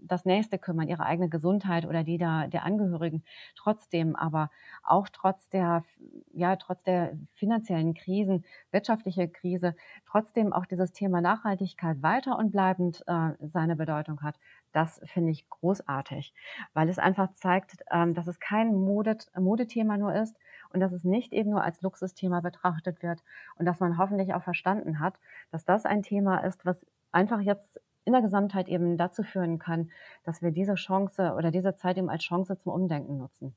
das 0.00 0.24
Nächste 0.24 0.58
kümmern, 0.58 0.88
ihre 0.88 1.04
eigene 1.04 1.28
Gesundheit 1.28 1.86
oder 1.86 2.04
die 2.04 2.18
der, 2.18 2.48
der 2.48 2.64
Angehörigen. 2.64 3.22
Trotzdem 3.56 4.16
aber 4.16 4.50
auch 4.82 5.08
trotz 5.08 5.48
der, 5.48 5.84
ja, 6.32 6.56
trotz 6.56 6.82
der 6.82 7.12
finanziellen 7.34 7.94
Krisen, 7.94 8.44
wirtschaftliche 8.70 9.28
Krise, 9.28 9.74
trotzdem 10.06 10.52
auch 10.52 10.66
dieses 10.66 10.92
Thema 10.92 11.20
Nachhaltigkeit 11.20 12.02
weiter 12.02 12.38
und 12.38 12.50
bleibend 12.50 13.02
äh, 13.06 13.30
seine 13.40 13.76
Bedeutung 13.76 14.22
hat. 14.22 14.38
Das 14.72 15.00
finde 15.06 15.30
ich 15.30 15.48
großartig, 15.48 16.34
weil 16.74 16.88
es 16.88 16.98
einfach 16.98 17.32
zeigt, 17.32 17.84
ähm, 17.90 18.14
dass 18.14 18.26
es 18.26 18.38
kein 18.38 18.74
Modet, 18.74 19.30
Modethema 19.38 19.96
nur 19.96 20.14
ist 20.14 20.36
und 20.72 20.80
dass 20.80 20.92
es 20.92 21.04
nicht 21.04 21.32
eben 21.32 21.50
nur 21.50 21.64
als 21.64 21.80
Luxusthema 21.82 22.40
betrachtet 22.40 23.02
wird 23.02 23.22
und 23.56 23.64
dass 23.66 23.80
man 23.80 23.98
hoffentlich 23.98 24.34
auch 24.34 24.42
verstanden 24.42 25.00
hat, 25.00 25.18
dass 25.50 25.64
das 25.64 25.86
ein 25.86 26.02
Thema 26.02 26.38
ist, 26.44 26.66
was 26.66 26.84
einfach 27.12 27.40
jetzt 27.40 27.80
in 28.08 28.12
der 28.12 28.22
Gesamtheit 28.22 28.68
eben 28.68 28.96
dazu 28.96 29.22
führen 29.22 29.58
kann, 29.58 29.90
dass 30.24 30.42
wir 30.42 30.50
diese 30.50 30.74
Chance 30.74 31.34
oder 31.36 31.50
diese 31.50 31.76
Zeit 31.76 31.98
eben 31.98 32.08
als 32.08 32.24
Chance 32.24 32.58
zum 32.58 32.72
Umdenken 32.72 33.18
nutzen. 33.18 33.54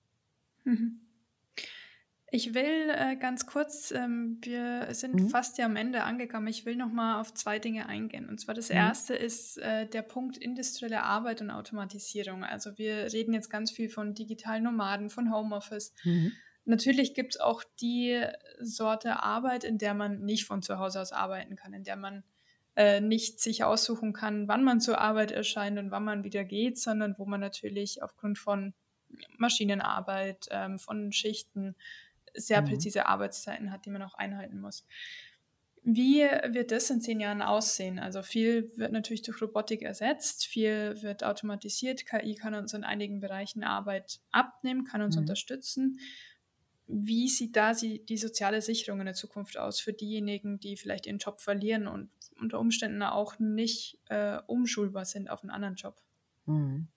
Mhm. 0.66 1.02
Ich 2.34 2.54
will 2.54 2.90
äh, 2.90 3.18
ganz 3.18 3.46
kurz, 3.46 3.92
ähm, 3.92 4.38
wir 4.42 4.88
sind 4.92 5.16
mhm. 5.16 5.30
fast 5.30 5.58
ja 5.58 5.66
am 5.66 5.76
Ende 5.76 6.04
angekommen. 6.04 6.48
Ich 6.48 6.66
will 6.66 6.78
noch 6.78 6.92
mal 6.92 7.20
auf 7.20 7.34
zwei 7.34 7.60
Dinge 7.60 7.88
eingehen. 7.88 8.30
Und 8.30 8.40
zwar 8.40 8.56
das 8.56 8.70
mhm. 8.70 8.78
erste 8.78 9.16
ist 9.16 9.58
äh, 9.58 9.86
der 9.86 10.02
Punkt 10.02 10.38
industrielle 10.38 11.04
Arbeit 11.04 11.42
und 11.42 11.50
Automatisierung. 11.50 12.46
Also 12.46 12.78
wir 12.78 13.12
reden 13.12 13.34
jetzt 13.34 13.50
ganz 13.50 13.72
viel 13.72 13.90
von 13.90 14.14
digitalen 14.14 14.64
Nomaden, 14.64 15.10
von 15.10 15.34
Homeoffice. 15.34 15.94
Mhm. 16.06 16.32
Natürlich 16.64 17.14
gibt 17.16 17.36
es 17.36 17.42
auch 17.42 17.64
die 17.82 18.24
Sorte 18.62 19.24
Arbeit, 19.24 19.66
in 19.66 19.78
der 19.78 19.94
man 19.94 20.22
nicht 20.22 20.46
von 20.46 20.62
zu 20.62 20.80
Hause 20.80 21.02
aus 21.02 21.12
arbeiten 21.12 21.58
kann, 21.58 21.74
in 21.74 21.84
der 21.84 21.98
man 21.98 22.24
äh, 22.76 23.02
nicht 23.02 23.40
sich 23.40 23.64
aussuchen 23.64 24.14
kann, 24.14 24.48
wann 24.48 24.64
man 24.64 24.80
zur 24.80 25.00
Arbeit 25.00 25.32
erscheint 25.32 25.78
und 25.78 25.92
wann 25.92 26.06
man 26.06 26.24
wieder 26.24 26.44
geht, 26.44 26.80
sondern 26.80 27.18
wo 27.18 27.26
man 27.26 27.40
natürlich 27.40 28.02
aufgrund 28.02 28.38
von 28.38 28.74
Maschinenarbeit, 29.38 30.48
ähm, 30.52 30.80
von 30.80 31.12
Schichten 31.12 31.76
sehr 32.34 32.62
mhm. 32.62 32.68
präzise 32.68 33.08
Arbeitszeiten 33.08 33.72
hat, 33.72 33.86
die 33.86 33.90
man 33.90 34.04
auch 34.04 34.16
einhalten 34.16 34.60
muss. 34.60 34.86
Wie 35.84 36.22
wird 36.22 36.72
das 36.72 36.92
in 36.92 37.02
zehn 37.02 37.20
Jahren 37.20 37.42
aussehen? 37.42 37.98
Also 37.98 38.22
viel 38.22 38.72
wird 38.78 38.92
natürlich 38.92 39.24
durch 39.24 39.42
Robotik 39.42 39.82
ersetzt, 39.82 40.46
viel 40.46 41.02
wird 41.02 41.24
automatisiert. 41.24 42.06
KI 42.06 42.36
kann 42.36 42.54
uns 42.54 42.74
in 42.74 42.84
einigen 42.84 43.20
Bereichen 43.20 43.64
Arbeit 43.64 44.20
abnehmen, 44.32 44.86
kann 44.86 45.02
uns 45.02 45.16
mhm. 45.16 45.24
unterstützen. 45.24 46.00
Wie 46.94 47.30
sieht 47.30 47.56
da 47.56 47.74
die 47.74 48.18
soziale 48.18 48.62
Sicherung 48.62 49.00
in 49.00 49.06
der 49.06 49.16
Zukunft 49.16 49.58
aus 49.58 49.80
für 49.80 49.94
diejenigen, 49.94 50.60
die 50.60 50.76
vielleicht 50.76 51.06
ihren 51.06 51.20
Job 51.20 51.40
verlieren 51.42 51.88
und 51.88 52.10
unter 52.40 52.60
Umständen 52.60 53.02
auch 53.02 53.40
nicht 53.40 53.98
äh, 54.10 54.40
umschulbar 54.48 55.06
sind 55.06 55.30
auf 55.30 55.42
einen 55.42 55.52
anderen 55.52 55.76
Job? 55.76 56.02
Mhm. 56.46 56.90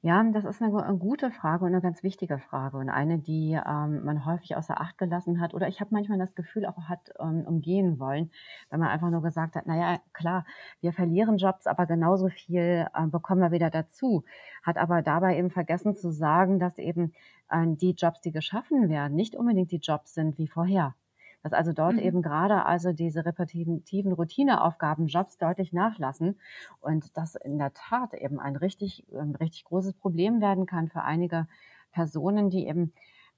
Ja, 0.00 0.22
das 0.32 0.44
ist 0.44 0.62
eine, 0.62 0.80
eine 0.84 0.96
gute 0.96 1.32
Frage 1.32 1.64
und 1.64 1.72
eine 1.72 1.80
ganz 1.80 2.04
wichtige 2.04 2.38
Frage 2.38 2.76
und 2.76 2.88
eine, 2.88 3.18
die 3.18 3.54
ähm, 3.54 4.04
man 4.04 4.24
häufig 4.24 4.54
außer 4.56 4.80
Acht 4.80 4.96
gelassen 4.96 5.40
hat 5.40 5.54
oder 5.54 5.66
ich 5.66 5.80
habe 5.80 5.90
manchmal 5.92 6.18
das 6.18 6.36
Gefühl 6.36 6.66
auch 6.66 6.76
hat 6.88 7.10
ähm, 7.18 7.44
umgehen 7.44 7.98
wollen, 7.98 8.30
weil 8.70 8.78
man 8.78 8.90
einfach 8.90 9.10
nur 9.10 9.22
gesagt 9.22 9.56
hat, 9.56 9.66
naja, 9.66 9.98
klar, 10.12 10.46
wir 10.80 10.92
verlieren 10.92 11.36
Jobs, 11.36 11.66
aber 11.66 11.86
genauso 11.86 12.28
viel 12.28 12.86
äh, 12.94 13.06
bekommen 13.08 13.40
wir 13.40 13.50
wieder 13.50 13.70
dazu, 13.70 14.22
hat 14.62 14.78
aber 14.78 15.02
dabei 15.02 15.36
eben 15.36 15.50
vergessen 15.50 15.96
zu 15.96 16.12
sagen, 16.12 16.60
dass 16.60 16.78
eben 16.78 17.12
äh, 17.50 17.66
die 17.66 17.90
Jobs, 17.90 18.20
die 18.20 18.30
geschaffen 18.30 18.88
werden, 18.88 19.16
nicht 19.16 19.34
unbedingt 19.34 19.72
die 19.72 19.78
Jobs 19.78 20.14
sind 20.14 20.38
wie 20.38 20.46
vorher 20.46 20.94
dass 21.42 21.52
also 21.52 21.72
dort 21.72 21.94
mhm. 21.94 22.00
eben 22.00 22.22
gerade 22.22 22.66
also 22.66 22.92
diese 22.92 23.24
repetitiven 23.24 24.12
Routineaufgaben, 24.12 25.06
Jobs 25.06 25.38
deutlich 25.38 25.72
nachlassen 25.72 26.38
und 26.80 27.16
das 27.16 27.34
in 27.36 27.58
der 27.58 27.72
Tat 27.74 28.14
eben 28.14 28.40
ein 28.40 28.56
richtig, 28.56 29.06
ein 29.12 29.34
richtig 29.36 29.64
großes 29.64 29.94
Problem 29.94 30.40
werden 30.40 30.66
kann 30.66 30.88
für 30.88 31.02
einige 31.02 31.46
Personen, 31.92 32.50
die 32.50 32.66
eben 32.66 32.92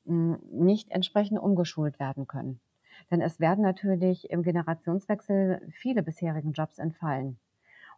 hm, 0.07 0.39
nicht 0.51 0.91
entsprechend 0.91 1.39
umgeschult 1.39 2.01
werden 2.01 2.27
können. 2.27 2.61
Denn 3.11 3.21
es 3.21 3.41
werden 3.41 3.63
natürlich 3.63 4.31
im 4.31 4.43
Generationswechsel 4.43 5.63
viele 5.73 6.03
bisherigen 6.03 6.53
Jobs 6.53 6.79
entfallen. 6.79 7.39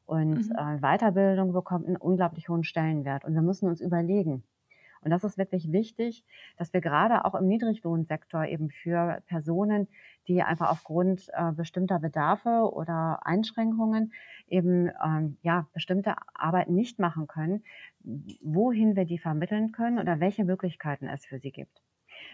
Und 0.05 0.49
mhm. 0.49 0.57
äh, 0.57 0.79
Weiterbildung 0.81 1.53
bekommt 1.53 1.87
einen 1.87 1.97
unglaublich 1.97 2.49
hohen 2.49 2.65
Stellenwert. 2.65 3.25
Und 3.25 3.35
wir 3.35 3.43
müssen 3.43 3.69
uns 3.69 3.81
überlegen, 3.81 4.43
und 5.03 5.11
das 5.11 5.25
ist 5.25 5.39
wirklich 5.39 5.73
wichtig, 5.73 6.25
dass 6.57 6.73
wir 6.73 6.81
gerade 6.81 7.25
auch 7.25 7.35
im 7.35 7.49
Niedriglohnsektor 7.49 8.47
eben 8.47 8.71
für 8.71 9.21
Personen, 9.27 9.89
die 10.29 10.43
einfach 10.43 10.71
aufgrund 10.71 11.29
äh, 11.35 11.53
bestimmter 11.53 11.99
Bedarfe 11.99 12.71
oder 12.73 13.21
Einschränkungen 13.25 14.13
eben 14.49 14.91
ähm, 15.05 15.37
ja 15.43 15.67
bestimmte 15.73 16.15
Arbeiten 16.35 16.75
nicht 16.75 16.99
machen 16.99 17.27
können, 17.27 17.65
wohin 18.43 18.95
wir 18.95 19.05
die 19.05 19.19
vermitteln 19.19 19.73
können 19.73 19.99
oder 19.99 20.21
welche 20.21 20.45
Möglichkeiten 20.45 21.09
es 21.09 21.27
für 21.27 21.39
sie 21.39 21.51
gibt. 21.51 21.83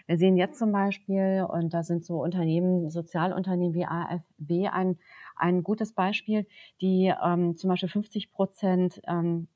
Wir 0.06 0.16
sehen 0.16 0.36
jetzt 0.36 0.58
zum 0.58 0.72
Beispiel, 0.72 1.46
und 1.48 1.72
da 1.72 1.82
sind 1.82 2.04
so 2.04 2.22
Unternehmen, 2.22 2.90
Sozialunternehmen 2.90 3.74
wie 3.74 3.86
AFB 3.86 4.68
ein, 4.70 4.98
ein 5.36 5.62
gutes 5.62 5.92
Beispiel, 5.92 6.46
die 6.80 7.12
ähm, 7.22 7.56
zum 7.56 7.68
Beispiel 7.70 7.88
50 7.88 8.32
Prozent 8.32 9.00
ähm, 9.06 9.48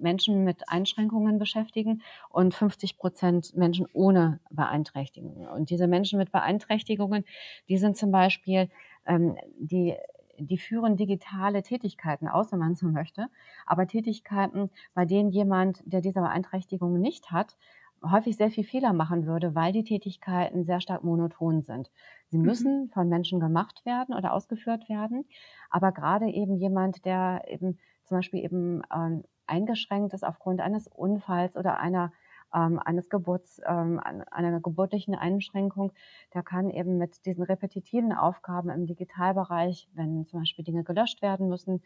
Menschen 0.00 0.44
mit 0.44 0.68
Einschränkungen 0.68 1.38
beschäftigen 1.38 2.02
und 2.30 2.54
50 2.54 2.96
Prozent 2.96 3.56
Menschen 3.56 3.86
ohne 3.92 4.40
Beeinträchtigungen. 4.50 5.48
Und 5.48 5.70
diese 5.70 5.86
Menschen 5.86 6.18
mit 6.18 6.32
Beeinträchtigungen, 6.32 7.24
die 7.68 7.78
sind 7.78 7.96
zum 7.96 8.10
Beispiel, 8.10 8.70
ähm, 9.06 9.36
die 9.58 9.94
die 10.40 10.58
führen 10.58 10.96
digitale 10.96 11.62
Tätigkeiten 11.62 12.28
aus, 12.28 12.52
wenn 12.52 12.60
man 12.60 12.76
so 12.76 12.86
möchte, 12.86 13.28
aber 13.66 13.88
Tätigkeiten, 13.88 14.70
bei 14.94 15.04
denen 15.04 15.30
jemand, 15.30 15.82
der 15.84 16.00
diese 16.00 16.20
Beeinträchtigungen 16.20 17.00
nicht 17.00 17.32
hat, 17.32 17.56
häufig 18.04 18.36
sehr 18.36 18.50
viel 18.50 18.64
Fehler 18.64 18.92
machen 18.92 19.26
würde, 19.26 19.54
weil 19.54 19.72
die 19.72 19.84
Tätigkeiten 19.84 20.64
sehr 20.64 20.80
stark 20.80 21.02
monoton 21.02 21.62
sind. 21.62 21.90
Sie 22.28 22.38
mhm. 22.38 22.44
müssen 22.44 22.90
von 22.90 23.08
Menschen 23.08 23.40
gemacht 23.40 23.84
werden 23.84 24.14
oder 24.14 24.32
ausgeführt 24.32 24.88
werden, 24.88 25.24
aber 25.70 25.92
gerade 25.92 26.26
eben 26.28 26.56
jemand, 26.56 27.04
der 27.04 27.42
eben 27.48 27.78
zum 28.04 28.18
Beispiel 28.18 28.44
eben 28.44 28.82
ähm, 28.94 29.24
eingeschränkt 29.48 30.14
ist 30.14 30.24
aufgrund 30.24 30.60
eines 30.60 30.88
Unfalls 30.88 31.56
oder 31.56 31.78
einer 31.78 32.12
ähm, 32.54 32.78
eines 32.78 33.08
Geburts, 33.08 33.60
ähm, 33.66 34.00
einer 34.00 34.60
geburtlichen 34.60 35.14
Einschränkung, 35.14 35.92
der 36.34 36.42
kann 36.42 36.70
eben 36.70 36.98
mit 36.98 37.26
diesen 37.26 37.42
repetitiven 37.42 38.12
Aufgaben 38.12 38.70
im 38.70 38.86
Digitalbereich, 38.86 39.88
wenn 39.94 40.26
zum 40.26 40.40
Beispiel 40.40 40.64
Dinge 40.64 40.84
gelöscht 40.84 41.22
werden 41.22 41.48
müssen, 41.48 41.82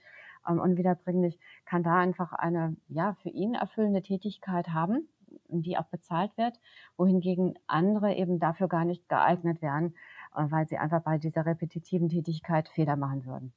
ähm, 0.49 0.61
unwiederbringlich, 0.61 1.39
kann 1.65 1.83
da 1.83 1.99
einfach 1.99 2.33
eine 2.33 2.77
ja 2.89 3.15
für 3.23 3.31
ihn 3.31 3.55
erfüllende 3.55 4.03
Tätigkeit 4.03 4.69
haben, 4.69 5.09
die 5.49 5.79
auch 5.79 5.87
bezahlt 5.87 6.37
wird, 6.37 6.59
wohingegen 6.97 7.55
andere 7.67 8.15
eben 8.15 8.39
dafür 8.39 8.69
gar 8.69 8.85
nicht 8.85 9.09
geeignet 9.09 9.63
wären, 9.63 9.95
äh, 10.37 10.45
weil 10.49 10.69
sie 10.69 10.79
einfach 10.79 11.03
bei 11.03 11.19
dieser 11.19 11.47
repetitiven 11.47 12.09
Tätigkeit 12.09 12.69
Fehler 12.69 12.97
machen 12.97 13.25
würden. 13.25 13.53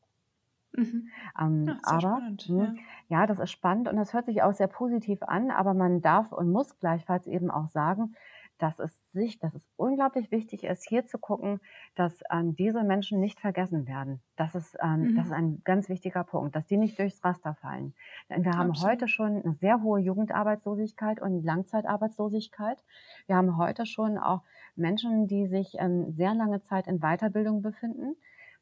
Mhm. 0.77 1.09
Ähm, 1.39 1.77
Ach, 1.83 1.91
aber 1.93 1.99
spannend, 2.01 2.49
mh, 2.49 2.67
hm, 2.67 2.75
ja. 3.09 3.19
ja, 3.19 3.27
das 3.27 3.39
ist 3.39 3.51
spannend 3.51 3.87
und 3.87 3.95
das 3.97 4.13
hört 4.13 4.25
sich 4.25 4.41
auch 4.43 4.53
sehr 4.53 4.67
positiv 4.67 5.23
an, 5.23 5.51
aber 5.51 5.73
man 5.73 6.01
darf 6.01 6.31
und 6.31 6.51
muss 6.51 6.79
gleichfalls 6.79 7.27
eben 7.27 7.51
auch 7.51 7.67
sagen, 7.67 8.15
dass 8.57 8.79
es 8.79 9.01
sich, 9.11 9.39
dass 9.39 9.53
es 9.53 9.67
unglaublich 9.75 10.31
wichtig 10.31 10.63
ist, 10.63 10.87
hier 10.87 11.05
zu 11.05 11.17
gucken, 11.17 11.59
dass 11.95 12.21
ähm, 12.31 12.55
diese 12.55 12.83
Menschen 12.83 13.19
nicht 13.19 13.39
vergessen 13.39 13.87
werden. 13.87 14.21
Das 14.37 14.55
ist, 14.55 14.77
ähm, 14.81 15.11
mhm. 15.11 15.15
das 15.15 15.27
ist 15.27 15.33
ein 15.33 15.61
ganz 15.63 15.89
wichtiger 15.89 16.23
Punkt, 16.23 16.55
dass 16.55 16.65
die 16.65 16.77
nicht 16.77 16.97
durchs 16.97 17.23
Raster 17.23 17.55
fallen. 17.55 17.93
Denn 18.29 18.45
wir 18.45 18.53
haben 18.53 18.69
Absolut. 18.69 18.91
heute 18.91 19.07
schon 19.07 19.43
eine 19.43 19.55
sehr 19.55 19.81
hohe 19.81 19.99
Jugendarbeitslosigkeit 19.99 21.21
und 21.21 21.43
Langzeitarbeitslosigkeit. 21.43 22.83
Wir 23.27 23.35
haben 23.35 23.57
heute 23.57 23.85
schon 23.85 24.17
auch 24.17 24.41
Menschen, 24.75 25.27
die 25.27 25.47
sich 25.47 25.75
ähm, 25.77 26.13
sehr 26.13 26.33
lange 26.33 26.61
Zeit 26.61 26.87
in 26.87 26.99
Weiterbildung 26.99 27.61
befinden 27.61 28.15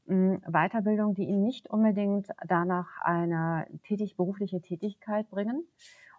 Weiterbildung, 0.05 1.15
die 1.15 1.23
ihn 1.23 1.43
nicht 1.43 1.69
unbedingt 1.69 2.27
danach 2.45 3.01
eine 3.01 3.67
tätig, 3.83 4.17
berufliche 4.17 4.61
Tätigkeit 4.61 5.29
bringen. 5.29 5.65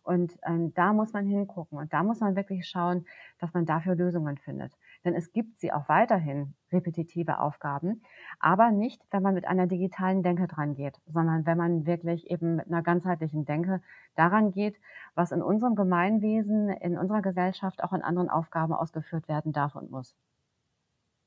Und 0.04 0.36
ähm, 0.46 0.74
da 0.74 0.92
muss 0.92 1.14
man 1.14 1.24
hingucken 1.24 1.78
und 1.78 1.92
da 1.94 2.02
muss 2.02 2.20
man 2.20 2.36
wirklich 2.36 2.68
schauen, 2.68 3.06
dass 3.38 3.54
man 3.54 3.64
dafür 3.64 3.94
Lösungen 3.94 4.36
findet. 4.36 4.76
Denn 5.02 5.14
es 5.14 5.32
gibt 5.32 5.58
sie 5.58 5.72
auch 5.72 5.88
weiterhin, 5.88 6.54
repetitive 6.70 7.38
Aufgaben, 7.38 8.02
aber 8.38 8.70
nicht, 8.70 9.00
wenn 9.10 9.22
man 9.22 9.32
mit 9.32 9.46
einer 9.46 9.66
digitalen 9.66 10.22
Denke 10.22 10.46
dran 10.46 10.74
geht, 10.74 11.00
sondern 11.06 11.46
wenn 11.46 11.56
man 11.56 11.86
wirklich 11.86 12.30
eben 12.30 12.56
mit 12.56 12.66
einer 12.66 12.82
ganzheitlichen 12.82 13.46
Denke 13.46 13.80
daran 14.14 14.50
geht, 14.50 14.76
was 15.14 15.32
in 15.32 15.40
unserem 15.40 15.74
Gemeinwesen, 15.74 16.68
in 16.68 16.98
unserer 16.98 17.22
Gesellschaft 17.22 17.82
auch 17.82 17.94
in 17.94 18.02
anderen 18.02 18.28
Aufgaben 18.28 18.74
ausgeführt 18.74 19.26
werden 19.26 19.52
darf 19.52 19.74
und 19.74 19.90
muss. 19.90 20.14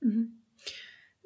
Mhm. 0.01 0.43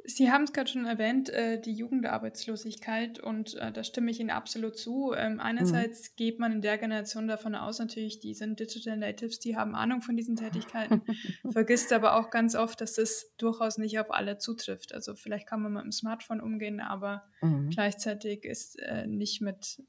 Sie 0.03 0.31
haben 0.31 0.43
es 0.43 0.53
gerade 0.53 0.69
schon 0.69 0.85
erwähnt, 0.85 1.29
äh, 1.29 1.59
die 1.61 1.73
Jugendarbeitslosigkeit 1.73 3.19
und 3.19 3.53
äh, 3.55 3.71
da 3.71 3.83
stimme 3.83 4.09
ich 4.09 4.19
Ihnen 4.19 4.31
absolut 4.31 4.75
zu. 4.77 5.13
Ähm, 5.15 5.39
Mhm. 5.59 5.85
einerseits 5.85 6.15
geht 6.15 6.39
man 6.39 6.53
in 6.53 6.61
der 6.61 6.77
Generation 6.77 7.27
davon 7.27 7.53
aus, 7.55 7.77
natürlich, 7.79 8.19
die 8.19 8.33
sind 8.33 8.59
Digital 8.59 8.97
Natives, 8.97 9.39
die 9.39 9.55
haben 9.55 9.75
Ahnung 9.75 10.01
von 10.01 10.17
diesen 10.17 10.35
Tätigkeiten, 10.35 11.03
vergisst 11.47 11.93
aber 11.93 12.15
auch 12.15 12.31
ganz 12.31 12.55
oft, 12.55 12.81
dass 12.81 12.93
das 12.95 13.31
durchaus 13.37 13.77
nicht 13.77 13.99
auf 13.99 14.11
alle 14.11 14.37
zutrifft. 14.39 14.93
Also 14.93 15.15
vielleicht 15.15 15.47
kann 15.47 15.61
man 15.61 15.73
mit 15.73 15.83
dem 15.83 15.91
Smartphone 15.91 16.41
umgehen, 16.41 16.79
aber 16.79 17.29
Mhm. 17.43 17.71
gleichzeitig 17.73 18.43
ist 18.43 18.79
äh, 18.79 19.05
nicht 19.05 19.41
mit, 19.41 19.83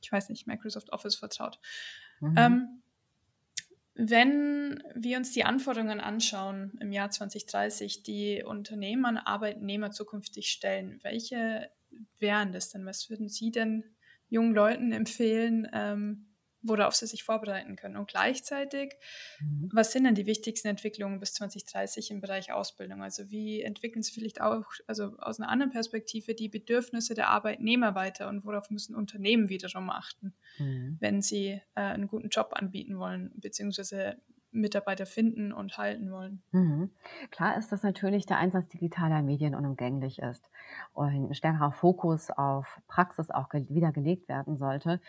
ich 0.00 0.10
weiß 0.10 0.30
nicht, 0.30 0.46
Microsoft 0.46 0.92
Office 0.92 1.16
vertraut. 1.16 1.58
Mhm. 2.20 2.28
Ähm, 2.36 2.82
wenn 4.00 4.80
wir 4.94 5.18
uns 5.18 5.32
die 5.32 5.44
Anforderungen 5.44 5.98
anschauen 5.98 6.78
im 6.80 6.92
Jahr 6.92 7.10
2030, 7.10 8.04
die 8.04 8.44
Unternehmen 8.44 9.04
an 9.04 9.16
Arbeitnehmer 9.16 9.90
zukünftig 9.90 10.50
stellen, 10.50 11.00
welche 11.02 11.68
wären 12.20 12.52
das 12.52 12.70
denn? 12.70 12.86
Was 12.86 13.10
würden 13.10 13.28
Sie 13.28 13.50
denn 13.50 13.84
jungen 14.28 14.54
Leuten 14.54 14.92
empfehlen, 14.92 15.66
ähm, 15.72 16.27
worauf 16.68 16.94
sie 16.94 17.06
sich 17.06 17.24
vorbereiten 17.24 17.76
können? 17.76 17.96
Und 17.96 18.08
gleichzeitig, 18.08 18.94
Mhm. 19.40 19.70
was 19.70 19.92
sind 19.92 20.04
denn 20.04 20.14
die 20.14 20.26
wichtigsten 20.26 20.68
Entwicklungen 20.68 21.20
bis 21.20 21.34
2030 21.34 22.10
im 22.10 22.20
Bereich 22.20 22.52
Ausbildung? 22.52 23.02
Also 23.02 23.30
wie 23.30 23.60
entwickeln 23.62 24.02
Sie 24.02 24.12
vielleicht 24.12 24.40
auch, 24.40 24.64
also 24.86 25.16
aus 25.18 25.38
einer 25.40 25.50
anderen 25.50 25.72
Perspektive, 25.72 26.34
die 26.34 26.48
Bedürfnisse 26.48 27.14
der 27.14 27.28
Arbeitnehmer 27.28 27.94
weiter 27.94 28.28
und 28.28 28.44
worauf 28.44 28.70
müssen 28.70 28.94
Unternehmen 28.94 29.48
wiederum 29.48 29.90
achten? 29.90 30.34
Mhm. 30.58 31.00
wenn 31.00 31.22
sie 31.22 31.60
äh, 31.74 31.80
einen 31.80 32.08
guten 32.08 32.28
Job 32.28 32.50
anbieten 32.54 32.98
wollen, 32.98 33.32
beziehungsweise 33.36 34.16
Mitarbeiter 34.50 35.06
finden 35.06 35.52
und 35.52 35.76
halten 35.76 36.10
wollen. 36.10 36.42
Mhm. 36.52 36.90
Klar 37.30 37.56
ist, 37.56 37.70
dass 37.70 37.82
natürlich 37.82 38.26
der 38.26 38.38
Einsatz 38.38 38.68
digitaler 38.68 39.22
Medien 39.22 39.54
unumgänglich 39.54 40.20
ist 40.20 40.50
und 40.94 41.30
ein 41.30 41.34
stärkerer 41.34 41.72
Fokus 41.72 42.30
auf 42.30 42.80
Praxis 42.88 43.30
auch 43.30 43.48
ge 43.48 43.66
wieder 43.68 43.92
gelegt 43.92 44.28
werden 44.28 44.56
sollte, 44.56 45.00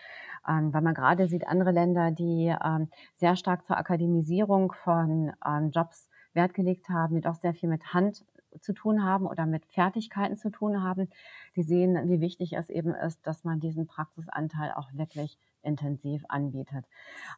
ähm, 0.48 0.72
weil 0.72 0.82
man 0.82 0.94
gerade 0.94 1.28
sieht, 1.28 1.46
andere 1.46 1.70
Länder, 1.70 2.10
die 2.10 2.54
ähm, 2.64 2.88
sehr 3.16 3.36
stark 3.36 3.66
zur 3.66 3.78
Akademisierung 3.78 4.72
von 4.72 5.32
ähm, 5.46 5.70
Jobs 5.70 6.08
Wert 6.32 6.54
gelegt 6.54 6.88
haben, 6.88 7.16
die 7.16 7.22
doch 7.22 7.34
sehr 7.34 7.54
viel 7.54 7.68
mit 7.68 7.92
Hand 7.92 8.24
zu 8.60 8.72
tun 8.72 9.04
haben 9.04 9.26
oder 9.26 9.46
mit 9.46 9.64
Fertigkeiten 9.66 10.36
zu 10.36 10.50
tun 10.50 10.82
haben, 10.82 11.08
die 11.56 11.62
sehen, 11.62 12.08
wie 12.08 12.20
wichtig 12.20 12.54
es 12.54 12.70
eben 12.70 12.94
ist, 12.94 13.26
dass 13.26 13.44
man 13.44 13.60
diesen 13.60 13.86
Praxisanteil 13.86 14.72
auch 14.72 14.92
wirklich 14.92 15.38
intensiv 15.62 16.24
anbietet. 16.28 16.86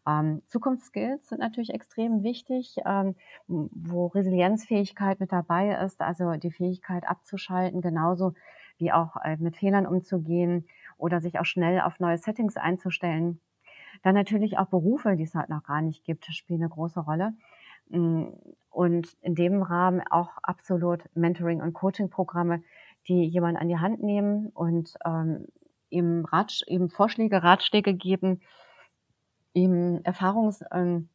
Ähm, 0.07 0.43
Zukunftsskills 0.47 1.29
sind 1.29 1.41
natürlich 1.41 1.75
extrem 1.75 2.23
wichtig, 2.23 2.77
ähm, 2.87 3.17
wo 3.47 4.07
Resilienzfähigkeit 4.07 5.21
mit 5.21 5.33
dabei 5.33 5.77
ist, 5.85 6.01
also 6.01 6.33
die 6.33 6.53
Fähigkeit 6.53 7.09
abzuschalten, 7.09 7.81
genauso 7.81 8.35
wie 8.79 8.93
auch 8.93 9.17
äh, 9.23 9.37
mit 9.37 9.57
Fehlern 9.57 9.87
umzugehen 9.87 10.67
oder 10.97 11.21
sich 11.21 11.39
auch 11.39 11.45
schnell 11.45 11.81
auf 11.81 12.01
neue 12.01 12.19
Settings 12.19 12.57
einzustellen. 12.57 13.41
Dann 14.03 14.15
natürlich 14.15 14.59
auch 14.59 14.67
Berufe, 14.67 15.17
die 15.17 15.25
es 15.25 15.35
halt 15.35 15.49
noch 15.49 15.65
gar 15.65 15.83
nicht 15.83 16.05
gibt, 16.05 16.25
spielen 16.27 16.63
eine 16.63 16.71
große 16.71 17.01
Rolle. 17.01 17.35
Mm, 17.93 18.29
und 18.71 19.09
in 19.21 19.35
dem 19.35 19.63
Rahmen 19.63 20.03
auch 20.11 20.31
absolut 20.43 21.05
Mentoring- 21.15 21.61
und 21.61 21.75
Coaching-Programme, 21.75 22.63
die 23.07 23.25
jemand 23.27 23.59
an 23.59 23.69
die 23.69 23.79
Hand 23.79 24.03
nehmen 24.03 24.49
und 24.49 24.95
ähm, 25.05 25.47
ihm, 25.91 26.25
Rat, 26.25 26.63
ihm 26.67 26.89
Vorschläge, 26.89 27.43
Ratschläge 27.43 27.93
geben, 27.93 28.41
ihm 29.53 30.01
Erfahrungs, 30.05 30.65
ähm, 30.73 31.11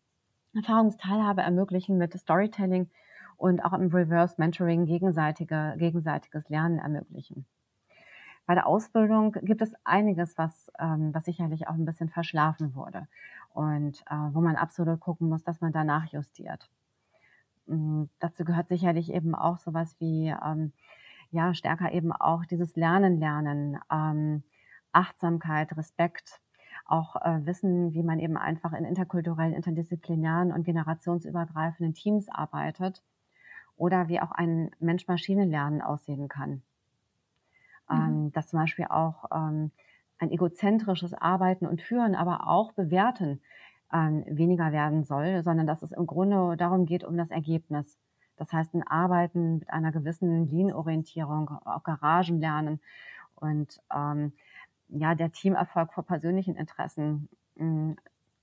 Erfahrungsteilhabe 0.56 1.42
ermöglichen 1.42 1.98
mit 1.98 2.14
Storytelling 2.14 2.90
und 3.38 3.66
auch 3.66 3.74
im 3.74 3.88
Reverse 3.88 4.36
Mentoring 4.38 4.86
gegenseitige, 4.86 5.76
gegenseitiges 5.78 6.50
Lernen 6.50 6.78
ermöglichen. 6.78 7.46
Bei 8.46 8.54
der 8.54 8.68
Ausbildung 8.68 9.34
gibt 9.42 9.62
es 9.62 9.74
einiges, 9.84 10.38
was, 10.38 10.72
ähm, 10.80 11.14
was 11.14 11.26
sicherlich 11.26 11.68
auch 11.68 11.74
ein 11.74 11.86
bisschen 11.86 12.10
verschlafen 12.10 12.76
wurde 12.76 13.08
und 13.58 14.04
äh, 14.06 14.16
wo 14.34 14.42
man 14.42 14.56
absolut 14.56 15.00
gucken 15.00 15.30
muss, 15.30 15.44
dass 15.44 15.62
man 15.62 15.72
danach 15.72 16.06
justiert. 16.06 16.70
Ähm, 17.68 18.08
dazu 18.20 18.46
gehört 18.46 18.68
sicherlich 18.68 19.12
eben 19.12 19.34
auch 19.34 19.58
sowas 19.58 19.96
wie 19.98 20.28
ähm, 20.28 20.74
ja 21.32 21.56
stärker 21.56 21.92
eben 21.92 22.12
auch 22.12 22.46
dieses 22.46 22.76
Lernen 22.76 23.20
lernen, 23.20 23.80
ähm, 23.92 24.44
Achtsamkeit, 24.92 25.76
Respekt, 25.76 26.40
auch 26.86 27.16
äh, 27.16 27.48
wissen, 27.48 27.94
wie 27.94 28.04
man 28.04 28.20
eben 28.20 28.38
einfach 28.38 28.74
in 28.74 28.86
interkulturellen, 28.86 29.56
interdisziplinären 29.56 30.52
und 30.52 30.64
generationsübergreifenden 30.64 31.96
Teams 31.96 32.30
arbeitet 32.30 33.04
oder 33.76 34.08
wie 34.08 34.22
auch 34.22 34.32
ein 34.32 34.70
Mensch-Maschine-Lernen 34.80 35.82
aussehen 35.82 36.28
kann. 36.28 36.62
Mhm. 37.90 37.96
Ähm, 37.96 38.32
dass 38.34 38.50
zum 38.50 38.60
Beispiel 38.60 38.86
auch 38.86 39.26
ähm, 39.34 39.72
ein 40.20 40.32
egozentrisches 40.32 41.14
Arbeiten 41.14 41.66
und 41.66 41.82
Führen, 41.82 42.16
aber 42.16 42.48
auch 42.48 42.74
Bewerten 42.74 43.42
ähm, 43.94 44.24
weniger 44.28 44.72
werden 44.72 45.04
soll, 45.04 45.44
sondern 45.44 45.68
dass 45.68 45.82
es 45.82 45.92
im 45.92 46.08
Grunde 46.08 46.58
darum 46.58 46.86
geht, 46.86 47.04
um 47.04 47.18
das 47.18 47.32
Ergebnis. 47.32 47.98
Das 48.36 48.54
heißt, 48.54 48.74
ein 48.74 48.86
Arbeiten 48.86 49.60
mit 49.60 49.70
einer 49.72 49.92
gewissen 49.92 50.48
Lean-Orientierung, 50.50 51.50
auch 51.66 51.84
Garagen 51.84 52.40
lernen 52.40 52.80
und 53.36 53.82
ähm, 53.94 54.34
ja, 54.90 55.16
der 55.16 55.32
Teamerfolg 55.32 55.94
vor 55.94 56.04
persönlichen 56.04 56.56
Interessen, 56.56 57.30
mh, 57.56 57.96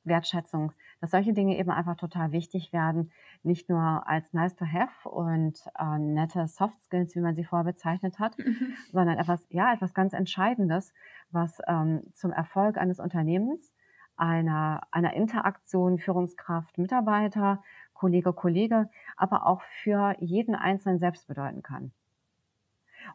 Wertschätzung, 0.04 0.72
dass 1.00 1.12
solche 1.12 1.32
Dinge 1.32 1.56
eben 1.56 1.70
einfach 1.70 1.96
total 1.96 2.30
wichtig 2.32 2.72
werden, 2.74 3.10
nicht 3.42 3.70
nur 3.70 4.06
als 4.06 4.32
nice 4.34 4.54
to 4.54 4.66
have 4.66 5.08
und 5.08 5.64
äh, 5.78 5.98
nette 5.98 6.46
Soft 6.46 6.82
Skills, 6.82 7.14
wie 7.16 7.20
man 7.20 7.34
sie 7.34 7.44
vorher 7.44 7.64
bezeichnet 7.64 8.18
hat, 8.18 8.36
Mhm. 8.38 8.74
sondern 8.92 9.18
etwas, 9.18 9.46
ja, 9.48 9.72
etwas 9.72 9.94
ganz 9.94 10.12
Entscheidendes, 10.12 10.92
was 11.34 11.58
ähm, 11.68 12.02
zum 12.14 12.32
Erfolg 12.32 12.78
eines 12.78 13.00
Unternehmens, 13.00 13.72
einer, 14.16 14.82
einer 14.90 15.14
Interaktion 15.14 15.98
Führungskraft, 15.98 16.78
Mitarbeiter, 16.78 17.62
Kollege, 17.92 18.32
Kollege, 18.32 18.88
aber 19.16 19.46
auch 19.46 19.62
für 19.82 20.14
jeden 20.20 20.54
Einzelnen 20.54 20.98
selbst 20.98 21.26
bedeuten 21.28 21.62
kann. 21.62 21.92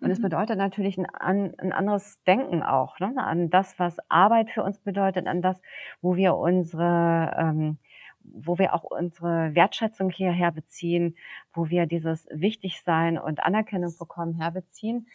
Und 0.02 0.12
es 0.12 0.20
Mhm. 0.20 0.22
bedeutet 0.22 0.58
natürlich 0.58 0.98
ein, 1.00 1.54
ein 1.60 1.72
anderes 1.74 2.22
Denken 2.24 2.64
auch, 2.64 3.00
ne? 3.00 3.14
an 3.18 3.50
das, 3.50 3.80
was 3.80 3.98
Arbeit 4.10 4.50
für 4.52 4.64
uns 4.64 4.80
bedeutet, 4.80 5.28
an 5.28 5.42
das, 5.42 5.62
wo 6.02 6.16
wir 6.16 6.36
unsere, 6.36 7.36
ähm, 7.38 7.78
wo 8.22 8.58
wir 8.60 8.74
auch 8.74 8.84
unsere 8.84 9.56
Wertschätzung 9.56 10.10
hierher 10.12 10.52
beziehen, 10.52 11.16
wo 11.54 11.70
wir 11.70 11.86
dieses 11.88 12.28
Wichtigsein 12.32 13.18
und 13.18 13.42
Anerkennung 13.44 13.94
bekommen 13.98 14.36
herbeziehen, 14.36 15.08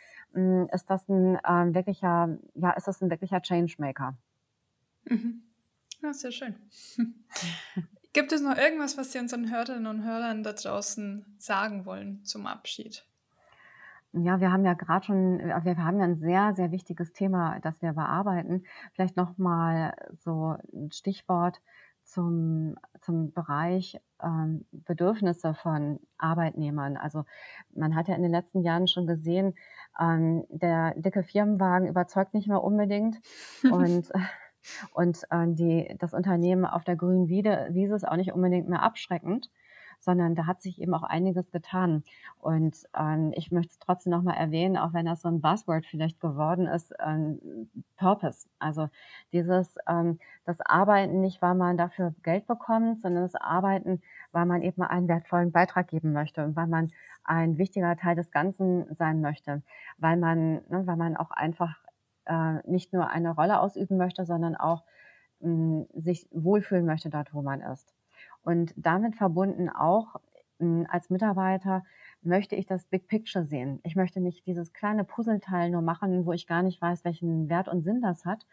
ist 0.72 0.90
das 0.90 1.08
ein 1.08 1.38
ähm, 1.48 1.74
wirklicher, 1.74 2.36
ja, 2.54 2.70
ist 2.72 2.88
das 2.88 3.00
ein 3.00 3.10
wirklicher 3.10 3.40
Changemaker. 3.40 4.16
Mhm. 5.04 5.42
Ja, 6.02 6.12
sehr 6.12 6.32
schön. 6.32 6.54
Gibt 8.12 8.30
es 8.30 8.42
noch 8.42 8.56
irgendwas, 8.56 8.96
was 8.96 9.12
Sie 9.12 9.18
unseren 9.18 9.50
Hörerinnen 9.50 9.86
und 9.86 10.04
Hörern 10.04 10.42
da 10.42 10.52
draußen 10.52 11.24
sagen 11.38 11.84
wollen 11.84 12.24
zum 12.24 12.46
Abschied? 12.46 13.04
Ja, 14.12 14.38
wir 14.38 14.52
haben 14.52 14.64
ja 14.64 14.74
gerade 14.74 15.04
schon, 15.04 15.40
äh, 15.40 15.64
wir 15.64 15.76
haben 15.76 15.98
ja 15.98 16.04
ein 16.04 16.16
sehr, 16.16 16.54
sehr 16.54 16.70
wichtiges 16.70 17.12
Thema, 17.12 17.58
das 17.60 17.82
wir 17.82 17.94
bearbeiten. 17.94 18.62
Vielleicht 18.92 19.16
noch 19.16 19.36
mal 19.38 19.94
so 20.20 20.56
ein 20.72 20.92
Stichwort 20.92 21.60
zum, 22.04 22.76
zum 23.00 23.32
Bereich 23.32 24.00
ähm, 24.22 24.64
Bedürfnisse 24.72 25.54
von 25.54 26.00
Arbeitnehmern. 26.18 26.96
Also 26.96 27.24
man 27.74 27.94
hat 27.94 28.08
ja 28.08 28.14
in 28.14 28.22
den 28.22 28.30
letzten 28.30 28.62
Jahren 28.62 28.88
schon 28.88 29.06
gesehen, 29.06 29.54
ähm, 30.00 30.44
der 30.48 30.94
dicke 30.96 31.22
Firmenwagen 31.22 31.88
überzeugt 31.88 32.34
nicht 32.34 32.48
mehr 32.48 32.62
unbedingt 32.62 33.20
und 33.70 34.10
und 34.92 35.22
äh, 35.30 35.46
die, 35.48 35.94
das 35.98 36.14
Unternehmen 36.14 36.64
auf 36.64 36.84
der 36.84 36.96
grünen 36.96 37.28
Wiese, 37.28 37.68
Wiese 37.70 37.94
ist 37.94 38.06
auch 38.08 38.16
nicht 38.16 38.32
unbedingt 38.32 38.68
mehr 38.68 38.82
abschreckend, 38.82 39.50
sondern 40.04 40.34
da 40.34 40.46
hat 40.46 40.62
sich 40.62 40.80
eben 40.80 40.94
auch 40.94 41.02
einiges 41.02 41.50
getan. 41.50 42.04
Und 42.38 42.76
ähm, 42.98 43.32
ich 43.34 43.50
möchte 43.50 43.72
es 43.72 43.78
trotzdem 43.78 44.10
nochmal 44.12 44.36
erwähnen, 44.36 44.76
auch 44.76 44.92
wenn 44.92 45.06
das 45.06 45.22
so 45.22 45.28
ein 45.28 45.40
Buzzword 45.40 45.86
vielleicht 45.86 46.20
geworden 46.20 46.66
ist, 46.66 46.94
ähm, 47.04 47.70
Purpose. 47.96 48.48
Also 48.58 48.88
dieses, 49.32 49.76
ähm, 49.88 50.18
das 50.44 50.60
Arbeiten 50.60 51.20
nicht, 51.20 51.42
weil 51.42 51.54
man 51.54 51.76
dafür 51.76 52.14
Geld 52.22 52.46
bekommt, 52.46 53.00
sondern 53.00 53.22
das 53.22 53.34
Arbeiten, 53.34 54.02
weil 54.32 54.46
man 54.46 54.62
eben 54.62 54.82
einen 54.82 55.08
wertvollen 55.08 55.52
Beitrag 55.52 55.88
geben 55.88 56.12
möchte 56.12 56.44
und 56.44 56.56
weil 56.56 56.66
man 56.66 56.90
ein 57.24 57.58
wichtiger 57.58 57.96
Teil 57.96 58.16
des 58.16 58.30
Ganzen 58.30 58.86
sein 58.94 59.20
möchte, 59.20 59.62
weil 59.98 60.16
man, 60.16 60.54
ne, 60.68 60.82
weil 60.86 60.96
man 60.96 61.16
auch 61.16 61.30
einfach 61.30 61.76
äh, 62.26 62.58
nicht 62.68 62.92
nur 62.92 63.08
eine 63.08 63.30
Rolle 63.34 63.60
ausüben 63.60 63.96
möchte, 63.96 64.24
sondern 64.24 64.56
auch 64.56 64.84
mh, 65.40 65.86
sich 65.94 66.28
wohlfühlen 66.32 66.86
möchte 66.86 67.10
dort, 67.10 67.34
wo 67.34 67.42
man 67.42 67.60
ist. 67.60 67.94
Und 68.44 68.74
damit 68.76 69.16
verbunden 69.16 69.68
auch 69.68 70.16
mh, 70.58 70.86
als 70.88 71.10
Mitarbeiter 71.10 71.84
möchte 72.22 72.56
ich 72.56 72.66
das 72.66 72.86
Big 72.86 73.08
Picture 73.08 73.44
sehen. 73.44 73.80
Ich 73.82 73.96
möchte 73.96 74.20
nicht 74.20 74.46
dieses 74.46 74.72
kleine 74.72 75.04
Puzzleteil 75.04 75.70
nur 75.70 75.82
machen, 75.82 76.24
wo 76.26 76.32
ich 76.32 76.46
gar 76.46 76.62
nicht 76.62 76.80
weiß, 76.80 77.04
welchen 77.04 77.48
Wert 77.48 77.68
und 77.68 77.82
Sinn 77.82 78.00
das 78.00 78.24
hat, 78.24 78.46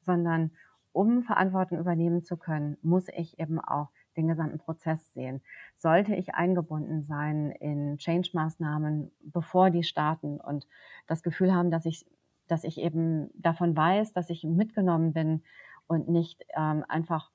sondern 0.00 0.50
um 0.92 1.22
Verantwortung 1.22 1.78
übernehmen 1.78 2.22
zu 2.22 2.36
können, 2.36 2.76
muss 2.82 3.08
ich 3.08 3.38
eben 3.38 3.58
auch 3.58 3.88
den 4.16 4.28
gesamten 4.28 4.58
Prozess 4.58 5.12
sehen. 5.12 5.42
Sollte 5.76 6.14
ich 6.14 6.34
eingebunden 6.34 7.02
sein 7.02 7.50
in 7.50 7.98
Change-Maßnahmen, 7.98 9.10
bevor 9.20 9.70
die 9.70 9.82
starten 9.82 10.40
und 10.40 10.68
das 11.08 11.22
Gefühl 11.22 11.52
haben, 11.52 11.72
dass 11.72 11.84
ich, 11.84 12.06
dass 12.46 12.62
ich 12.62 12.78
eben 12.78 13.30
davon 13.34 13.76
weiß, 13.76 14.12
dass 14.12 14.30
ich 14.30 14.44
mitgenommen 14.44 15.12
bin 15.12 15.42
und 15.88 16.08
nicht 16.08 16.44
ähm, 16.56 16.84
einfach 16.88 17.32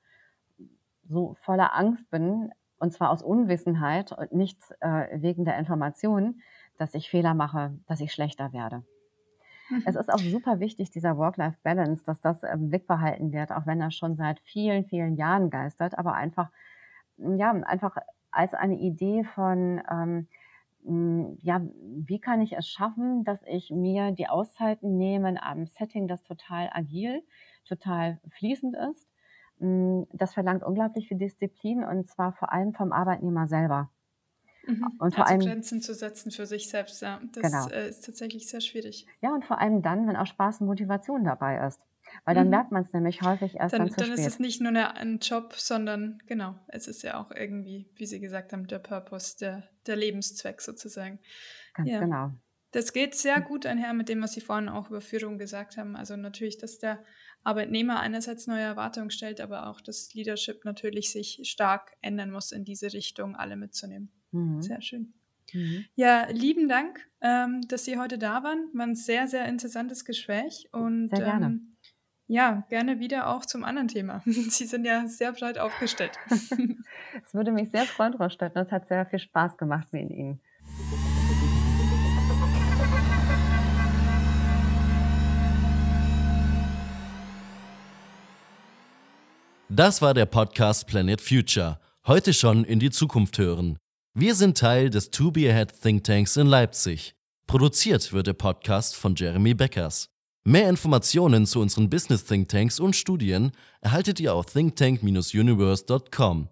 so 1.10 1.34
voller 1.42 1.76
Angst 1.76 2.08
bin, 2.10 2.52
und 2.78 2.92
zwar 2.92 3.10
aus 3.10 3.22
Unwissenheit 3.22 4.12
und 4.12 4.32
nicht 4.32 4.58
äh, 4.80 5.20
wegen 5.20 5.44
der 5.44 5.58
Information, 5.58 6.40
dass 6.78 6.94
ich 6.94 7.10
Fehler 7.10 7.34
mache, 7.34 7.78
dass 7.86 8.00
ich 8.00 8.12
schlechter 8.12 8.52
werde. 8.52 8.82
Mhm. 9.68 9.82
Es 9.84 9.96
ist 9.96 10.10
auch 10.12 10.18
super 10.18 10.60
wichtig, 10.60 10.90
dieser 10.90 11.18
Work-Life-Balance, 11.18 12.04
dass 12.04 12.20
das 12.20 12.42
im 12.42 12.70
Blick 12.70 12.86
behalten 12.86 13.32
wird, 13.32 13.52
auch 13.52 13.66
wenn 13.66 13.80
er 13.80 13.90
schon 13.90 14.16
seit 14.16 14.40
vielen, 14.40 14.84
vielen 14.86 15.16
Jahren 15.16 15.50
geistert, 15.50 15.98
aber 15.98 16.14
einfach, 16.14 16.50
ja, 17.18 17.50
einfach 17.50 17.96
als 18.30 18.54
eine 18.54 18.78
Idee 18.78 19.24
von, 19.24 19.82
ähm, 19.90 21.36
ja, 21.42 21.60
wie 21.60 22.20
kann 22.20 22.40
ich 22.40 22.56
es 22.56 22.66
schaffen, 22.68 23.24
dass 23.24 23.42
ich 23.42 23.70
mir 23.70 24.12
die 24.12 24.28
Auszeiten 24.28 24.96
nehme 24.96 25.28
in 25.28 25.36
einem 25.36 25.66
Setting, 25.66 26.08
das 26.08 26.22
total 26.22 26.70
agil, 26.72 27.22
total 27.66 28.18
fließend 28.30 28.74
ist. 28.90 29.09
Das 29.60 30.34
verlangt 30.34 30.62
unglaublich 30.62 31.08
viel 31.08 31.18
Disziplin 31.18 31.84
und 31.84 32.08
zwar 32.08 32.32
vor 32.32 32.52
allem 32.52 32.72
vom 32.72 32.92
Arbeitnehmer 32.92 33.46
selber. 33.46 33.90
Mhm. 34.66 34.84
Und 34.98 35.14
vor 35.14 35.26
also 35.26 35.34
allem 35.34 35.40
Grenzen 35.40 35.80
zu 35.80 35.94
setzen 35.94 36.30
für 36.30 36.46
sich 36.46 36.68
selbst, 36.68 37.02
ja. 37.02 37.20
Das 37.32 37.42
genau. 37.42 37.68
äh, 37.68 37.88
ist 37.88 38.04
tatsächlich 38.04 38.48
sehr 38.48 38.60
schwierig. 38.60 39.06
Ja, 39.20 39.32
und 39.34 39.44
vor 39.44 39.58
allem 39.58 39.82
dann, 39.82 40.06
wenn 40.06 40.16
auch 40.16 40.26
Spaß 40.26 40.60
und 40.60 40.66
Motivation 40.66 41.24
dabei 41.24 41.66
ist. 41.66 41.80
Weil 42.24 42.34
dann 42.34 42.44
mhm. 42.44 42.50
merkt 42.50 42.72
man 42.72 42.82
es 42.82 42.92
nämlich 42.92 43.22
häufig 43.22 43.56
erst 43.56 43.72
dann, 43.72 43.82
dann 43.82 43.90
zu 43.90 43.96
dann 43.96 44.06
spät. 44.06 44.18
Dann 44.18 44.26
ist 44.26 44.32
es 44.34 44.38
nicht 44.40 44.60
nur 44.60 44.70
eine, 44.70 44.96
ein 44.96 45.18
Job, 45.18 45.54
sondern 45.56 46.20
genau, 46.26 46.54
es 46.68 46.88
ist 46.88 47.02
ja 47.02 47.20
auch 47.20 47.30
irgendwie, 47.30 47.88
wie 47.96 48.06
Sie 48.06 48.20
gesagt 48.20 48.52
haben, 48.52 48.66
der 48.66 48.78
Purpose, 48.78 49.36
der, 49.38 49.64
der 49.86 49.96
Lebenszweck 49.96 50.60
sozusagen. 50.60 51.20
Ganz 51.74 51.88
ja. 51.88 52.00
genau. 52.00 52.32
Das 52.72 52.92
geht 52.92 53.14
sehr 53.14 53.36
hm. 53.36 53.44
gut 53.44 53.66
einher 53.66 53.92
mit 53.94 54.08
dem, 54.08 54.22
was 54.22 54.32
Sie 54.32 54.40
vorhin 54.40 54.68
auch 54.68 54.90
über 54.90 55.00
Führung 55.00 55.38
gesagt 55.38 55.76
haben. 55.76 55.96
Also 55.96 56.16
natürlich, 56.16 56.58
dass 56.58 56.78
der 56.78 57.02
Arbeitnehmer 57.42 58.00
einerseits 58.00 58.46
neue 58.46 58.62
Erwartungen 58.62 59.10
stellt, 59.10 59.40
aber 59.40 59.68
auch 59.68 59.80
das 59.80 60.12
Leadership 60.14 60.64
natürlich 60.64 61.10
sich 61.10 61.40
stark 61.44 61.96
ändern 62.00 62.30
muss 62.30 62.52
in 62.52 62.64
diese 62.64 62.92
Richtung, 62.92 63.36
alle 63.36 63.56
mitzunehmen. 63.56 64.10
Mhm. 64.32 64.62
Sehr 64.62 64.82
schön. 64.82 65.14
Mhm. 65.52 65.84
Ja, 65.94 66.28
lieben 66.30 66.68
Dank, 66.68 67.08
ähm, 67.20 67.62
dass 67.68 67.84
Sie 67.84 67.98
heute 67.98 68.18
da 68.18 68.42
waren. 68.42 68.68
War 68.74 68.86
ein 68.86 68.94
sehr, 68.94 69.26
sehr 69.26 69.46
interessantes 69.46 70.04
Gespräch. 70.04 70.68
Und, 70.72 71.08
sehr 71.08 71.24
gerne. 71.24 71.46
Ähm, 71.46 71.76
ja, 72.26 72.64
gerne 72.68 73.00
wieder 73.00 73.26
auch 73.28 73.44
zum 73.44 73.64
anderen 73.64 73.88
Thema. 73.88 74.22
Sie 74.26 74.66
sind 74.66 74.84
ja 74.84 75.08
sehr 75.08 75.32
breit 75.32 75.58
aufgestellt. 75.58 76.12
Es 77.24 77.34
würde 77.34 77.50
mich 77.50 77.70
sehr 77.70 77.84
freuen, 77.84 78.14
Frau 78.14 78.28
Stöttner. 78.28 78.62
Es 78.62 78.70
hat 78.70 78.86
sehr 78.88 79.04
viel 79.06 79.18
Spaß 79.18 79.56
gemacht 79.56 79.92
mit 79.92 80.10
Ihnen. 80.10 80.40
Das 89.72 90.02
war 90.02 90.14
der 90.14 90.26
Podcast 90.26 90.88
Planet 90.88 91.20
Future. 91.20 91.78
Heute 92.04 92.34
schon 92.34 92.64
in 92.64 92.80
die 92.80 92.90
Zukunft 92.90 93.38
hören. 93.38 93.78
Wir 94.14 94.34
sind 94.34 94.58
Teil 94.58 94.90
des 94.90 95.12
To 95.12 95.30
Be 95.30 95.48
Ahead 95.48 95.80
Think 95.80 96.02
Tanks 96.02 96.36
in 96.36 96.48
Leipzig. 96.48 97.14
Produziert 97.46 98.12
wird 98.12 98.26
der 98.26 98.32
Podcast 98.32 98.96
von 98.96 99.14
Jeremy 99.14 99.54
Beckers. 99.54 100.08
Mehr 100.42 100.68
Informationen 100.68 101.46
zu 101.46 101.60
unseren 101.60 101.88
Business 101.88 102.24
Think 102.24 102.48
Tanks 102.48 102.80
und 102.80 102.96
Studien 102.96 103.52
erhaltet 103.80 104.18
ihr 104.18 104.34
auf 104.34 104.46
thinktank-universe.com. 104.46 106.48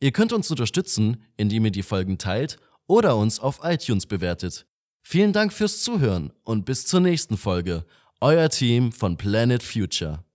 Ihr 0.00 0.12
könnt 0.12 0.32
uns 0.32 0.50
unterstützen, 0.50 1.22
indem 1.36 1.66
ihr 1.66 1.72
die 1.72 1.82
Folgen 1.82 2.16
teilt 2.16 2.56
oder 2.86 3.18
uns 3.18 3.38
auf 3.38 3.60
iTunes 3.64 4.06
bewertet. 4.06 4.64
Vielen 5.02 5.34
Dank 5.34 5.52
fürs 5.52 5.82
Zuhören 5.82 6.32
und 6.42 6.64
bis 6.64 6.86
zur 6.86 7.00
nächsten 7.00 7.36
Folge. 7.36 7.84
Euer 8.22 8.48
Team 8.48 8.92
von 8.92 9.18
Planet 9.18 9.62
Future. 9.62 10.25